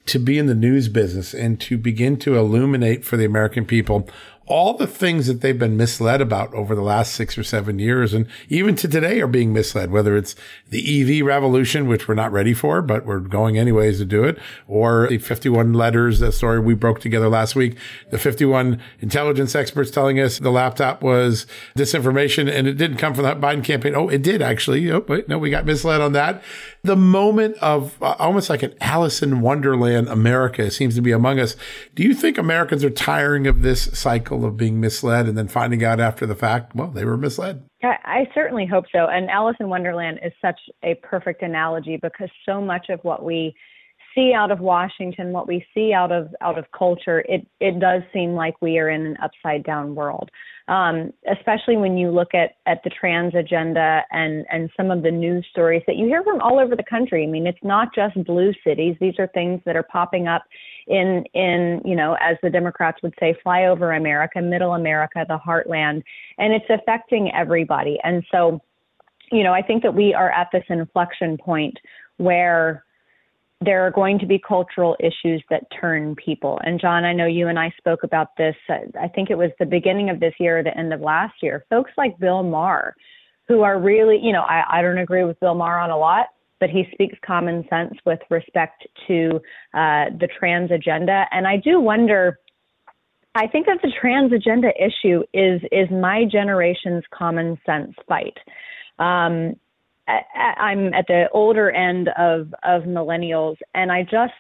to 0.07 0.19
be 0.19 0.39
in 0.39 0.47
the 0.47 0.57
news 0.57 0.89
business 0.89 1.33
and 1.33 1.61
to 1.61 1.79
begin 1.79 2.17
to 2.19 2.37
illuminate 2.37 3.05
for 3.05 3.17
the 3.17 3.25
American 3.25 3.65
people 3.65 4.09
all 4.47 4.75
the 4.75 4.87
things 4.87 5.27
that 5.27 5.41
they've 5.41 5.59
been 5.59 5.77
misled 5.77 6.21
about 6.21 6.53
over 6.55 6.75
the 6.75 6.83
last 6.83 7.15
six 7.15 7.39
or 7.39 7.45
seven 7.45 7.79
years 7.79 8.13
and 8.13 8.27
even 8.49 8.75
to 8.77 8.89
today 8.89 9.21
are 9.21 9.27
being 9.27 9.53
misled, 9.53 9.91
whether 9.91 10.17
it's 10.17 10.35
the 10.71 11.21
EV 11.21 11.25
revolution, 11.25 11.87
which 11.87 12.09
we're 12.09 12.15
not 12.15 12.33
ready 12.33 12.53
for, 12.53 12.83
but 12.83 13.07
we're 13.07 13.21
going 13.21 13.57
anyways 13.57 13.99
to 13.99 14.05
do 14.05 14.25
it, 14.25 14.39
or 14.67 15.07
the 15.09 15.19
51 15.19 15.73
letters, 15.73 16.19
the 16.19 16.33
story 16.33 16.59
we 16.59 16.75
broke 16.75 17.01
together 17.01 17.29
last 17.29 17.55
week, 17.55 17.77
the 18.11 18.19
51 18.19 18.81
intelligence 19.01 19.55
experts 19.55 19.91
telling 19.91 20.19
us 20.19 20.39
the 20.39 20.51
laptop 20.51 21.03
was 21.03 21.47
disinformation 21.77 22.51
and 22.51 22.67
it 22.67 22.75
didn't 22.75 22.97
come 22.97 23.15
from 23.15 23.25
that 23.25 23.41
Biden 23.41 23.65
campaign. 23.65 23.95
Oh, 23.95 24.09
it 24.09 24.23
did 24.23 24.43
actually. 24.43 24.91
Oh, 24.91 25.05
wait, 25.07 25.29
no, 25.29 25.39
we 25.39 25.51
got 25.51 25.65
misled 25.65 26.01
on 26.01 26.13
that. 26.13 26.43
The 26.85 26.97
moment 26.97 27.57
of 27.59 27.97
uh, 28.03 28.17
almost 28.19 28.51
like 28.51 28.65
an 28.65 28.75
Alice 28.81 29.23
in 29.23 29.41
Wonderland 29.41 30.09
America 30.09 30.69
seems 30.69 30.97
to 30.97 31.01
be 31.01 31.13
among 31.13 31.39
us. 31.39 31.55
Do 31.95 32.03
you 32.03 32.13
think 32.13 32.39
Americans 32.39 32.83
are 32.83 32.91
tiring 32.91 33.47
of 33.47 33.63
this 33.63 33.85
cycle 33.97 34.45
of 34.45 34.57
being 34.57 34.81
misled 34.81 35.27
and 35.27 35.39
then 35.39 35.47
finding 35.47 35.85
out 35.85 36.01
after 36.01 36.27
the 36.27 36.35
fact, 36.35 36.75
well, 36.75 36.89
they 36.89 37.05
were 37.05 37.17
misled? 37.17 37.63
I, 37.85 37.95
I 38.05 38.29
certainly 38.35 38.67
hope 38.67 38.87
so. 38.91 39.07
And 39.07 39.31
Alice 39.31 39.55
in 39.61 39.69
Wonderland 39.69 40.19
is 40.25 40.33
such 40.43 40.59
a 40.83 40.97
perfect 40.97 41.43
analogy 41.43 42.01
because 42.03 42.31
so 42.45 42.61
much 42.61 42.89
of 42.89 42.99
what 43.05 43.25
we 43.25 43.55
see 44.15 44.33
out 44.35 44.51
of 44.51 44.61
Washington, 44.61 45.33
what 45.33 45.49
we 45.49 45.65
see 45.75 45.93
out 45.93 46.13
of 46.13 46.35
out 46.41 46.59
of 46.59 46.65
culture, 46.77 47.25
it 47.29 47.47
it 47.61 47.81
does 47.81 48.03
seem 48.13 48.35
like 48.35 48.61
we 48.61 48.79
are 48.79 48.89
in 48.91 49.07
an 49.07 49.17
upside 49.23 49.65
down 49.65 49.95
world. 49.95 50.31
Um, 50.69 51.13
especially 51.31 51.77
when 51.77 51.99
you 51.99 52.11
look 52.11 52.35
at 52.35 52.53
at 52.67 52.83
the 52.85 52.91
trans 52.91 53.35
agenda 53.35 54.03
and 54.11 54.47
and 54.51 54.71
some 54.77 54.91
of 54.91 55.03
the 55.03 55.11
news 55.11 55.47
stories 55.51 55.83
that 55.87 55.97
you 55.97 56.07
hear 56.07 56.23
from 56.23 56.41
all 56.41 56.61
over 56.61 56.77
the 56.77 56.85
country. 56.89 57.25
I 57.25 57.27
mean, 57.27 57.47
it's 57.47 57.59
not 57.63 57.95
just 57.95 58.23
blue 58.25 58.53
cities; 58.65 58.97
these 59.01 59.19
are 59.19 59.27
things 59.29 59.61
that 59.67 59.77
are 59.77 59.83
popping 59.83 60.29
up 60.29 60.43
in 60.87 61.25
in 61.35 61.83
you 61.85 61.97
know, 61.97 62.17
as 62.21 62.37
the 62.43 62.51
Democrats 62.51 63.03
would 63.03 63.15
say, 63.19 63.37
flyover 63.45 63.97
America, 63.97 64.41
middle 64.41 64.75
America, 64.75 65.25
the 65.29 65.39
heartland, 65.39 66.03
and 66.39 66.53
it's 66.53 66.71
affecting 66.71 67.33
everybody. 67.35 67.99
And 68.05 68.25
so, 68.31 68.61
you 69.31 69.43
know, 69.43 69.53
I 69.53 69.63
think 69.63 69.83
that 69.83 69.95
we 69.95 70.15
are 70.15 70.31
at 70.31 70.49
this 70.53 70.65
inflection 70.69 71.39
point 71.39 71.77
where 72.19 72.85
there 73.65 73.87
are 73.87 73.91
going 73.91 74.19
to 74.19 74.27
be 74.27 74.39
cultural 74.39 74.97
issues 75.01 75.43
that 75.51 75.65
turn 75.81 76.15
people. 76.17 76.61
And 76.65 76.81
John, 76.81 77.05
I 77.05 77.13
know 77.13 77.27
you 77.27 77.49
and 77.49 77.59
I 77.59 77.73
spoke 77.77 78.03
about 78.03 78.37
this. 78.37 78.57
Uh, 78.69 78.79
I 79.01 79.09
think 79.09 79.31
it 79.31 79.39
was 79.39 79.51
the 79.59 79.67
beginning 79.67 80.11
of 80.11 80.21
this 80.21 80.35
year 80.39 80.59
or 80.59 80.63
the 80.63 80.77
end 80.77 80.93
of 80.93 81.01
last 81.01 81.35
year. 81.43 81.65
Folks 81.71 81.93
like 81.97 82.19
Bill 82.19 82.43
Maher, 82.43 82.95
who 83.49 83.63
are 83.63 83.81
really, 83.81 84.19
you 84.23 84.33
know, 84.33 84.43
I, 84.43 84.65
I 84.79 84.83
don't 84.83 84.99
agree 84.99 85.25
with 85.25 85.39
Bill 85.41 85.55
Maher 85.55 85.79
on 85.79 85.91
a 85.91 85.97
lot, 85.97 86.27
but 86.61 86.71
he 86.71 86.85
speaks 86.93 87.19
common 87.25 87.65
sense 87.69 87.95
with 88.07 88.21
respect 88.31 88.87
to 89.09 89.41
uh, 89.75 90.07
the 90.19 90.29
trans 90.39 90.71
agenda. 90.71 91.27
And 91.31 91.47
I 91.47 91.57
do 91.57 91.81
wonder. 91.81 92.39
I 93.35 93.47
think 93.47 93.67
that 93.67 93.79
the 93.83 93.91
trans 93.99 94.33
agenda 94.33 94.69
issue 94.79 95.23
is 95.33 95.63
is 95.73 95.89
my 95.91 96.25
generation's 96.31 97.03
common 97.13 97.59
sense 97.65 97.95
fight. 98.07 98.37
Um, 98.99 99.57
I'm 100.59 100.93
at 100.95 101.07
the 101.07 101.29
older 101.33 101.71
end 101.71 102.09
of 102.19 102.55
of 102.63 102.83
millennials, 102.83 103.57
and 103.75 103.91
I 103.91 104.03
just 104.03 104.33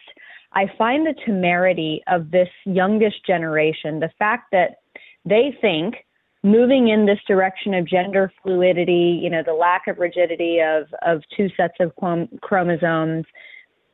I 0.52 0.66
find 0.76 1.06
the 1.06 1.14
temerity 1.24 2.02
of 2.08 2.30
this 2.30 2.48
youngest 2.64 3.24
generation, 3.26 4.00
the 4.00 4.10
fact 4.18 4.48
that 4.52 4.76
they 5.24 5.56
think 5.60 5.94
moving 6.42 6.88
in 6.88 7.06
this 7.06 7.20
direction 7.26 7.72
of 7.74 7.86
gender 7.86 8.32
fluidity, 8.42 9.20
you 9.22 9.30
know, 9.30 9.42
the 9.44 9.52
lack 9.52 9.86
of 9.86 9.98
rigidity 9.98 10.60
of 10.60 10.84
of 11.06 11.22
two 11.36 11.48
sets 11.56 11.74
of 11.80 11.92
chromosomes. 12.40 13.24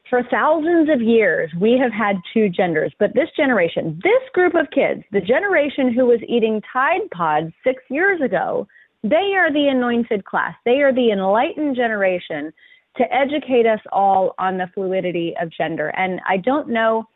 For 0.09 0.23
thousands 0.31 0.89
of 0.89 1.03
years, 1.03 1.51
we 1.61 1.79
have 1.79 1.93
had 1.93 2.17
two 2.33 2.49
genders, 2.49 2.95
but 2.99 3.13
this 3.15 3.29
generation, 3.37 4.01
this 4.03 4.23
group 4.33 4.55
of 4.55 4.71
kids, 4.71 5.03
the 5.13 5.21
generation 5.21 5.93
who 5.93 6.07
was 6.07 6.21
eating 6.27 6.63
Tide 6.73 7.11
Pods 7.11 7.53
six 7.63 7.83
years 7.91 8.19
ago, 8.23 8.67
they 9.03 9.35
are 9.37 9.53
the 9.53 9.69
anointed 9.69 10.25
class. 10.25 10.55
They 10.65 10.81
are 10.83 10.93
the 10.93 11.11
enlightened 11.11 11.77
generation 11.77 12.53
to 12.97 13.05
educate 13.15 13.67
us 13.67 13.81
all 13.93 14.35
on 14.39 14.59
the 14.59 14.69
fluidity 14.75 15.35
of 15.41 15.51
gender. 15.51 15.89
And 15.97 16.21
I 16.29 16.37
don't 16.39 16.69
know 16.69 17.07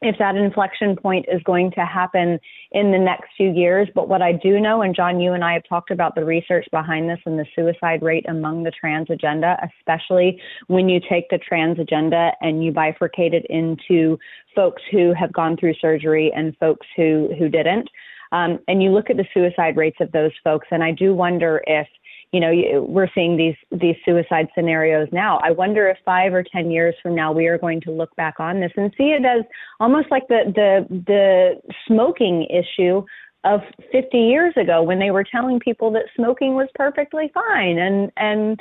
if 0.00 0.16
that 0.18 0.36
inflection 0.36 0.94
point 0.96 1.26
is 1.30 1.42
going 1.42 1.72
to 1.72 1.84
happen 1.84 2.38
in 2.72 2.92
the 2.92 2.98
next 2.98 3.30
few 3.36 3.50
years. 3.50 3.88
But 3.94 4.08
what 4.08 4.22
I 4.22 4.32
do 4.32 4.60
know, 4.60 4.82
and 4.82 4.94
John, 4.94 5.20
you 5.20 5.32
and 5.32 5.44
I 5.44 5.54
have 5.54 5.64
talked 5.68 5.90
about 5.90 6.14
the 6.14 6.24
research 6.24 6.66
behind 6.70 7.10
this 7.10 7.18
and 7.26 7.38
the 7.38 7.46
suicide 7.56 8.02
rate 8.02 8.24
among 8.28 8.62
the 8.62 8.70
trans 8.70 9.10
agenda, 9.10 9.58
especially 9.80 10.40
when 10.68 10.88
you 10.88 11.00
take 11.00 11.28
the 11.30 11.38
trans 11.38 11.78
agenda 11.78 12.30
and 12.40 12.64
you 12.64 12.72
bifurcate 12.72 13.32
it 13.32 13.46
into 13.50 14.18
folks 14.54 14.82
who 14.90 15.12
have 15.14 15.32
gone 15.32 15.56
through 15.56 15.74
surgery 15.80 16.32
and 16.34 16.56
folks 16.58 16.86
who, 16.96 17.30
who 17.38 17.48
didn't. 17.48 17.88
Um, 18.32 18.58
and 18.68 18.82
you 18.82 18.90
look 18.90 19.10
at 19.10 19.16
the 19.16 19.26
suicide 19.32 19.76
rates 19.76 19.98
of 20.00 20.12
those 20.12 20.32
folks, 20.44 20.68
and 20.70 20.82
I 20.82 20.92
do 20.92 21.14
wonder 21.14 21.62
if 21.66 21.86
you 22.32 22.40
know, 22.40 22.84
we're 22.86 23.08
seeing 23.14 23.36
these 23.36 23.54
these 23.70 23.96
suicide 24.04 24.48
scenarios 24.54 25.08
now. 25.12 25.40
I 25.42 25.50
wonder 25.50 25.88
if 25.88 25.96
five 26.04 26.34
or 26.34 26.42
ten 26.44 26.70
years 26.70 26.94
from 27.02 27.14
now 27.14 27.32
we 27.32 27.46
are 27.46 27.56
going 27.56 27.80
to 27.82 27.90
look 27.90 28.14
back 28.16 28.34
on 28.38 28.60
this 28.60 28.72
and 28.76 28.92
see 28.98 29.14
it 29.18 29.24
as 29.24 29.44
almost 29.80 30.10
like 30.10 30.28
the 30.28 30.52
the 30.54 31.02
the 31.06 31.54
smoking 31.86 32.46
issue 32.50 33.02
of 33.44 33.60
50 33.92 34.18
years 34.18 34.52
ago 34.56 34.82
when 34.82 34.98
they 34.98 35.10
were 35.10 35.24
telling 35.24 35.60
people 35.60 35.92
that 35.92 36.02
smoking 36.16 36.54
was 36.54 36.68
perfectly 36.74 37.30
fine 37.32 37.78
and 37.78 38.10
and 38.16 38.60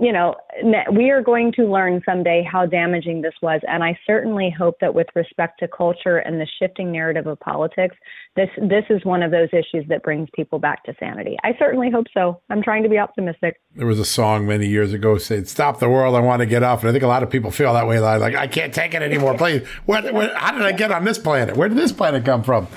you 0.00 0.12
know, 0.12 0.34
we 0.92 1.10
are 1.10 1.22
going 1.22 1.50
to 1.52 1.64
learn 1.64 2.02
someday 2.04 2.46
how 2.50 2.66
damaging 2.66 3.22
this 3.22 3.32
was. 3.40 3.60
And 3.66 3.82
I 3.82 3.98
certainly 4.06 4.54
hope 4.56 4.76
that 4.80 4.94
with 4.94 5.06
respect 5.14 5.58
to 5.60 5.68
culture 5.68 6.18
and 6.18 6.38
the 6.38 6.46
shifting 6.58 6.92
narrative 6.92 7.26
of 7.26 7.40
politics, 7.40 7.96
this, 8.36 8.50
this 8.58 8.84
is 8.90 9.02
one 9.04 9.22
of 9.22 9.30
those 9.30 9.48
issues 9.52 9.88
that 9.88 10.02
brings 10.02 10.28
people 10.34 10.58
back 10.58 10.84
to 10.84 10.94
sanity. 11.00 11.36
I 11.42 11.52
certainly 11.58 11.90
hope 11.90 12.06
so. 12.12 12.40
I'm 12.50 12.62
trying 12.62 12.82
to 12.82 12.90
be 12.90 12.98
optimistic. 12.98 13.60
There 13.74 13.86
was 13.86 13.98
a 13.98 14.04
song 14.04 14.46
many 14.46 14.66
years 14.66 14.92
ago 14.92 15.16
saying, 15.16 15.46
Stop 15.46 15.80
the 15.80 15.88
world, 15.88 16.14
I 16.14 16.20
want 16.20 16.40
to 16.40 16.46
get 16.46 16.62
off. 16.62 16.82
And 16.82 16.90
I 16.90 16.92
think 16.92 17.04
a 17.04 17.08
lot 17.08 17.22
of 17.22 17.30
people 17.30 17.50
feel 17.50 17.72
that 17.72 17.86
way. 17.86 17.98
Like, 17.98 18.34
I 18.34 18.46
can't 18.46 18.74
take 18.74 18.92
it 18.92 19.02
anymore. 19.02 19.36
Please, 19.38 19.66
where, 19.86 20.12
where, 20.12 20.36
how 20.36 20.52
did 20.52 20.62
I 20.62 20.72
get 20.72 20.92
on 20.92 21.04
this 21.04 21.18
planet? 21.18 21.56
Where 21.56 21.68
did 21.68 21.78
this 21.78 21.92
planet 21.92 22.26
come 22.26 22.42
from? 22.42 22.68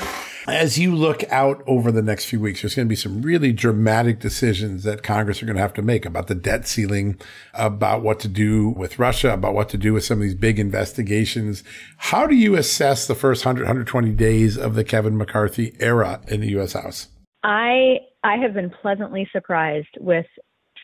As 0.52 0.78
you 0.78 0.93
look 0.93 1.24
out 1.32 1.64
over 1.66 1.93
the 1.93 2.02
next 2.02 2.26
few 2.26 2.41
weeks, 2.41 2.62
there's 2.62 2.76
going 2.76 2.86
to 2.86 2.89
be 2.89 2.95
some 2.97 3.22
really 3.22 3.54
dramatic 3.54 4.20
decisions 4.20 4.84
that 4.84 5.02
Congress 5.02 5.41
are 5.41 5.45
going 5.45 5.56
to 5.56 5.62
have 5.62 5.74
to 5.76 5.82
make 5.82 6.06
about 6.06 6.28
the 6.28 6.36
debt 6.36 6.68
ceiling, 6.68 7.18
about 7.54 8.02
what 8.02 8.20
to 8.20 8.28
do 8.28 8.68
with 8.68 8.99
Russia, 8.99 9.34
about 9.34 9.54
what 9.54 9.70
to 9.70 9.78
do 9.78 9.93
with 9.93 10.04
some 10.04 10.18
of 10.18 10.24
these 10.24 10.36
big 10.36 10.60
investigations. 10.60 11.64
How 11.95 12.28
do 12.28 12.36
you 12.36 12.58
assess 12.58 13.08
the 13.08 13.16
first 13.16 13.45
100, 13.45 13.62
120 13.62 14.12
days 14.12 14.58
of 14.58 14.76
the 14.76 14.84
Kevin 14.84 15.18
McCarthy 15.18 15.74
era 15.80 16.20
in 16.28 16.41
the 16.41 16.49
U.S. 16.49 16.74
House? 16.74 17.08
I 17.43 17.99
I 18.26 18.36
have 18.36 18.54
been 18.54 18.72
pleasantly 18.82 19.30
surprised 19.32 19.97
with 20.02 20.26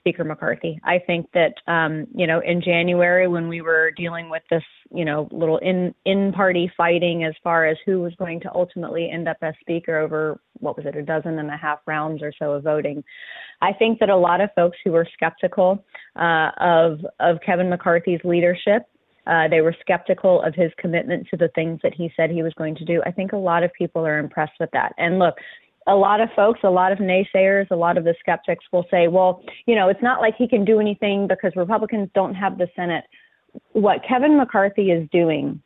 Speaker 0.07 0.23
McCarthy. 0.23 0.79
I 0.85 0.99
think 0.99 1.27
that 1.33 1.55
um, 1.67 2.07
you 2.15 2.27
know 2.27 2.39
in 2.39 2.61
January 2.61 3.27
when 3.27 3.49
we 3.49 3.59
were 3.59 3.91
dealing 3.91 4.29
with 4.29 4.43
this 4.49 4.63
you 4.89 5.03
know 5.03 5.27
little 5.31 5.57
in 5.57 5.93
in 6.05 6.31
party 6.31 6.71
fighting 6.77 7.25
as 7.25 7.33
far 7.43 7.65
as 7.65 7.75
who 7.85 7.99
was 7.99 8.13
going 8.15 8.39
to 8.41 8.51
ultimately 8.55 9.09
end 9.11 9.27
up 9.27 9.35
as 9.41 9.53
Speaker 9.59 9.97
over 9.97 10.39
what 10.59 10.77
was 10.77 10.85
it 10.85 10.95
a 10.95 11.03
dozen 11.03 11.39
and 11.39 11.49
a 11.49 11.57
half 11.57 11.79
rounds 11.85 12.23
or 12.23 12.31
so 12.39 12.53
of 12.53 12.63
voting. 12.63 13.03
I 13.61 13.73
think 13.73 13.99
that 13.99 14.09
a 14.09 14.15
lot 14.15 14.39
of 14.39 14.49
folks 14.55 14.77
who 14.85 14.93
were 14.93 15.05
skeptical 15.13 15.83
uh, 16.15 16.51
of 16.57 16.99
of 17.19 17.39
Kevin 17.45 17.69
McCarthy's 17.69 18.21
leadership 18.23 18.83
uh, 19.27 19.45
they 19.49 19.59
were 19.59 19.75
skeptical 19.81 20.41
of 20.41 20.55
his 20.55 20.71
commitment 20.77 21.27
to 21.29 21.35
the 21.35 21.49
things 21.49 21.81
that 21.83 21.93
he 21.93 22.09
said 22.15 22.31
he 22.31 22.43
was 22.43 22.53
going 22.53 22.75
to 22.75 22.85
do. 22.85 23.01
I 23.05 23.11
think 23.11 23.33
a 23.33 23.37
lot 23.37 23.61
of 23.61 23.73
people 23.73 24.07
are 24.07 24.19
impressed 24.19 24.53
with 24.57 24.69
that. 24.71 24.93
And 24.97 25.19
look, 25.19 25.35
a 25.87 25.95
lot 25.95 26.21
of 26.21 26.29
folks, 26.35 26.59
a 26.63 26.69
lot 26.69 26.91
of 26.91 26.99
naysayers, 26.99 27.69
a 27.71 27.75
lot 27.75 27.97
of 27.97 28.03
the 28.03 28.13
skeptics 28.19 28.65
will 28.71 28.85
say, 28.91 29.07
well, 29.07 29.41
you 29.65 29.75
know, 29.75 29.87
it's 29.89 30.03
not 30.03 30.21
like 30.21 30.35
he 30.37 30.47
can 30.47 30.65
do 30.65 30.79
anything 30.79 31.27
because 31.27 31.53
Republicans 31.55 32.09
don't 32.13 32.35
have 32.35 32.57
the 32.57 32.67
Senate. 32.75 33.05
What 33.71 34.01
Kevin 34.07 34.37
McCarthy 34.37 34.91
is 34.91 35.07
doing 35.11 35.61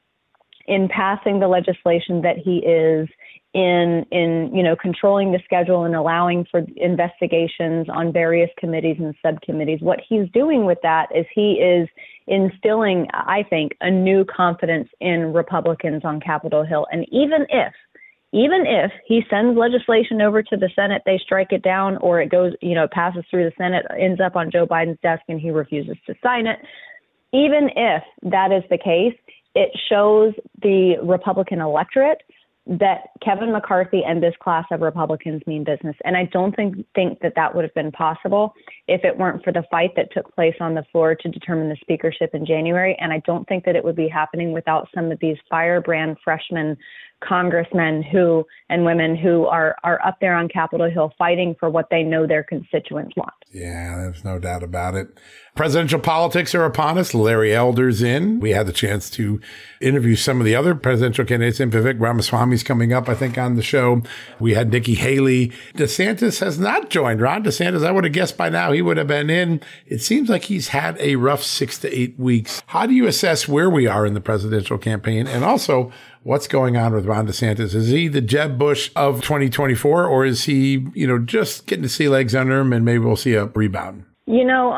in 0.68 0.88
passing 0.88 1.40
the 1.40 1.48
legislation 1.48 2.22
that 2.22 2.38
he 2.38 2.58
is 2.58 3.10
in 3.54 4.06
in 4.12 4.50
you 4.54 4.64
know 4.64 4.76
controlling 4.76 5.32
the 5.32 5.40
schedule 5.44 5.84
and 5.84 5.96
allowing 5.96 6.46
for 6.50 6.62
investigations 6.78 7.88
on 7.90 8.14
various 8.14 8.50
committees 8.58 8.96
and 9.00 9.14
subcommittees 9.22 9.82
what 9.82 10.00
he's 10.08 10.30
doing 10.34 10.66
with 10.66 10.78
that 10.84 11.08
is 11.14 11.26
he 11.36 11.54
is 11.54 11.90
instilling 12.28 13.08
i 13.14 13.44
think 13.50 13.74
a 13.82 13.92
new 13.92 14.24
confidence 14.24 14.88
in 15.02 15.34
republicans 15.34 16.04
on 16.06 16.22
capitol 16.22 16.64
hill 16.64 16.88
and 16.92 17.06
even 17.12 17.46
if 17.50 17.74
even 18.34 18.66
if 18.66 18.92
he 19.06 19.22
sends 19.30 19.58
legislation 19.58 20.22
over 20.22 20.42
to 20.42 20.58
the 20.58 20.70
Senate, 20.76 21.02
they 21.06 21.18
strike 21.18 21.52
it 21.52 21.64
down, 21.64 21.98
or 21.98 22.22
it 22.22 22.30
goes, 22.30 22.54
you 22.62 22.76
know, 22.76 22.88
passes 22.90 23.26
through 23.30 23.44
the 23.44 23.52
Senate, 23.58 23.86
ends 24.00 24.22
up 24.22 24.36
on 24.36 24.52
Joe 24.52 24.66
Biden's 24.66 25.00
desk, 25.02 25.24
and 25.28 25.40
he 25.40 25.52
refuses 25.52 25.98
to 26.08 26.16
sign 26.24 26.48
it. 26.48 26.60
Even 27.34 27.70
if 27.76 28.04
that 28.24 28.52
is 28.52 28.64
the 28.70 28.78
case, 28.78 29.18
it 29.54 29.70
shows 29.90 30.34
the 30.62 30.96
Republican 31.04 31.60
electorate 31.60 32.22
that 32.68 33.10
Kevin 33.26 33.52
McCarthy 33.52 34.04
and 34.06 34.22
this 34.22 34.36
class 34.42 34.66
of 34.72 34.82
Republicans 34.82 35.42
mean 35.48 35.64
business. 35.64 35.96
And 36.06 36.16
I 36.16 36.26
don't 36.26 36.56
think 36.56 36.86
think 36.94 37.20
that 37.22 37.34
that 37.36 37.56
would 37.56 37.64
have 37.64 37.74
been 37.74 37.92
possible 37.92 38.54
if 38.88 39.04
it 39.04 39.18
weren't 39.18 39.44
for 39.44 39.52
the 39.52 39.64
fight 39.72 39.92
that 39.96 40.14
took 40.14 40.34
place 40.36 40.54
on 40.60 40.76
the 40.76 40.86
floor 40.92 41.16
to 41.16 41.30
determine 41.30 41.70
the 41.70 41.78
speakership 41.82 42.30
in 42.34 42.46
January. 42.46 42.96
And 43.00 43.12
I 43.12 43.22
don't 43.26 43.48
think 43.48 43.66
that 43.66 43.76
it 43.76 43.84
would 43.84 43.96
be 43.96 44.08
happening 44.08 44.52
without 44.52 44.88
some 44.94 45.12
of 45.12 45.20
these 45.20 45.38
firebrand 45.50 46.18
freshmen 46.24 46.78
congressmen 47.22 48.04
who 48.04 48.46
and 48.70 48.86
women 48.86 49.16
who 49.16 49.46
are 49.46 49.76
are 49.84 50.00
up 50.06 50.18
there 50.20 50.36
on 50.36 50.48
Capitol 50.48 50.90
Hill 50.90 51.14
fighting 51.18 51.56
for 51.60 51.70
what 51.70 51.88
they 51.90 52.04
know 52.04 52.28
their 52.28 52.44
constituents 52.44 53.16
want. 53.16 53.34
Yeah, 53.52 53.98
there's 53.98 54.24
no 54.24 54.40
doubt 54.40 54.64
about 54.64 54.96
it. 54.96 55.10
Presidential 55.54 56.00
politics 56.00 56.56
are 56.56 56.64
upon 56.64 56.98
us. 56.98 57.14
Larry 57.14 57.54
Elder's 57.54 58.02
in. 58.02 58.40
We 58.40 58.52
had 58.52 58.68
the 58.68 58.74
chance 58.74 59.10
to 59.12 59.42
interview 59.82 60.16
some 60.16 60.40
of 60.40 60.46
the 60.46 60.56
other 60.56 60.74
presidential 60.74 61.26
candidates. 61.26 61.60
And 61.60 61.74
Vivek 61.74 62.00
Ramaswamy's 62.00 62.64
coming 62.64 62.94
up, 62.94 63.10
I 63.10 63.16
think, 63.16 63.38
on 63.38 63.58
the 63.58 63.62
show. 63.62 64.02
We 64.40 64.54
had 64.54 64.72
Nikki 64.72 64.96
Haley. 64.96 65.52
DeSantis 65.74 66.40
has 66.40 66.58
not 66.58 66.90
joined. 66.90 67.20
Ron 67.20 67.44
DeSantis, 67.44 67.86
I 67.86 67.92
would 67.92 68.06
have 68.06 68.14
guessed 68.14 68.38
by 68.38 68.48
now 68.48 68.72
he 68.72 68.82
would 68.82 68.96
have 68.96 69.08
been 69.08 69.30
in. 69.30 69.60
It 69.86 70.02
seems 70.02 70.30
like 70.30 70.46
he's 70.46 70.70
had 70.70 70.98
a 71.02 71.18
rough 71.18 71.44
six 71.44 71.78
to 71.80 71.94
eight 71.94 72.18
weeks. 72.18 72.64
How 72.68 72.86
do 72.86 72.94
you 72.94 73.06
assess 73.06 73.46
where 73.46 73.70
we 73.70 73.88
are 73.88 74.06
in 74.06 74.14
the 74.14 74.22
presidential 74.22 74.78
campaign? 74.78 75.28
And 75.28 75.44
also, 75.44 75.92
what's 76.24 76.48
going 76.48 76.78
on 76.78 76.94
with 76.94 77.06
Ron 77.06 77.28
DeSantis? 77.28 77.74
Is 77.74 77.90
he 77.90 78.08
the 78.08 78.22
Jeb 78.22 78.58
Bush 78.58 78.92
of 78.96 79.22
2024, 79.22 80.06
or 80.06 80.26
is 80.26 80.46
he, 80.46 80.88
you 80.94 81.08
know, 81.08 81.20
just 81.20 81.68
getting 81.68 81.84
to 81.84 81.90
sea 81.90 82.10
legs 82.10 82.36
under 82.36 82.60
him 82.60 82.74
and 82.74 82.86
maybe 82.86 83.00
we'll 83.00 83.16
see 83.16 83.34
a 83.34 83.46
rebound? 83.46 84.06
You 84.28 84.46
know, 84.46 84.74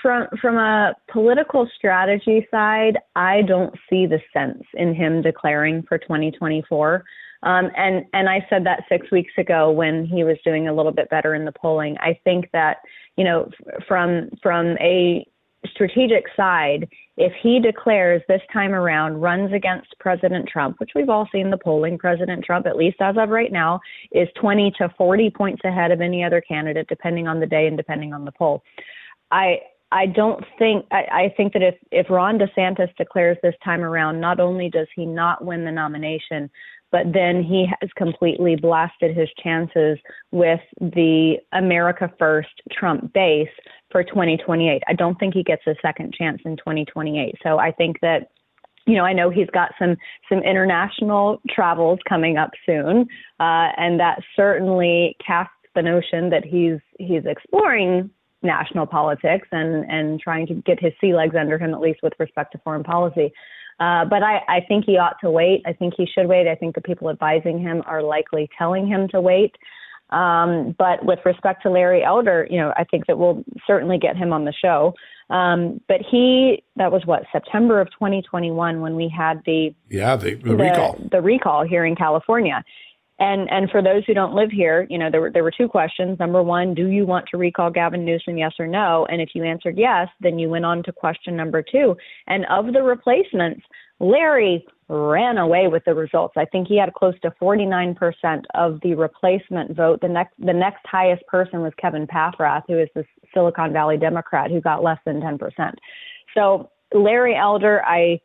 from 0.00 0.28
from 0.40 0.56
a 0.56 0.94
political 1.10 1.68
strategy 1.76 2.46
side, 2.50 2.98
I 3.16 3.42
don't 3.42 3.74
see 3.90 4.06
the 4.06 4.20
sense 4.32 4.62
in 4.74 4.94
him 4.94 5.22
declaring 5.22 5.82
for 5.88 5.98
2024. 5.98 7.02
Um, 7.42 7.70
and 7.76 8.04
and 8.12 8.28
I 8.28 8.46
said 8.48 8.64
that 8.66 8.84
six 8.88 9.10
weeks 9.10 9.32
ago 9.36 9.70
when 9.70 10.06
he 10.06 10.22
was 10.22 10.36
doing 10.44 10.68
a 10.68 10.74
little 10.74 10.92
bit 10.92 11.10
better 11.10 11.34
in 11.34 11.44
the 11.44 11.52
polling. 11.52 11.96
I 11.98 12.18
think 12.24 12.50
that 12.52 12.78
you 13.16 13.24
know 13.24 13.50
from 13.88 14.30
from 14.42 14.76
a 14.78 15.26
strategic 15.74 16.24
side, 16.36 16.88
if 17.16 17.32
he 17.42 17.60
declares 17.60 18.22
this 18.28 18.40
time 18.52 18.72
around 18.72 19.20
runs 19.20 19.52
against 19.52 19.94
President 20.00 20.48
Trump, 20.48 20.80
which 20.80 20.90
we've 20.94 21.08
all 21.08 21.28
seen 21.32 21.50
the 21.50 21.58
polling, 21.58 21.98
President 21.98 22.44
Trump, 22.44 22.66
at 22.66 22.76
least 22.76 22.96
as 23.00 23.16
of 23.18 23.28
right 23.28 23.52
now, 23.52 23.80
is 24.12 24.28
20 24.40 24.72
to 24.78 24.88
40 24.96 25.30
points 25.30 25.62
ahead 25.64 25.90
of 25.90 26.00
any 26.00 26.24
other 26.24 26.40
candidate, 26.40 26.86
depending 26.88 27.28
on 27.28 27.40
the 27.40 27.46
day 27.46 27.66
and 27.66 27.76
depending 27.76 28.12
on 28.12 28.24
the 28.24 28.32
poll. 28.32 28.62
I 29.30 29.58
I 29.92 30.06
don't 30.06 30.44
think 30.58 30.86
I, 30.90 31.04
I 31.12 31.34
think 31.36 31.52
that 31.52 31.62
if 31.62 31.76
if 31.92 32.10
Ron 32.10 32.38
DeSantis 32.38 32.94
declares 32.96 33.38
this 33.42 33.54
time 33.64 33.82
around, 33.82 34.20
not 34.20 34.40
only 34.40 34.68
does 34.68 34.88
he 34.96 35.06
not 35.06 35.44
win 35.44 35.64
the 35.64 35.70
nomination, 35.70 36.50
but 36.90 37.12
then 37.12 37.42
he 37.42 37.66
has 37.80 37.90
completely 37.96 38.54
blasted 38.54 39.16
his 39.16 39.28
chances 39.42 39.98
with 40.30 40.60
the 40.80 41.36
America 41.52 42.08
First 42.18 42.62
Trump 42.70 43.12
base 43.12 43.48
for 43.94 44.02
2028. 44.02 44.82
I 44.88 44.92
don't 44.92 45.16
think 45.20 45.34
he 45.34 45.44
gets 45.44 45.62
a 45.68 45.76
second 45.80 46.14
chance 46.14 46.42
in 46.44 46.56
2028. 46.56 47.36
So 47.44 47.60
I 47.60 47.70
think 47.70 48.00
that 48.00 48.32
you 48.86 48.96
know, 48.96 49.04
I 49.04 49.12
know 49.12 49.30
he's 49.30 49.48
got 49.54 49.70
some 49.78 49.96
some 50.28 50.40
international 50.40 51.40
travels 51.48 52.00
coming 52.08 52.36
up 52.36 52.50
soon, 52.66 53.06
uh, 53.40 53.68
and 53.78 53.98
that 54.00 54.18
certainly 54.34 55.16
casts 55.24 55.54
the 55.76 55.80
notion 55.80 56.28
that 56.30 56.44
he's 56.44 56.80
he's 56.98 57.22
exploring 57.24 58.10
national 58.42 58.84
politics 58.86 59.46
and 59.52 59.88
and 59.88 60.20
trying 60.20 60.48
to 60.48 60.54
get 60.54 60.80
his 60.80 60.92
sea 61.00 61.14
legs 61.14 61.36
under 61.38 61.56
him 61.56 61.72
at 61.72 61.80
least 61.80 62.00
with 62.02 62.14
respect 62.18 62.50
to 62.52 62.58
foreign 62.58 62.82
policy. 62.82 63.32
Uh, 63.78 64.04
but 64.04 64.22
I, 64.24 64.40
I 64.48 64.60
think 64.66 64.84
he 64.84 64.98
ought 64.98 65.16
to 65.20 65.30
wait. 65.30 65.62
I 65.66 65.72
think 65.72 65.94
he 65.96 66.06
should 66.06 66.26
wait. 66.26 66.46
I 66.48 66.56
think 66.56 66.74
the 66.74 66.80
people 66.80 67.10
advising 67.10 67.60
him 67.60 67.82
are 67.86 68.02
likely 68.02 68.50
telling 68.58 68.86
him 68.86 69.08
to 69.08 69.20
wait. 69.20 69.54
Um, 70.10 70.74
but 70.78 71.04
with 71.04 71.18
respect 71.24 71.62
to 71.62 71.70
Larry 71.70 72.04
Elder, 72.04 72.46
you 72.50 72.58
know, 72.58 72.72
I 72.76 72.84
think 72.84 73.06
that 73.06 73.18
we'll 73.18 73.44
certainly 73.66 73.98
get 73.98 74.16
him 74.16 74.32
on 74.32 74.44
the 74.44 74.52
show. 74.52 74.94
Um, 75.30 75.80
but 75.88 76.00
he, 76.08 76.62
that 76.76 76.92
was 76.92 77.02
what 77.06 77.22
September 77.32 77.80
of 77.80 77.88
2021 77.92 78.80
when 78.80 78.94
we 78.94 79.08
had 79.08 79.42
the 79.46 79.74
yeah 79.88 80.16
the, 80.16 80.34
the, 80.34 80.50
the 80.50 80.56
recall 80.56 80.98
the 81.10 81.22
recall 81.22 81.66
here 81.66 81.84
in 81.84 81.96
California. 81.96 82.62
And 83.18 83.48
and 83.50 83.70
for 83.70 83.80
those 83.80 84.04
who 84.06 84.12
don't 84.12 84.34
live 84.34 84.50
here, 84.50 84.86
you 84.90 84.98
know, 84.98 85.08
there 85.10 85.20
were 85.20 85.30
there 85.30 85.44
were 85.44 85.52
two 85.56 85.68
questions. 85.68 86.18
Number 86.18 86.42
one, 86.42 86.74
do 86.74 86.88
you 86.88 87.06
want 87.06 87.26
to 87.30 87.36
recall 87.36 87.70
Gavin 87.70 88.04
Newsom, 88.04 88.36
yes 88.36 88.52
or 88.58 88.66
no? 88.66 89.06
And 89.08 89.22
if 89.22 89.30
you 89.34 89.44
answered 89.44 89.78
yes, 89.78 90.08
then 90.20 90.38
you 90.38 90.48
went 90.48 90.64
on 90.64 90.82
to 90.82 90.92
question 90.92 91.36
number 91.36 91.62
two. 91.62 91.96
And 92.26 92.44
of 92.50 92.72
the 92.72 92.82
replacements, 92.82 93.62
Larry 94.00 94.66
ran 94.88 95.38
away 95.38 95.68
with 95.68 95.84
the 95.84 95.94
results. 95.94 96.34
I 96.36 96.44
think 96.44 96.68
he 96.68 96.76
had 96.76 96.92
close 96.92 97.14
to 97.22 97.30
49% 97.40 98.42
of 98.54 98.80
the 98.82 98.94
replacement 98.94 99.74
vote. 99.74 100.00
The 100.00 100.08
next 100.08 100.34
the 100.38 100.52
next 100.52 100.84
highest 100.86 101.26
person 101.26 101.60
was 101.60 101.72
Kevin 101.80 102.06
Paffrath, 102.06 102.64
who 102.68 102.78
is 102.78 102.88
the 102.94 103.04
Silicon 103.32 103.72
Valley 103.72 103.96
Democrat, 103.96 104.50
who 104.50 104.60
got 104.60 104.82
less 104.82 104.98
than 105.06 105.20
10%. 105.20 105.74
So 106.34 106.70
Larry 106.92 107.34
Elder, 107.34 107.82
I 107.84 108.20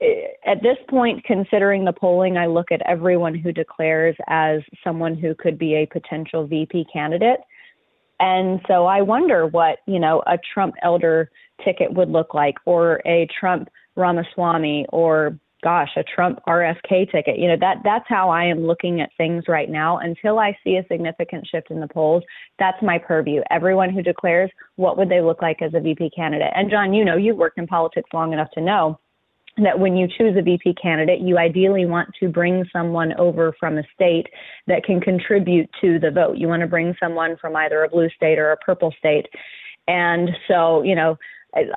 eh, 0.00 0.22
at 0.46 0.62
this 0.62 0.78
point, 0.88 1.24
considering 1.24 1.84
the 1.84 1.92
polling, 1.92 2.36
I 2.36 2.46
look 2.46 2.72
at 2.72 2.82
everyone 2.82 3.34
who 3.34 3.52
declares 3.52 4.16
as 4.26 4.60
someone 4.82 5.16
who 5.16 5.34
could 5.34 5.58
be 5.58 5.74
a 5.76 5.86
potential 5.86 6.46
VP 6.46 6.86
candidate. 6.92 7.40
And 8.20 8.60
so 8.66 8.86
I 8.86 9.00
wonder 9.02 9.46
what, 9.46 9.78
you 9.86 10.00
know, 10.00 10.22
a 10.26 10.38
Trump 10.52 10.74
elder 10.82 11.30
ticket 11.64 11.92
would 11.94 12.10
look 12.10 12.34
like 12.34 12.56
or 12.64 13.00
a 13.06 13.28
Trump 13.38 13.68
Ramaswamy 13.94 14.86
or 14.88 15.38
gosh, 15.62 15.90
a 15.96 16.04
Trump 16.04 16.38
RFK 16.46 17.10
ticket. 17.10 17.38
You 17.38 17.48
know, 17.48 17.56
that 17.60 17.78
that's 17.84 18.04
how 18.08 18.30
I 18.30 18.44
am 18.44 18.66
looking 18.66 19.00
at 19.00 19.10
things 19.16 19.44
right 19.48 19.68
now. 19.68 19.98
Until 19.98 20.38
I 20.38 20.56
see 20.62 20.76
a 20.76 20.86
significant 20.90 21.46
shift 21.46 21.70
in 21.70 21.80
the 21.80 21.88
polls, 21.88 22.22
that's 22.58 22.80
my 22.82 22.98
purview. 22.98 23.42
Everyone 23.50 23.90
who 23.90 24.02
declares 24.02 24.50
what 24.76 24.96
would 24.96 25.08
they 25.08 25.20
look 25.20 25.42
like 25.42 25.60
as 25.62 25.74
a 25.74 25.80
VP 25.80 26.10
candidate. 26.14 26.52
And 26.54 26.70
John, 26.70 26.94
you 26.94 27.04
know, 27.04 27.16
you've 27.16 27.36
worked 27.36 27.58
in 27.58 27.66
politics 27.66 28.10
long 28.12 28.32
enough 28.32 28.50
to 28.52 28.60
know 28.60 28.98
that 29.62 29.78
when 29.78 29.96
you 29.96 30.06
choose 30.06 30.36
a 30.36 30.42
VP 30.42 30.74
candidate, 30.80 31.20
you 31.20 31.36
ideally 31.36 31.84
want 31.84 32.08
to 32.20 32.28
bring 32.28 32.64
someone 32.72 33.12
over 33.18 33.52
from 33.58 33.78
a 33.78 33.82
state 33.92 34.26
that 34.68 34.84
can 34.84 35.00
contribute 35.00 35.68
to 35.80 35.98
the 35.98 36.10
vote. 36.10 36.38
You 36.38 36.46
want 36.46 36.60
to 36.60 36.68
bring 36.68 36.94
someone 37.00 37.36
from 37.40 37.56
either 37.56 37.82
a 37.82 37.88
blue 37.88 38.08
state 38.10 38.38
or 38.38 38.52
a 38.52 38.56
purple 38.56 38.94
state. 38.98 39.26
And 39.88 40.30
so, 40.46 40.82
you 40.82 40.94
know, 40.94 41.18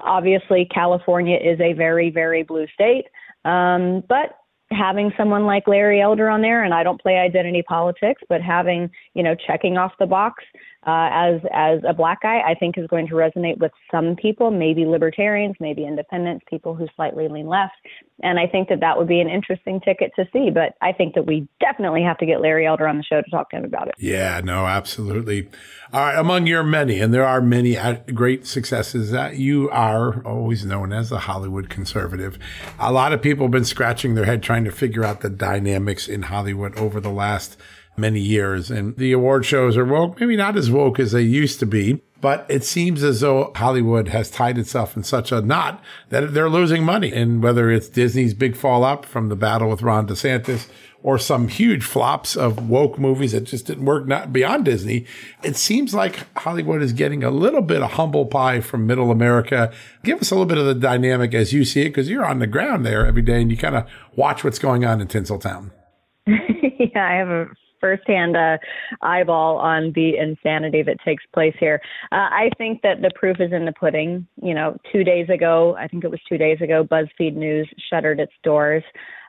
obviously 0.01 0.67
California 0.71 1.37
is 1.37 1.59
a 1.59 1.73
very, 1.73 2.09
very 2.09 2.43
blue 2.43 2.67
state. 2.73 3.05
Um, 3.45 4.03
but 4.07 4.37
having 4.71 5.11
someone 5.17 5.45
like 5.45 5.67
Larry 5.67 6.01
Elder 6.01 6.29
on 6.29 6.41
there, 6.41 6.63
and 6.63 6.73
I 6.73 6.83
don't 6.83 7.01
play 7.01 7.17
identity 7.17 7.61
politics, 7.61 8.21
but 8.29 8.41
having, 8.41 8.89
you 9.13 9.23
know, 9.23 9.35
checking 9.35 9.77
off 9.77 9.93
the 9.99 10.05
box 10.05 10.43
uh, 10.85 11.09
as 11.11 11.41
as 11.53 11.79
a 11.87 11.93
black 11.93 12.23
guy, 12.23 12.39
I 12.39 12.55
think 12.55 12.77
is 12.77 12.87
going 12.87 13.07
to 13.07 13.13
resonate 13.13 13.59
with 13.59 13.71
some 13.91 14.15
people, 14.15 14.49
maybe 14.49 14.85
libertarians, 14.85 15.55
maybe 15.59 15.85
independents, 15.85 16.43
people 16.49 16.73
who 16.73 16.87
slightly 16.95 17.27
lean 17.27 17.45
left, 17.45 17.75
and 18.23 18.39
I 18.39 18.47
think 18.47 18.69
that 18.69 18.79
that 18.79 18.97
would 18.97 19.07
be 19.07 19.19
an 19.19 19.29
interesting 19.29 19.79
ticket 19.81 20.11
to 20.15 20.25
see. 20.33 20.49
But 20.49 20.73
I 20.81 20.91
think 20.91 21.13
that 21.13 21.27
we 21.27 21.47
definitely 21.59 22.01
have 22.01 22.17
to 22.17 22.25
get 22.25 22.41
Larry 22.41 22.65
Elder 22.65 22.87
on 22.87 22.97
the 22.97 23.03
show 23.03 23.21
to 23.21 23.29
talk 23.29 23.51
to 23.51 23.57
him 23.57 23.65
about 23.65 23.89
it. 23.89 23.95
Yeah, 23.99 24.41
no, 24.43 24.65
absolutely. 24.65 25.49
All 25.93 26.01
right, 26.01 26.17
among 26.17 26.47
your 26.47 26.63
many, 26.63 26.99
and 26.99 27.13
there 27.13 27.25
are 27.25 27.41
many 27.41 27.77
uh, 27.77 27.97
great 28.13 28.47
successes, 28.47 29.11
that 29.11 29.37
you 29.37 29.69
are 29.69 30.25
always 30.25 30.65
known 30.65 30.93
as 30.93 31.09
the 31.09 31.19
Hollywood 31.19 31.69
conservative. 31.69 32.39
A 32.79 32.91
lot 32.91 33.13
of 33.13 33.21
people 33.21 33.45
have 33.45 33.51
been 33.51 33.65
scratching 33.65 34.15
their 34.15 34.25
head 34.25 34.41
trying 34.41 34.63
to 34.63 34.71
figure 34.71 35.03
out 35.03 35.21
the 35.21 35.29
dynamics 35.29 36.07
in 36.07 36.23
Hollywood 36.23 36.75
over 36.77 36.99
the 36.99 37.11
last 37.11 37.55
many 37.97 38.19
years. 38.19 38.71
And 38.71 38.95
the 38.97 39.11
award 39.11 39.45
shows 39.45 39.77
are 39.77 39.85
woke, 39.85 40.19
maybe 40.19 40.35
not 40.35 40.57
as 40.57 40.71
woke 40.71 40.99
as 40.99 41.11
they 41.11 41.21
used 41.21 41.59
to 41.59 41.65
be, 41.65 42.01
but 42.21 42.45
it 42.49 42.63
seems 42.63 43.03
as 43.03 43.21
though 43.21 43.51
Hollywood 43.55 44.09
has 44.09 44.29
tied 44.29 44.57
itself 44.57 44.95
in 44.95 45.03
such 45.03 45.31
a 45.31 45.41
knot 45.41 45.83
that 46.09 46.33
they're 46.33 46.49
losing 46.49 46.83
money. 46.83 47.11
And 47.11 47.41
whether 47.41 47.71
it's 47.71 47.89
Disney's 47.89 48.33
big 48.33 48.55
fallout 48.55 49.05
from 49.05 49.29
the 49.29 49.35
battle 49.35 49.69
with 49.69 49.81
Ron 49.81 50.07
DeSantis 50.07 50.69
or 51.03 51.17
some 51.17 51.47
huge 51.47 51.83
flops 51.83 52.35
of 52.35 52.69
woke 52.69 52.99
movies 52.99 53.31
that 53.31 53.45
just 53.45 53.65
didn't 53.65 53.85
work 53.85 54.05
not 54.05 54.31
beyond 54.31 54.65
Disney, 54.65 55.07
it 55.41 55.55
seems 55.55 55.95
like 55.95 56.27
Hollywood 56.37 56.83
is 56.83 56.93
getting 56.93 57.23
a 57.23 57.31
little 57.31 57.63
bit 57.63 57.81
of 57.81 57.93
humble 57.93 58.27
pie 58.27 58.61
from 58.61 58.85
middle 58.85 59.09
America. 59.09 59.73
Give 60.03 60.21
us 60.21 60.29
a 60.29 60.35
little 60.35 60.45
bit 60.45 60.59
of 60.59 60.67
the 60.67 60.75
dynamic 60.75 61.33
as 61.33 61.53
you 61.53 61.65
see 61.65 61.81
it, 61.81 61.89
because 61.89 62.07
you're 62.07 62.25
on 62.25 62.37
the 62.37 62.45
ground 62.45 62.85
there 62.85 63.05
every 63.07 63.23
day 63.23 63.41
and 63.41 63.49
you 63.49 63.57
kind 63.57 63.75
of 63.75 63.87
watch 64.15 64.43
what's 64.43 64.59
going 64.59 64.85
on 64.85 65.01
in 65.01 65.07
Tinseltown. 65.07 65.71
yeah, 66.27 67.07
I 67.07 67.15
have 67.15 67.29
a 67.29 67.47
firsthand 67.81 68.37
uh, 68.37 68.57
eyeball 69.01 69.57
on 69.57 69.91
the 69.93 70.17
insanity 70.17 70.83
that 70.83 70.97
takes 71.03 71.23
place 71.33 71.55
here. 71.59 71.81
Uh, 72.11 72.29
I 72.31 72.49
think 72.57 72.81
that 72.83 73.01
the 73.01 73.11
proof 73.15 73.37
is 73.41 73.51
in 73.51 73.65
the 73.65 73.73
pudding. 73.73 74.25
You 74.41 74.53
know, 74.53 74.77
two 74.91 75.03
days 75.03 75.27
ago, 75.29 75.75
I 75.77 75.87
think 75.87 76.03
it 76.03 76.11
was 76.11 76.21
two 76.29 76.37
days 76.37 76.61
ago, 76.61 76.83
BuzzFeed 76.83 77.35
News 77.35 77.67
shuttered 77.89 78.19
its 78.19 78.33
doors. 78.43 78.83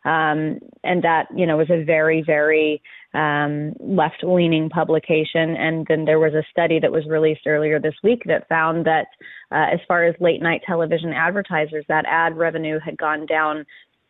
Um, 0.05 0.59
and 0.82 1.03
that, 1.05 1.26
you 1.34 1.46
know, 1.46 1.57
was 1.57 1.70
a 1.70 1.84
very, 1.84 2.22
very 2.26 2.82
um, 3.14 3.74
left 3.78 4.24
leaning 4.24 4.68
publication. 4.68 5.57
And 5.57 5.86
then 5.88 6.05
there 6.05 6.18
was 6.18 6.34
a 6.34 6.42
study 6.50 6.80
that 6.80 6.90
was 6.90 7.07
released 7.07 7.46
earlier 7.46 7.78
this 7.78 7.94
week 8.03 8.22
that 8.26 8.48
found 8.48 8.84
that 8.86 9.07
uh, 9.53 9.66
as 9.72 9.80
far 9.86 10.05
as 10.05 10.14
late 10.18 10.42
night 10.42 10.62
television 10.66 11.12
advertisers, 11.12 11.84
that 11.88 12.05
ad 12.09 12.36
revenue 12.36 12.80
had 12.84 12.96
gone 12.96 13.26
down 13.26 13.64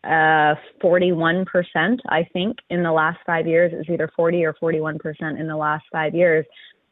uh, 0.04 0.54
41%, 0.82 1.44
I 2.08 2.26
think, 2.32 2.58
in 2.70 2.82
the 2.82 2.92
last 2.92 3.18
five 3.24 3.46
years. 3.46 3.72
It 3.72 3.76
was 3.76 3.88
either 3.88 4.10
40 4.16 4.44
or 4.44 4.54
41% 4.54 5.38
in 5.38 5.46
the 5.46 5.56
last 5.56 5.84
five 5.92 6.14
years. 6.14 6.44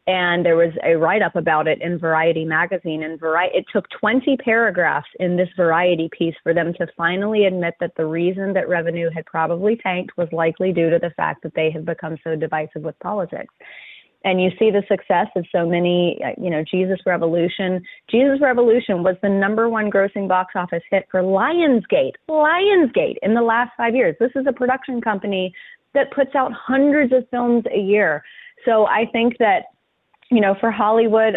And 0.07 0.45
there 0.45 0.57
was 0.57 0.73
a 0.85 0.97
write 0.97 1.23
up 1.23 1.37
about 1.37 1.69
it 1.69 1.81
in 1.83 1.99
Variety 1.99 2.45
magazine. 2.45 3.03
And 3.03 3.21
Variety, 3.21 3.59
it 3.59 3.65
took 3.73 3.85
20 4.01 4.37
paragraphs 4.39 5.09
in 5.21 5.37
this 5.37 5.49
Variety 5.57 6.09
piece 6.17 6.35
for 6.43 6.55
them 6.55 6.73
to 6.75 6.87
finally 6.97 7.45
admit 7.45 7.75
that 7.81 7.93
the 7.97 8.07
reason 8.07 8.53
that 8.55 8.69
revenue 8.69 9.11
had 9.15 9.27
probably 9.27 9.77
tanked 9.77 10.17
was 10.17 10.29
likely 10.33 10.73
due 10.73 10.91
to 10.91 10.99
the 10.99 11.11
fact 11.17 11.43
that 11.43 11.55
they 11.55 11.71
had 11.71 11.85
become 11.85 12.17
so 12.25 12.35
divisive 12.35 12.83
with 12.83 12.99
politics 13.01 13.55
and 14.25 14.41
you 14.41 14.51
see 14.59 14.71
the 14.71 14.83
success 14.89 15.29
of 15.35 15.47
so 15.51 15.67
many, 15.67 16.21
you 16.41 16.51
know, 16.51 16.63
Jesus 16.71 16.99
Revolution. 17.07 17.83
Jesus 18.11 18.39
Revolution 18.41 19.03
was 19.03 19.17
the 19.23 19.29
number 19.29 19.69
one 19.69 19.91
grossing 19.91 20.29
box 20.29 20.53
office 20.57 20.83
hit 20.91 21.07
for 21.11 21.23
Lionsgate, 21.23 22.13
Lionsgate 22.29 23.17
in 23.23 23.35
the 23.35 23.43
last 23.43 23.71
five 23.77 23.95
years. 23.95 24.15
This 24.21 24.33
is 24.35 24.47
a 24.47 24.53
production 24.53 25.01
company 25.01 25.55
that 25.95 26.13
puts 26.13 26.35
out 26.35 26.53
hundreds 26.53 27.13
of 27.13 27.29
films 27.31 27.65
a 27.75 27.79
year. 27.79 28.23
So 28.65 28.87
I 28.87 29.07
think 29.11 29.39
that, 29.39 29.65
you 30.31 30.41
know, 30.41 30.55
for 30.61 30.71
Hollywood, 30.71 31.35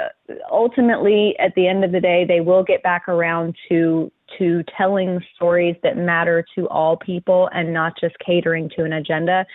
ultimately, 0.51 1.36
at 1.39 1.55
the 1.55 1.67
end 1.67 1.84
of 1.84 1.91
the 1.91 2.01
day, 2.01 2.25
they 2.27 2.41
will 2.41 2.63
get 2.63 2.84
back 2.84 3.07
around 3.07 3.55
to 3.69 4.11
to 4.39 4.63
telling 4.75 5.19
stories 5.36 5.75
that 5.84 5.95
matter 5.95 6.43
to 6.55 6.67
all 6.69 6.97
people 6.97 7.49
and 7.53 7.71
not 7.71 7.93
just 7.99 8.15
catering 8.25 8.69
to 8.75 8.84
an 8.84 8.93
agenda. 8.93 9.45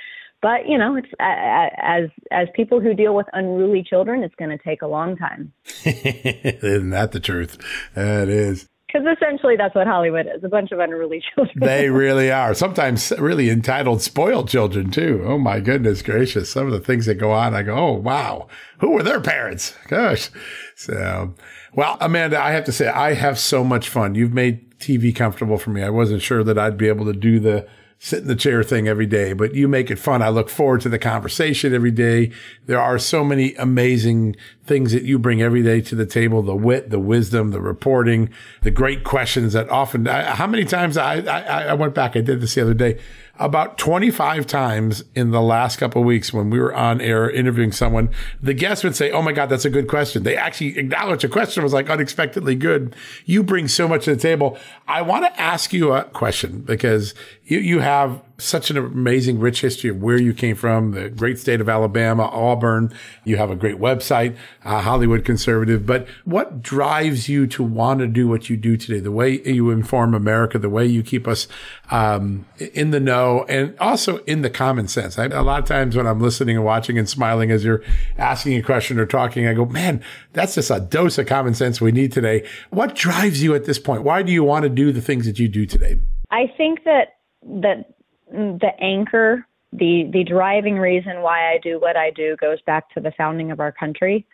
But 0.41 0.69
you 0.69 0.79
know, 0.79 0.97
it's 0.97 1.09
as 1.21 2.11
as 2.31 2.49
people 2.55 2.81
who 2.81 2.95
deal 2.95 3.15
with 3.15 3.27
unruly 3.33 3.83
children, 3.83 4.23
it's 4.23 4.35
going 4.37 4.51
to 4.57 4.59
take 4.59 4.83
a 4.83 4.87
long 4.87 5.17
time. 5.17 5.53
Isn't 5.85 6.91
that 6.91 7.13
the 7.13 7.21
truth? 7.21 7.59
That 7.95 8.29
is. 8.29 8.67
Because 8.87 9.07
essentially, 9.19 9.57
that's 9.57 9.75
what 9.75 9.87
Hollywood 9.87 10.27
is—a 10.35 10.49
bunch 10.49 10.73
of 10.73 10.79
unruly 10.79 11.23
children. 11.35 11.59
they 11.61 11.91
really 11.91 12.31
are. 12.31 12.55
Sometimes 12.55 13.13
really 13.19 13.51
entitled, 13.51 14.01
spoiled 14.01 14.49
children 14.49 14.91
too. 14.91 15.23
Oh 15.27 15.37
my 15.39 15.61
goodness 15.61 16.01
gracious! 16.01 16.51
Some 16.51 16.67
of 16.67 16.73
the 16.73 16.81
things 16.81 17.05
that 17.05 17.17
go 17.17 17.31
on, 17.33 17.55
I 17.55 17.63
go, 17.65 17.75
"Oh 17.75 17.93
wow, 17.93 18.47
who 18.79 18.91
were 18.91 19.03
their 19.03 19.21
parents?" 19.21 19.75
Gosh. 19.89 20.31
So, 20.75 21.35
well, 21.75 21.99
Amanda, 22.01 22.43
I 22.43 22.53
have 22.53 22.65
to 22.65 22.73
say, 22.73 22.89
I 22.89 23.13
have 23.13 23.39
so 23.39 23.63
much 23.63 23.89
fun. 23.91 24.15
You've 24.15 24.33
made 24.33 24.79
TV 24.79 25.15
comfortable 25.15 25.59
for 25.59 25.69
me. 25.71 25.83
I 25.83 25.91
wasn't 25.91 26.23
sure 26.23 26.43
that 26.45 26.57
I'd 26.57 26.79
be 26.79 26.89
able 26.89 27.05
to 27.07 27.13
do 27.13 27.41
the 27.41 27.69
sit 27.99 28.21
in 28.21 28.29
the 28.29 28.37
chair 28.37 28.63
thing 28.63 28.87
every 28.87 29.07
day, 29.07 29.33
but 29.33 29.55
you 29.55 29.67
make 29.67 29.91
it 29.91 29.99
fun. 29.99 30.23
I 30.23 30.29
look 30.29 30.49
forward 30.49 30.81
to 30.83 30.89
the 30.89 30.99
conversation 30.99 31.75
every 31.75 31.91
day. 31.91 32.31
There 32.67 32.81
are 32.81 32.99
so 32.99 33.25
many 33.25 33.55
amazing 33.55 34.37
things 34.69 34.93
that 34.93 35.03
you 35.03 35.19
bring 35.19 35.43
every 35.43 35.63
day 35.63 35.81
to 35.81 35.95
the 35.95 36.07
table, 36.07 36.43
the 36.43 36.55
wit, 36.55 36.91
the 36.91 36.99
wisdom, 36.99 37.51
the 37.51 37.61
reporting, 37.61 38.31
the 38.63 38.71
great 38.71 39.03
questions 39.03 39.55
that 39.55 39.69
often, 39.71 40.07
I, 40.07 40.35
how 40.35 40.47
many 40.47 40.65
times 40.65 40.97
I, 40.97 41.21
I, 41.23 41.65
I 41.65 41.75
went 41.75 41.95
back, 41.95 42.17
I 42.17 42.21
did 42.21 42.41
this 42.41 42.55
the 42.55 42.63
other 42.63 42.75
day 42.75 42.99
about 43.39 43.79
25 43.79 44.47
times 44.47 45.05
in 45.15 45.31
the 45.31 45.41
last 45.41 45.77
couple 45.77 46.03
of 46.03 46.07
weeks 46.07 46.33
when 46.33 46.51
we 46.51 46.59
were 46.59 46.75
on 46.75 47.01
air 47.01 47.31
interviewing 47.31 47.73
someone, 47.73 48.11
the 48.43 48.55
guest 48.55 48.83
would 48.83 48.97
say, 48.97 49.11
Oh 49.11 49.23
my 49.23 49.33
God, 49.33 49.47
that's 49.47 49.65
a 49.65 49.71
good 49.71 49.89
question. 49.89 50.25
They 50.25 50.37
actually 50.37 50.79
acknowledge 50.79 51.25
a 51.25 51.29
question 51.29 51.63
was 51.63 51.73
like 51.73 51.89
unexpectedly 51.89 52.57
good. 52.57 52.97
You 53.27 53.43
bring 53.43 53.69
so 53.69 53.87
much 53.87 54.05
to 54.07 54.15
the 54.15 54.21
table. 54.21 54.59
I 54.87 55.03
want 55.03 55.25
to 55.25 55.41
ask 55.41 55.73
you 55.73 55.93
a 55.93 56.05
question 56.05 56.61
because 56.63 57.15
you, 57.45 57.59
you 57.59 57.79
have 57.81 58.23
such 58.41 58.71
an 58.71 58.77
amazing, 58.77 59.41
rich 59.41 59.63
history 59.63 59.91
of 59.91 60.01
where 60.01 60.17
you 60.17 60.33
came 60.33 60.55
from, 60.55 60.93
the 60.93 61.11
great 61.11 61.41
state 61.41 61.61
of 61.61 61.69
Alabama, 61.69 62.25
Auburn. 62.33 62.93
You 63.25 63.37
have 63.37 63.51
a 63.51 63.57
great 63.57 63.77
website, 63.77 64.37
uh, 64.65 64.81
Hollywood 64.81 65.25
Conservative. 65.25 65.85
But 65.85 66.07
what 66.25 66.63
drives 66.63 67.29
you 67.29 67.49
to 67.49 67.65
want 67.65 67.99
to 67.99 68.07
do 68.07 68.29
what 68.29 68.49
you 68.49 68.57
do 68.57 68.77
today? 68.77 69.01
The 69.01 69.11
way 69.11 69.43
you 69.43 69.71
inform 69.71 70.15
America, 70.15 70.57
the 70.57 70.71
way 70.71 70.87
you 70.87 71.03
keep 71.03 71.27
us 71.27 71.49
um, 71.91 72.47
in 72.75 72.93
the 72.93 73.01
know, 73.01 73.45
and 73.49 73.77
also 73.81 74.19
in 74.19 74.43
the 74.43 74.51
common 74.51 74.87
sense. 74.87 75.19
I, 75.19 75.25
a 75.27 75.43
lot 75.43 75.61
of 75.61 75.67
times 75.67 75.97
when 75.97 76.07
I'm 76.07 76.21
listening 76.21 76.57
and 76.57 76.65
watching 76.65 76.97
and 76.97 77.09
smiling 77.09 77.51
as 77.51 77.65
you're 77.65 77.83
asking 78.19 78.57
a 78.57 78.63
question 78.63 79.01
or 79.01 79.07
talking, 79.07 79.49
I 79.49 79.55
go, 79.55 79.65
man, 79.65 80.01
that's 80.33 80.55
just 80.55 80.71
a 80.71 80.79
dose 80.79 81.19
of 81.19 81.27
common 81.27 81.55
sense 81.55 81.81
we 81.81 81.91
need 81.91 82.13
today. 82.13 82.47
What 82.71 82.95
drives 82.95 83.43
you 83.43 83.57
at 83.57 83.65
this 83.65 83.81
point? 83.81 84.05
Why 84.05 84.23
do 84.23 84.31
you 84.31 84.45
want 84.45 84.63
to 84.63 84.69
do 84.69 84.93
the 84.93 85.03
things 85.03 85.27
that 85.27 85.41
you 85.41 85.49
do 85.49 85.67
today? 85.67 85.99
I 86.31 86.53
think 86.57 86.85
that 86.85 87.17
that 87.43 87.98
the 88.31 88.71
anchor, 88.81 89.47
the 89.73 90.09
the 90.13 90.25
driving 90.25 90.79
reason 90.79 91.23
why 91.23 91.53
I 91.53 91.59
do 91.63 91.79
what 91.81 91.97
I 91.97 92.11
do 92.11 92.37
goes 92.41 92.61
back 92.63 92.91
to 92.95 93.01
the 93.01 93.13
founding 93.17 93.51
of 93.51 93.61
our 93.61 93.73
country. 93.73 94.27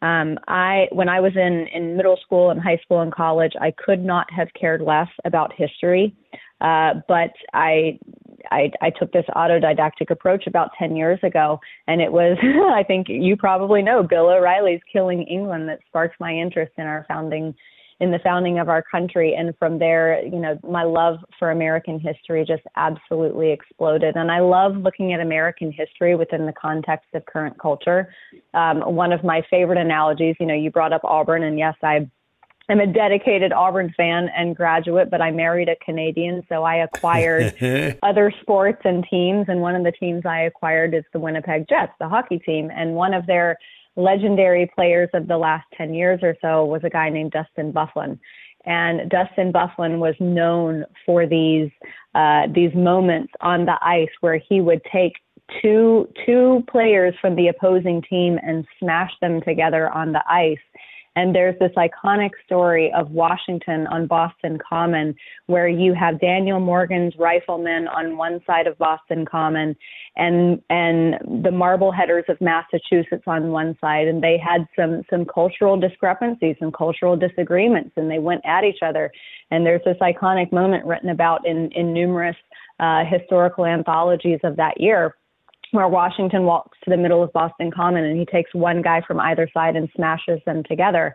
Um, 0.00 0.38
I 0.46 0.86
when 0.92 1.08
I 1.08 1.20
was 1.20 1.32
in 1.34 1.66
in 1.72 1.96
middle 1.96 2.18
school 2.24 2.50
and 2.50 2.60
high 2.60 2.78
school 2.82 3.00
and 3.00 3.12
college, 3.12 3.52
I 3.60 3.72
could 3.72 4.04
not 4.04 4.30
have 4.32 4.48
cared 4.58 4.80
less 4.80 5.08
about 5.24 5.52
history, 5.56 6.14
uh, 6.60 6.94
but 7.08 7.32
I, 7.52 7.98
I 8.52 8.70
I 8.80 8.90
took 8.90 9.12
this 9.12 9.24
autodidactic 9.34 10.10
approach 10.10 10.46
about 10.46 10.70
ten 10.78 10.94
years 10.94 11.18
ago, 11.24 11.58
and 11.88 12.00
it 12.00 12.12
was 12.12 12.38
I 12.72 12.84
think 12.84 13.08
you 13.08 13.36
probably 13.36 13.82
know 13.82 14.04
Bill 14.04 14.28
O'Reilly's 14.28 14.80
Killing 14.92 15.24
England 15.24 15.68
that 15.68 15.80
sparked 15.88 16.20
my 16.20 16.32
interest 16.32 16.72
in 16.78 16.84
our 16.84 17.04
founding 17.08 17.54
in 18.00 18.10
the 18.10 18.18
founding 18.20 18.58
of 18.58 18.68
our 18.68 18.82
country. 18.82 19.34
And 19.34 19.54
from 19.58 19.78
there, 19.78 20.24
you 20.24 20.38
know, 20.38 20.58
my 20.68 20.84
love 20.84 21.18
for 21.38 21.50
American 21.50 21.98
history 21.98 22.44
just 22.46 22.62
absolutely 22.76 23.50
exploded. 23.50 24.16
And 24.16 24.30
I 24.30 24.40
love 24.40 24.76
looking 24.76 25.12
at 25.12 25.20
American 25.20 25.72
history 25.72 26.14
within 26.14 26.46
the 26.46 26.52
context 26.52 27.08
of 27.14 27.26
current 27.26 27.58
culture. 27.60 28.14
Um, 28.54 28.80
one 28.94 29.12
of 29.12 29.24
my 29.24 29.42
favorite 29.50 29.78
analogies, 29.78 30.36
you 30.38 30.46
know, 30.46 30.54
you 30.54 30.70
brought 30.70 30.92
up 30.92 31.02
Auburn, 31.04 31.42
and 31.42 31.58
yes, 31.58 31.74
I 31.82 32.08
I'm 32.70 32.80
a 32.80 32.86
dedicated 32.86 33.52
Auburn 33.52 33.94
fan 33.96 34.28
and 34.36 34.54
graduate, 34.54 35.10
but 35.10 35.22
I 35.22 35.30
married 35.30 35.70
a 35.70 35.76
Canadian, 35.76 36.42
so 36.50 36.64
I 36.64 36.76
acquired 36.76 37.54
other 38.02 38.30
sports 38.42 38.82
and 38.84 39.06
teams. 39.10 39.46
And 39.48 39.62
one 39.62 39.74
of 39.74 39.84
the 39.84 39.92
teams 39.92 40.26
I 40.26 40.40
acquired 40.40 40.92
is 40.92 41.02
the 41.14 41.18
Winnipeg 41.18 41.66
Jets, 41.66 41.92
the 41.98 42.08
hockey 42.08 42.38
team. 42.38 42.70
And 42.70 42.94
one 42.94 43.14
of 43.14 43.26
their 43.26 43.56
legendary 43.98 44.70
players 44.74 45.10
of 45.12 45.26
the 45.26 45.36
last 45.36 45.66
10 45.76 45.92
years 45.92 46.20
or 46.22 46.36
so 46.40 46.64
was 46.64 46.82
a 46.84 46.90
guy 46.90 47.10
named 47.10 47.32
Dustin 47.32 47.72
Byfuglien. 47.72 48.18
And 48.64 49.10
Dustin 49.10 49.52
Byfuglien 49.52 49.98
was 49.98 50.14
known 50.20 50.84
for 51.04 51.26
these 51.26 51.70
uh, 52.14 52.46
these 52.54 52.74
moments 52.74 53.32
on 53.40 53.64
the 53.64 53.78
ice 53.82 54.08
where 54.20 54.40
he 54.48 54.60
would 54.60 54.80
take 54.92 55.14
two 55.62 56.08
two 56.26 56.64
players 56.70 57.14
from 57.20 57.34
the 57.34 57.48
opposing 57.48 58.02
team 58.02 58.38
and 58.42 58.66
smash 58.78 59.10
them 59.20 59.40
together 59.42 59.90
on 59.90 60.12
the 60.12 60.22
ice 60.28 60.58
and 61.18 61.34
there's 61.34 61.58
this 61.58 61.72
iconic 61.76 62.30
story 62.46 62.92
of 62.96 63.10
Washington 63.10 63.88
on 63.88 64.06
Boston 64.06 64.56
Common 64.56 65.16
where 65.46 65.66
you 65.66 65.92
have 65.92 66.20
Daniel 66.20 66.60
Morgan's 66.60 67.12
riflemen 67.18 67.88
on 67.88 68.16
one 68.16 68.40
side 68.46 68.68
of 68.68 68.78
Boston 68.78 69.26
Common 69.26 69.74
and 70.14 70.62
and 70.70 71.14
the 71.42 71.50
Marbleheaders 71.50 72.28
of 72.28 72.40
Massachusetts 72.40 73.24
on 73.26 73.50
one 73.50 73.76
side. 73.80 74.06
And 74.06 74.22
they 74.22 74.38
had 74.38 74.68
some 74.76 75.02
some 75.10 75.24
cultural 75.24 75.76
discrepancies 75.76 76.54
and 76.60 76.72
cultural 76.72 77.16
disagreements 77.16 77.90
and 77.96 78.08
they 78.08 78.20
went 78.20 78.42
at 78.44 78.62
each 78.62 78.82
other. 78.82 79.10
And 79.50 79.66
there's 79.66 79.82
this 79.84 79.96
iconic 80.00 80.52
moment 80.52 80.86
written 80.86 81.08
about 81.08 81.44
in 81.44 81.72
in 81.72 81.92
numerous 81.92 82.36
uh, 82.78 83.02
historical 83.04 83.66
anthologies 83.66 84.38
of 84.44 84.54
that 84.54 84.80
year 84.80 85.16
where 85.72 85.88
Washington 85.88 86.44
walks 86.44 86.78
to 86.84 86.90
the 86.90 86.96
middle 86.96 87.22
of 87.22 87.32
Boston 87.32 87.70
Common 87.70 88.04
and 88.04 88.18
he 88.18 88.26
takes 88.26 88.54
one 88.54 88.82
guy 88.82 89.02
from 89.06 89.20
either 89.20 89.48
side 89.52 89.76
and 89.76 89.88
smashes 89.94 90.40
them 90.46 90.62
together. 90.64 91.14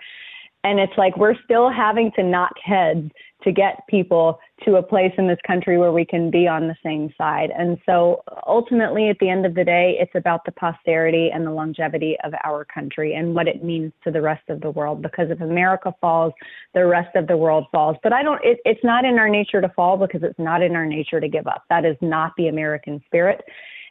And 0.66 0.80
it's 0.80 0.94
like 0.98 1.18
we're 1.18 1.36
still 1.44 1.70
having 1.70 2.12
to 2.16 2.24
knock 2.24 2.54
heads 2.64 3.12
to 3.44 3.52
get 3.52 3.86
people 3.90 4.40
to 4.64 4.78
a 4.78 4.84
place 4.84 5.12
in 5.18 5.28
this 5.28 5.40
country 5.46 5.78
where 5.78 5.92
we 5.92 6.06
can 6.06 6.32
be 6.32 6.48
on 6.48 6.70
the 6.70 6.76
same 6.82 7.14
side. 7.18 7.50
And 7.58 7.78
so 7.86 8.24
ultimately, 8.48 9.10
at 9.10 9.18
the 9.20 9.30
end 9.30 9.46
of 9.46 9.56
the 9.56 9.66
day, 9.66 9.98
it's 10.00 10.16
about 10.16 10.46
the 10.46 10.54
posterity 10.54 11.30
and 11.34 11.46
the 11.46 11.52
longevity 11.52 12.16
of 12.24 12.34
our 12.46 12.64
country 12.64 13.14
and 13.14 13.36
what 13.36 13.50
it 13.50 13.62
means 13.62 13.92
to 14.06 14.12
the 14.12 14.22
rest 14.22 14.50
of 14.50 14.62
the 14.62 14.72
world. 14.72 15.02
Because 15.02 15.30
if 15.30 15.42
America 15.42 15.94
falls, 16.00 16.32
the 16.74 16.86
rest 16.86 17.14
of 17.16 17.28
the 17.28 17.36
world 17.36 17.66
falls. 17.72 17.98
But 18.02 18.14
I 18.14 18.24
don't, 18.24 18.40
it, 18.46 18.60
it's 18.64 18.84
not 18.86 19.04
in 19.04 19.20
our 19.20 19.30
nature 19.30 19.60
to 19.60 19.70
fall 19.76 19.98
because 19.98 20.24
it's 20.24 20.40
not 20.40 20.62
in 20.62 20.78
our 20.78 20.86
nature 20.86 21.20
to 21.20 21.28
give 21.28 21.48
up. 21.48 21.64
That 21.70 21.84
is 21.84 21.98
not 22.00 22.32
the 22.38 22.48
American 22.48 23.04
spirit. 23.06 23.42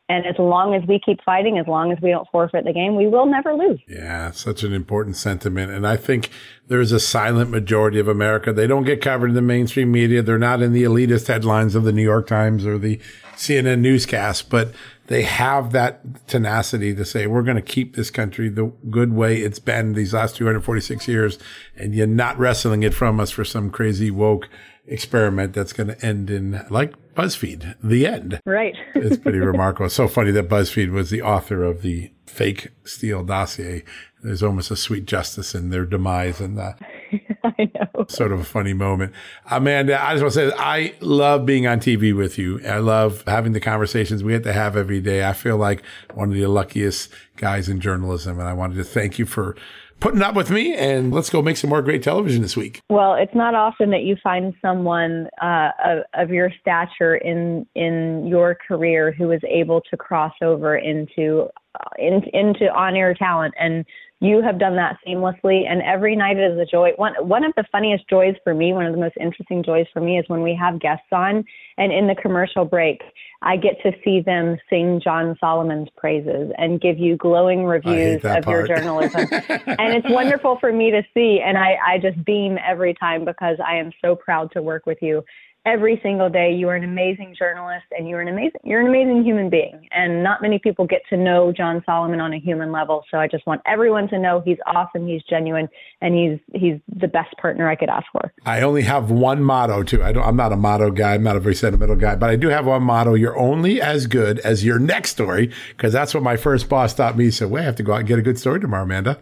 And 0.09 0.27
as 0.27 0.35
long 0.39 0.75
as 0.75 0.87
we 0.87 0.99
keep 0.99 1.23
fighting, 1.25 1.59
as 1.59 1.67
long 1.67 1.93
as 1.93 1.99
we 2.03 2.11
don't 2.11 2.29
forfeit 2.31 2.65
the 2.65 2.73
game, 2.73 2.97
we 2.97 3.07
will 3.07 3.25
never 3.25 3.55
lose. 3.55 3.81
Yeah, 3.89 4.31
such 4.33 4.63
an 4.63 4.73
important 4.73 5.17
sentiment. 5.17 5.71
And 5.71 5.87
I 5.87 5.97
think 5.97 6.29
there's 6.67 6.93
a 6.93 7.01
silent 7.01 7.51
majority 7.51 7.99
of 7.99 8.09
America. 8.09 8.53
They 8.53 8.67
don't 8.67 8.85
get 8.85 9.01
covered 9.01 9.29
in 9.29 9.35
the 9.35 9.43
mainstream 9.43 9.91
media. 9.91 10.21
They're 10.21 10.39
not 10.39 10.61
in 10.61 10.73
the 10.73 10.83
elitist 10.83 11.29
headlines 11.29 11.75
of 11.75 11.85
the 11.85 11.93
New 11.93 12.03
York 12.03 12.27
Times 12.27 12.67
or 12.67 12.79
the 12.79 13.01
CNN 13.37 13.79
newscast, 13.79 14.51
but 14.51 14.75
they 15.07 15.23
have 15.23 15.73
that 15.73 16.27
tenacity 16.27 16.95
to 16.95 17.05
say, 17.05 17.27
we're 17.27 17.43
going 17.43 17.57
to 17.57 17.63
keep 17.63 17.97
this 17.97 18.11
country 18.11 18.49
the 18.49 18.73
good 18.91 19.13
way 19.13 19.39
it's 19.39 19.59
been 19.59 19.95
these 19.95 20.13
last 20.13 20.37
246 20.37 21.09
years. 21.09 21.39
And 21.77 21.95
you're 21.95 22.07
not 22.07 22.39
wrestling 22.39 22.83
it 22.83 22.93
from 22.93 23.19
us 23.19 23.31
for 23.31 23.45
some 23.45 23.71
crazy 23.71 24.11
woke 24.11 24.49
experiment 24.87 25.55
that's 25.55 25.73
going 25.73 25.89
to 25.89 26.05
end 26.05 26.29
in 26.29 26.65
like 26.69 26.93
BuzzFeed, 27.15 27.77
the 27.83 28.07
end. 28.07 28.41
Right. 28.47 28.75
it's 28.95 29.19
pretty 29.19 29.39
remarkable. 29.39 29.87
It's 29.87 29.95
so 29.95 30.09
funny 30.09 30.31
that 30.33 30.49
BuzzFeed 30.49 30.91
was 30.91 31.11
the 31.11 31.23
author 31.23 31.63
of 31.63 31.83
the 31.83 32.11
fake 32.27 32.69
Steele 32.85 33.23
dossier. 33.23 33.85
There's 34.23 34.43
almost 34.43 34.71
a 34.71 34.77
sweet 34.77 35.05
justice 35.05 35.55
in 35.55 35.71
their 35.71 35.85
demise 35.85 36.41
and 36.41 36.57
that. 36.59 36.79
I 37.45 37.71
know. 37.75 38.07
Sort 38.09 38.33
of 38.33 38.41
a 38.41 38.45
funny 38.45 38.73
moment. 38.73 39.13
Amanda, 39.51 40.03
I 40.03 40.13
just 40.13 40.23
want 40.23 40.35
to 40.35 40.51
say 40.51 40.57
I 40.57 40.95
love 41.01 41.45
being 41.45 41.67
on 41.67 41.81
TV 41.81 42.17
with 42.17 42.39
you. 42.39 42.61
I 42.65 42.79
love 42.79 43.25
having 43.27 43.53
the 43.53 43.61
conversations 43.61 44.23
we 44.23 44.33
have 44.33 44.43
to 44.43 44.53
have 44.53 44.77
every 44.77 45.01
day. 45.01 45.29
I 45.29 45.33
feel 45.33 45.57
like 45.57 45.83
one 46.15 46.29
of 46.29 46.35
the 46.35 46.47
luckiest 46.47 47.11
guys 47.37 47.69
in 47.69 47.81
journalism. 47.81 48.39
And 48.39 48.49
I 48.49 48.53
wanted 48.53 48.77
to 48.77 48.85
thank 48.85 49.19
you 49.19 49.27
for 49.27 49.57
putting 50.03 50.21
up 50.21 50.35
with 50.35 50.51
me 50.51 50.75
and 50.75 51.13
let's 51.13 51.31
go 51.31 51.41
make 51.41 51.57
some 51.57 51.71
more 51.71 51.81
great 51.81 52.03
television 52.03 52.43
this 52.43 52.57
week. 52.57 52.81
Well, 52.91 53.15
it's 53.15 53.35
not 53.37 53.55
often 53.55 53.91
that 53.91 54.03
you 54.03 54.17
find 54.21 54.53
someone 54.61 55.29
uh, 55.41 55.71
of, 55.85 55.99
of, 56.15 56.31
your 56.31 56.51
stature 56.61 57.17
in 57.17 57.67
in 57.77 58.27
your 58.27 58.57
career 58.67 59.13
who 59.13 59.31
is 59.31 59.41
able 59.49 59.81
to 59.91 59.97
cross 59.97 60.33
over 60.43 60.77
into 60.77 61.49
uh, 61.79 61.89
in, 61.99 62.23
into 62.33 62.65
on 62.75 62.97
air 62.97 63.15
talent 63.15 63.55
and 63.59 63.85
you 64.21 64.41
have 64.41 64.59
done 64.59 64.77
that 64.77 64.99
seamlessly 65.07 65.69
and 65.69 65.83
every 65.83 66.17
night 66.17 66.39
is 66.39 66.59
a 66.59 66.65
joy 66.65 66.91
one 66.97 67.15
one 67.21 67.45
of 67.45 67.53
the 67.57 67.65
funniest 67.71 68.09
joys 68.09 68.35
for 68.45 68.55
me 68.55 68.73
one 68.73 68.87
of 68.87 68.93
the 68.93 69.01
most 69.01 69.17
interesting 69.21 69.63
joys 69.63 69.87
for 69.93 70.01
me 70.01 70.19
is 70.19 70.25
when 70.29 70.43
we 70.43 70.55
have 70.59 70.81
guests 70.81 71.07
on 71.13 71.45
and 71.77 71.93
in 71.93 72.07
the 72.07 72.15
commercial 72.15 72.65
break 72.65 73.03
i 73.43 73.57
get 73.57 73.81
to 73.83 73.93
see 74.05 74.21
them 74.21 74.57
sing 74.71 75.01
john 75.03 75.37
solomon's 75.39 75.89
praises 75.97 76.51
and 76.59 76.81
give 76.81 76.99
you 76.99 77.17
glowing 77.17 77.65
reviews 77.65 78.25
of 78.25 78.43
part. 78.45 78.47
your 78.47 78.67
journalism 78.67 79.27
and 79.31 79.95
it's 79.95 80.09
wonderful 80.09 80.57
for 80.59 80.73
me 80.73 80.91
to 80.91 81.03
see 81.15 81.41
and 81.45 81.59
i 81.59 81.77
i 81.87 81.99
just 81.99 82.23
beam 82.25 82.59
every 82.67 82.95
time 82.95 83.25
because 83.25 83.59
i 83.67 83.77
am 83.77 83.91
so 84.03 84.17
proud 84.17 84.51
to 84.53 84.63
work 84.63 84.87
with 84.87 84.99
you 85.03 85.23
every 85.65 86.01
single 86.03 86.29
day. 86.29 86.53
You 86.53 86.69
are 86.69 86.75
an 86.75 86.85
amazing 86.85 87.35
journalist 87.39 87.85
and 87.97 88.09
you're 88.09 88.21
an 88.21 88.29
amazing 88.29 88.61
you're 88.65 88.81
an 88.81 88.87
amazing 88.87 89.25
human 89.25 89.51
being. 89.51 89.89
And 89.93 90.23
not 90.23 90.43
many 90.43 90.59
people 90.59 90.87
get 90.87 91.03
to 91.11 91.17
know 91.17 91.53
John 91.53 91.83
Solomon 91.87 92.21
on 92.21 92.33
a 92.33 92.39
human 92.39 92.73
level. 92.73 93.05
So 93.11 93.19
I 93.19 93.29
just 93.29 93.47
want 93.47 93.61
everyone 93.67 94.09
to 94.09 94.19
know 94.19 94.43
he's 94.45 94.59
awesome, 94.67 95.07
he's 95.07 95.23
genuine, 95.29 95.69
and 96.01 96.15
he's 96.15 96.61
he's 96.61 96.81
the 97.01 97.09
best 97.09 97.35
partner 97.41 97.69
I 97.69 97.77
could 97.77 97.89
ask 97.89 98.07
for. 98.13 98.33
I 98.45 98.63
only 98.63 98.83
have 98.83 99.11
one 99.11 99.43
motto 99.43 99.83
too. 99.83 100.03
I 100.03 100.13
don't 100.13 100.25
I'm 100.25 100.37
not 100.37 100.53
a 100.53 100.57
motto 100.57 100.91
guy, 100.91 101.15
I'm 101.15 101.23
not 101.23 101.37
a 101.37 101.41
very 101.41 101.55
sentimental 101.55 101.97
guy, 101.97 102.17
but 102.17 102.31
I 102.31 102.37
do 102.37 102.49
have 102.49 102.67
one 102.67 102.83
motto. 102.83 103.15
You're 103.15 103.39
only 103.39 103.81
as 103.81 104.07
good 104.07 104.39
as 104.41 104.65
your 104.65 104.79
next 104.79 105.11
story, 105.11 105.51
because 105.71 105.93
that's 105.93 106.15
what 106.15 106.23
my 106.23 106.37
first 106.37 106.69
boss 106.69 106.95
taught 106.95 107.17
me. 107.17 107.25
He 107.25 107.31
said, 107.31 107.51
Well, 107.51 107.63
have 107.63 107.77
to 107.77 107.83
go 107.83 107.93
out 107.93 108.01
and 108.01 108.09
get 108.09 108.19
a 108.19 108.23
good 108.23 108.39
story 108.39 108.61
tomorrow, 108.61 108.85
Amanda. 108.85 109.19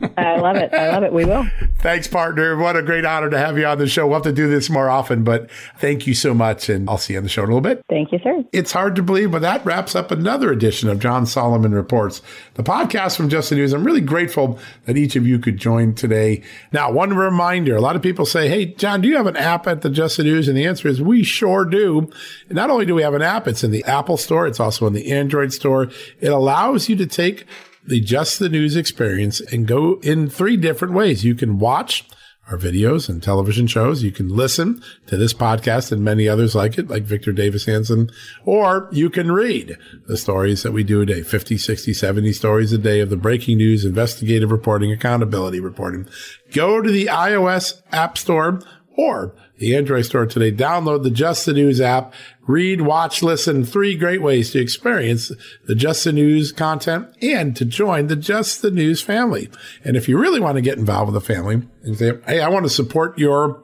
I 0.00 0.38
love 0.38 0.56
it. 0.56 0.72
I 0.74 0.90
love 0.90 1.02
it. 1.02 1.12
We 1.12 1.24
will. 1.24 1.46
Thanks, 1.78 2.08
partner. 2.08 2.56
What 2.56 2.76
a 2.76 2.82
great 2.82 3.04
honor 3.04 3.30
to 3.30 3.38
have 3.38 3.56
you 3.58 3.66
on 3.66 3.78
the 3.78 3.86
show. 3.86 4.06
We'll 4.06 4.16
have 4.16 4.24
to 4.24 4.32
do 4.32 4.48
this 4.48 4.68
more 4.68 4.90
often, 4.90 5.22
but 5.22 5.50
thank 5.78 6.06
you 6.06 6.14
so 6.14 6.34
much. 6.34 6.68
And 6.68 6.88
I'll 6.88 6.98
see 6.98 7.12
you 7.12 7.18
on 7.18 7.22
the 7.22 7.28
show 7.28 7.42
in 7.42 7.50
a 7.50 7.54
little 7.54 7.60
bit. 7.60 7.84
Thank 7.88 8.10
you, 8.10 8.18
sir. 8.18 8.44
It's 8.52 8.72
hard 8.72 8.96
to 8.96 9.02
believe, 9.02 9.30
but 9.30 9.42
that 9.42 9.64
wraps 9.64 9.94
up 9.94 10.10
another 10.10 10.50
edition 10.50 10.88
of 10.88 10.98
John 10.98 11.26
Solomon 11.26 11.72
Reports, 11.72 12.22
the 12.54 12.62
podcast 12.62 13.16
from 13.16 13.28
Just 13.28 13.50
the 13.50 13.56
News. 13.56 13.72
I'm 13.72 13.84
really 13.84 14.00
grateful 14.00 14.58
that 14.86 14.96
each 14.96 15.14
of 15.14 15.26
you 15.26 15.38
could 15.38 15.58
join 15.58 15.94
today. 15.94 16.42
Now, 16.72 16.90
one 16.90 17.14
reminder 17.14 17.76
a 17.76 17.80
lot 17.80 17.96
of 17.96 18.02
people 18.02 18.26
say, 18.26 18.48
Hey, 18.48 18.66
John, 18.66 19.00
do 19.00 19.08
you 19.08 19.16
have 19.16 19.26
an 19.26 19.36
app 19.36 19.66
at 19.66 19.82
the 19.82 19.90
Just 19.90 20.16
the 20.16 20.24
News? 20.24 20.48
And 20.48 20.56
the 20.56 20.66
answer 20.66 20.88
is 20.88 21.00
we 21.00 21.22
sure 21.22 21.64
do. 21.64 22.10
And 22.48 22.56
not 22.56 22.70
only 22.70 22.86
do 22.86 22.94
we 22.94 23.02
have 23.02 23.14
an 23.14 23.22
app, 23.22 23.46
it's 23.46 23.62
in 23.62 23.70
the 23.70 23.84
Apple 23.84 24.16
store, 24.16 24.46
it's 24.46 24.60
also 24.60 24.86
in 24.86 24.92
the 24.92 25.12
Android 25.12 25.52
store. 25.52 25.88
It 26.20 26.32
allows 26.32 26.88
you 26.88 26.96
to 26.96 27.06
take 27.06 27.46
the 27.86 28.00
Just 28.00 28.38
the 28.38 28.48
News 28.48 28.76
experience 28.76 29.40
and 29.40 29.66
go 29.66 30.00
in 30.02 30.28
three 30.28 30.56
different 30.56 30.94
ways. 30.94 31.24
You 31.24 31.34
can 31.34 31.58
watch 31.58 32.08
our 32.50 32.58
videos 32.58 33.08
and 33.08 33.22
television 33.22 33.66
shows. 33.66 34.02
You 34.02 34.12
can 34.12 34.28
listen 34.28 34.82
to 35.06 35.16
this 35.16 35.32
podcast 35.32 35.92
and 35.92 36.04
many 36.04 36.28
others 36.28 36.54
like 36.54 36.76
it, 36.78 36.88
like 36.88 37.04
Victor 37.04 37.32
Davis 37.32 37.64
Hanson, 37.64 38.10
or 38.44 38.88
you 38.92 39.08
can 39.08 39.32
read 39.32 39.78
the 40.06 40.16
stories 40.16 40.62
that 40.62 40.72
we 40.72 40.84
do 40.84 41.00
a 41.00 41.06
day, 41.06 41.22
50, 41.22 41.56
60, 41.56 41.94
70 41.94 42.32
stories 42.32 42.72
a 42.72 42.78
day 42.78 43.00
of 43.00 43.10
the 43.10 43.16
breaking 43.16 43.58
news, 43.58 43.84
investigative 43.84 44.50
reporting, 44.50 44.92
accountability 44.92 45.60
reporting. 45.60 46.06
Go 46.52 46.82
to 46.82 46.90
the 46.90 47.06
iOS 47.06 47.80
app 47.92 48.18
store 48.18 48.60
or 48.96 49.34
the 49.58 49.74
Android 49.74 50.04
store 50.04 50.26
today. 50.26 50.52
Download 50.52 51.02
the 51.02 51.10
Just 51.10 51.46
the 51.46 51.52
News 51.52 51.80
app. 51.80 52.12
Read, 52.46 52.82
watch, 52.82 53.22
listen. 53.22 53.64
Three 53.64 53.96
great 53.96 54.20
ways 54.20 54.50
to 54.50 54.60
experience 54.60 55.32
the 55.64 55.74
Just 55.74 56.04
the 56.04 56.12
News 56.12 56.52
content 56.52 57.08
and 57.22 57.56
to 57.56 57.64
join 57.64 58.08
the 58.08 58.16
Just 58.16 58.60
the 58.60 58.70
News 58.70 59.00
family. 59.00 59.48
And 59.82 59.96
if 59.96 60.08
you 60.08 60.18
really 60.18 60.40
want 60.40 60.56
to 60.56 60.62
get 60.62 60.76
involved 60.76 61.12
with 61.12 61.22
the 61.22 61.34
family 61.34 61.62
and 61.82 61.96
say, 61.96 62.12
Hey, 62.26 62.40
I 62.40 62.48
want 62.48 62.66
to 62.66 62.70
support 62.70 63.18
your 63.18 63.63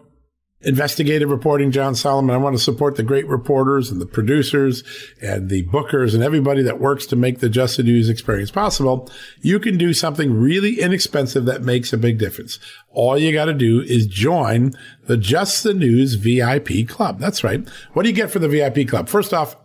investigative 0.62 1.30
reporting, 1.30 1.70
John 1.70 1.94
Solomon. 1.94 2.34
I 2.34 2.38
want 2.38 2.56
to 2.56 2.62
support 2.62 2.96
the 2.96 3.02
great 3.02 3.26
reporters 3.26 3.90
and 3.90 4.00
the 4.00 4.06
producers 4.06 4.82
and 5.22 5.48
the 5.48 5.64
bookers 5.66 6.14
and 6.14 6.22
everybody 6.22 6.62
that 6.62 6.80
works 6.80 7.06
to 7.06 7.16
make 7.16 7.38
the 7.38 7.48
Just 7.48 7.76
the 7.76 7.82
News 7.82 8.08
experience 8.08 8.50
possible. 8.50 9.10
You 9.40 9.58
can 9.58 9.78
do 9.78 9.94
something 9.94 10.32
really 10.32 10.80
inexpensive 10.80 11.46
that 11.46 11.62
makes 11.62 11.92
a 11.92 11.98
big 11.98 12.18
difference. 12.18 12.58
All 12.90 13.18
you 13.18 13.32
got 13.32 13.46
to 13.46 13.54
do 13.54 13.80
is 13.80 14.06
join 14.06 14.72
the 15.06 15.16
Just 15.16 15.62
the 15.62 15.74
News 15.74 16.14
VIP 16.14 16.86
club. 16.86 17.18
That's 17.18 17.42
right. 17.42 17.66
What 17.94 18.02
do 18.02 18.08
you 18.08 18.14
get 18.14 18.30
for 18.30 18.38
the 18.38 18.48
VIP 18.48 18.86
club? 18.86 19.08
First 19.08 19.32
off, 19.32 19.56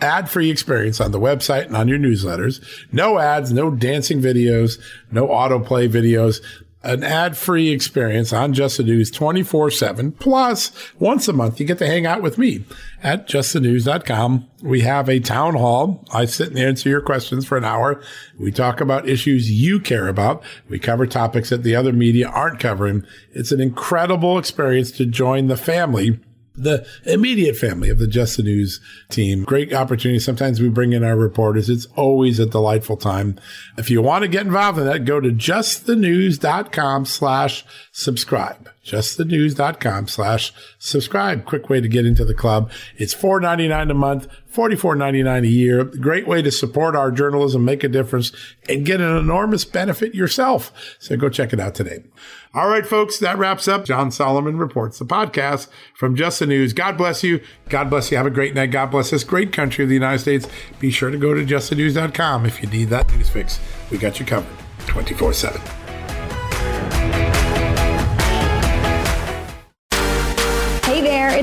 ad 0.00 0.28
free 0.28 0.50
experience 0.50 1.00
on 1.00 1.12
the 1.12 1.20
website 1.20 1.66
and 1.66 1.76
on 1.76 1.88
your 1.88 1.98
newsletters. 1.98 2.62
No 2.92 3.18
ads, 3.18 3.52
no 3.52 3.70
dancing 3.70 4.20
videos, 4.20 4.80
no 5.10 5.28
autoplay 5.28 5.88
videos 5.88 6.40
an 6.84 7.02
ad-free 7.02 7.70
experience 7.70 8.32
on 8.32 8.52
Just 8.52 8.76
the 8.76 8.82
News 8.82 9.10
24-7. 9.10 10.18
Plus, 10.18 10.70
once 10.98 11.26
a 11.26 11.32
month, 11.32 11.58
you 11.58 11.66
get 11.66 11.78
to 11.78 11.86
hang 11.86 12.06
out 12.06 12.22
with 12.22 12.38
me 12.38 12.64
at 13.02 13.26
justthenews.com. 13.26 14.48
We 14.62 14.82
have 14.82 15.08
a 15.08 15.20
town 15.20 15.54
hall. 15.54 16.04
I 16.12 16.26
sit 16.26 16.48
and 16.48 16.58
answer 16.58 16.88
your 16.88 17.00
questions 17.00 17.46
for 17.46 17.56
an 17.56 17.64
hour. 17.64 18.02
We 18.38 18.52
talk 18.52 18.80
about 18.80 19.08
issues 19.08 19.50
you 19.50 19.80
care 19.80 20.08
about. 20.08 20.42
We 20.68 20.78
cover 20.78 21.06
topics 21.06 21.50
that 21.50 21.62
the 21.62 21.74
other 21.74 21.92
media 21.92 22.28
aren't 22.28 22.60
covering. 22.60 23.04
It's 23.32 23.52
an 23.52 23.60
incredible 23.60 24.38
experience 24.38 24.90
to 24.92 25.06
join 25.06 25.48
the 25.48 25.56
family 25.56 26.20
the 26.54 26.86
immediate 27.04 27.56
family 27.56 27.90
of 27.90 27.98
the 27.98 28.06
Just 28.06 28.36
the 28.36 28.42
News 28.42 28.80
team. 29.08 29.44
Great 29.44 29.72
opportunity. 29.72 30.18
Sometimes 30.18 30.60
we 30.60 30.68
bring 30.68 30.92
in 30.92 31.04
our 31.04 31.16
reporters. 31.16 31.68
It's 31.68 31.86
always 31.96 32.38
a 32.38 32.46
delightful 32.46 32.96
time. 32.96 33.38
If 33.76 33.90
you 33.90 34.02
want 34.02 34.22
to 34.22 34.28
get 34.28 34.46
involved 34.46 34.78
in 34.78 34.84
that, 34.86 35.04
go 35.04 35.20
to 35.20 35.30
justthenews.com 35.30 37.06
slash 37.06 37.64
subscribe. 37.92 38.70
Justthenews.com 38.84 40.08
slash 40.08 40.52
subscribe. 40.78 41.44
Quick 41.46 41.70
way 41.70 41.80
to 41.80 41.88
get 41.88 42.04
into 42.04 42.24
the 42.24 42.34
club. 42.34 42.70
It's 42.96 43.14
$4.99 43.14 43.90
a 43.90 43.94
month, 43.94 44.28
$44.99 44.52 45.42
a 45.42 45.46
year. 45.46 45.84
Great 45.84 46.26
way 46.28 46.42
to 46.42 46.50
support 46.50 46.94
our 46.94 47.10
journalism, 47.10 47.64
make 47.64 47.82
a 47.82 47.88
difference, 47.88 48.30
and 48.68 48.84
get 48.84 49.00
an 49.00 49.16
enormous 49.16 49.64
benefit 49.64 50.14
yourself. 50.14 50.70
So 50.98 51.16
go 51.16 51.28
check 51.28 51.52
it 51.52 51.60
out 51.60 51.74
today. 51.74 52.04
All 52.52 52.68
right, 52.68 52.86
folks, 52.86 53.18
that 53.18 53.38
wraps 53.38 53.66
up 53.66 53.84
John 53.84 54.12
Solomon 54.12 54.58
Reports, 54.58 54.98
the 54.98 55.04
podcast 55.04 55.68
from 55.94 56.14
Just 56.14 56.38
the 56.38 56.46
News. 56.46 56.72
God 56.72 56.96
bless 56.96 57.24
you. 57.24 57.40
God 57.68 57.90
bless 57.90 58.10
you. 58.10 58.16
Have 58.16 58.26
a 58.26 58.30
great 58.30 58.54
night. 58.54 58.70
God 58.70 58.90
bless 58.90 59.10
this 59.10 59.24
great 59.24 59.52
country 59.52 59.82
of 59.82 59.88
the 59.88 59.94
United 59.94 60.20
States. 60.20 60.46
Be 60.78 60.90
sure 60.90 61.10
to 61.10 61.18
go 61.18 61.34
to 61.34 61.44
justthenews.com 61.44 62.46
if 62.46 62.62
you 62.62 62.68
need 62.68 62.90
that 62.90 63.10
news 63.12 63.28
fix. 63.28 63.58
We 63.90 63.98
got 63.98 64.20
you 64.20 64.26
covered 64.26 64.56
24 64.86 65.32
7. 65.32 65.83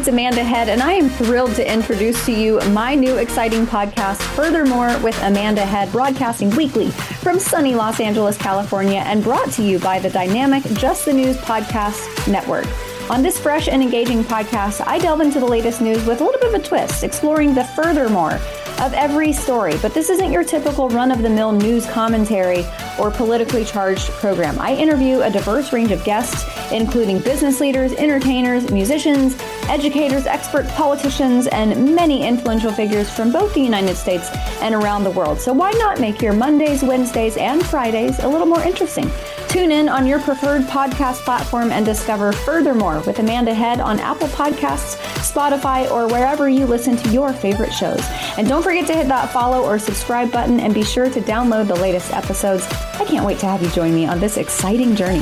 It's 0.02 0.08
Amanda 0.08 0.44
Head, 0.44 0.68
and 0.68 0.82
I 0.82 0.94
am 0.94 1.10
thrilled 1.10 1.54
to 1.58 1.72
introduce 1.72 2.26
to 2.26 2.32
you 2.32 2.60
my 2.72 2.96
new 2.96 3.18
exciting 3.18 3.68
podcast, 3.68 4.20
Furthermore 4.36 4.98
with 5.04 5.16
Amanda 5.22 5.64
Head, 5.64 5.92
broadcasting 5.92 6.50
weekly 6.56 6.90
from 6.90 7.38
sunny 7.38 7.76
Los 7.76 8.00
Angeles, 8.00 8.36
California, 8.36 9.04
and 9.06 9.24
brought 9.24 9.52
to 9.52 9.64
you 9.64 9.78
by 9.78 10.00
the 10.00 10.10
dynamic 10.10 10.64
Just 10.74 11.06
the 11.06 11.14
News 11.14 11.38
Podcast 11.38 12.28
Network. 12.28 12.66
On 13.12 13.22
this 13.22 13.40
fresh 13.40 13.68
and 13.68 13.84
engaging 13.84 14.24
podcast, 14.24 14.82
I 14.88 14.98
delve 14.98 15.22
into 15.22 15.40
the 15.40 15.46
latest 15.46 15.82
news 15.82 16.04
with 16.08 16.20
a 16.22 16.24
little 16.24 16.40
bit 16.40 16.56
of 16.56 16.62
a 16.62 16.64
twist, 16.68 17.04
exploring 17.04 17.54
the 17.54 17.66
furthermore 17.66 18.40
of 18.80 18.94
every 18.96 19.32
story. 19.32 19.76
But 19.84 19.94
this 19.94 20.10
isn't 20.10 20.32
your 20.32 20.44
typical 20.44 20.90
run 20.90 21.12
of 21.12 21.22
the 21.22 21.30
mill 21.30 21.52
news 21.52 21.86
commentary 21.86 22.66
or 23.00 23.12
politically 23.12 23.66
charged 23.66 24.10
program. 24.10 24.58
I 24.60 24.76
interview 24.76 25.22
a 25.22 25.30
diverse 25.30 25.72
range 25.72 25.92
of 25.92 26.04
guests, 26.04 26.44
including 26.72 27.20
business 27.20 27.60
leaders, 27.60 27.94
entertainers, 27.94 28.72
musicians, 28.72 29.40
educators, 29.70 30.26
experts, 30.26 30.72
politicians, 30.74 31.48
and 31.48 31.96
many 31.96 32.26
influential 32.26 32.72
figures 32.72 33.10
from 33.10 33.32
both 33.32 33.54
the 33.54 33.62
United 33.62 33.96
States 33.96 34.30
and 34.62 34.76
around 34.76 35.04
the 35.04 35.12
world. 35.12 35.40
So 35.40 35.54
why 35.54 35.72
not 35.72 36.00
make 36.00 36.22
your 36.22 36.34
Mondays, 36.34 36.84
Wednesdays, 36.84 37.38
and 37.38 37.66
Fridays 37.66 38.20
a 38.20 38.28
little 38.28 38.48
more 38.48 38.62
interesting? 38.62 39.10
Tune 39.50 39.72
in 39.72 39.90
on 39.90 40.08
your 40.08 40.20
preferred 40.20 40.62
podcast 40.64 41.26
platform 41.26 41.72
and 41.72 41.86
discover 41.86 42.32
furthermore 42.32 43.02
with 43.06 43.20
Amanda 43.20 43.54
Head 43.54 43.82
on 43.82 44.00
Apple 44.00 44.30
Podcasts, 44.30 44.96
Spotify, 45.18 45.92
or 45.92 46.08
wherever 46.08 46.48
you 46.48 46.66
listen 46.66 46.96
to 46.96 47.10
your 47.10 47.34
favorite 47.34 47.74
shows. 47.74 48.02
And 48.38 48.48
don't 48.48 48.64
forget 48.64 48.88
to 48.88 48.94
hit 48.94 49.08
that 49.10 49.32
follow 49.32 49.64
or 49.64 49.78
subscribe 49.78 50.32
button 50.32 50.60
and 50.60 50.74
be 50.74 50.84
sure 50.84 51.10
to 51.10 51.20
download 51.22 51.68
the 51.68 51.76
latest 51.76 52.14
episodes. 52.14 52.66
I 52.94 53.06
can't 53.06 53.26
wait 53.26 53.40
to 53.40 53.48
have 53.48 53.62
you 53.62 53.70
join 53.72 53.94
me 53.94 54.06
on 54.06 54.20
this 54.20 54.38
exciting 54.38 54.96
journey. 54.96 55.22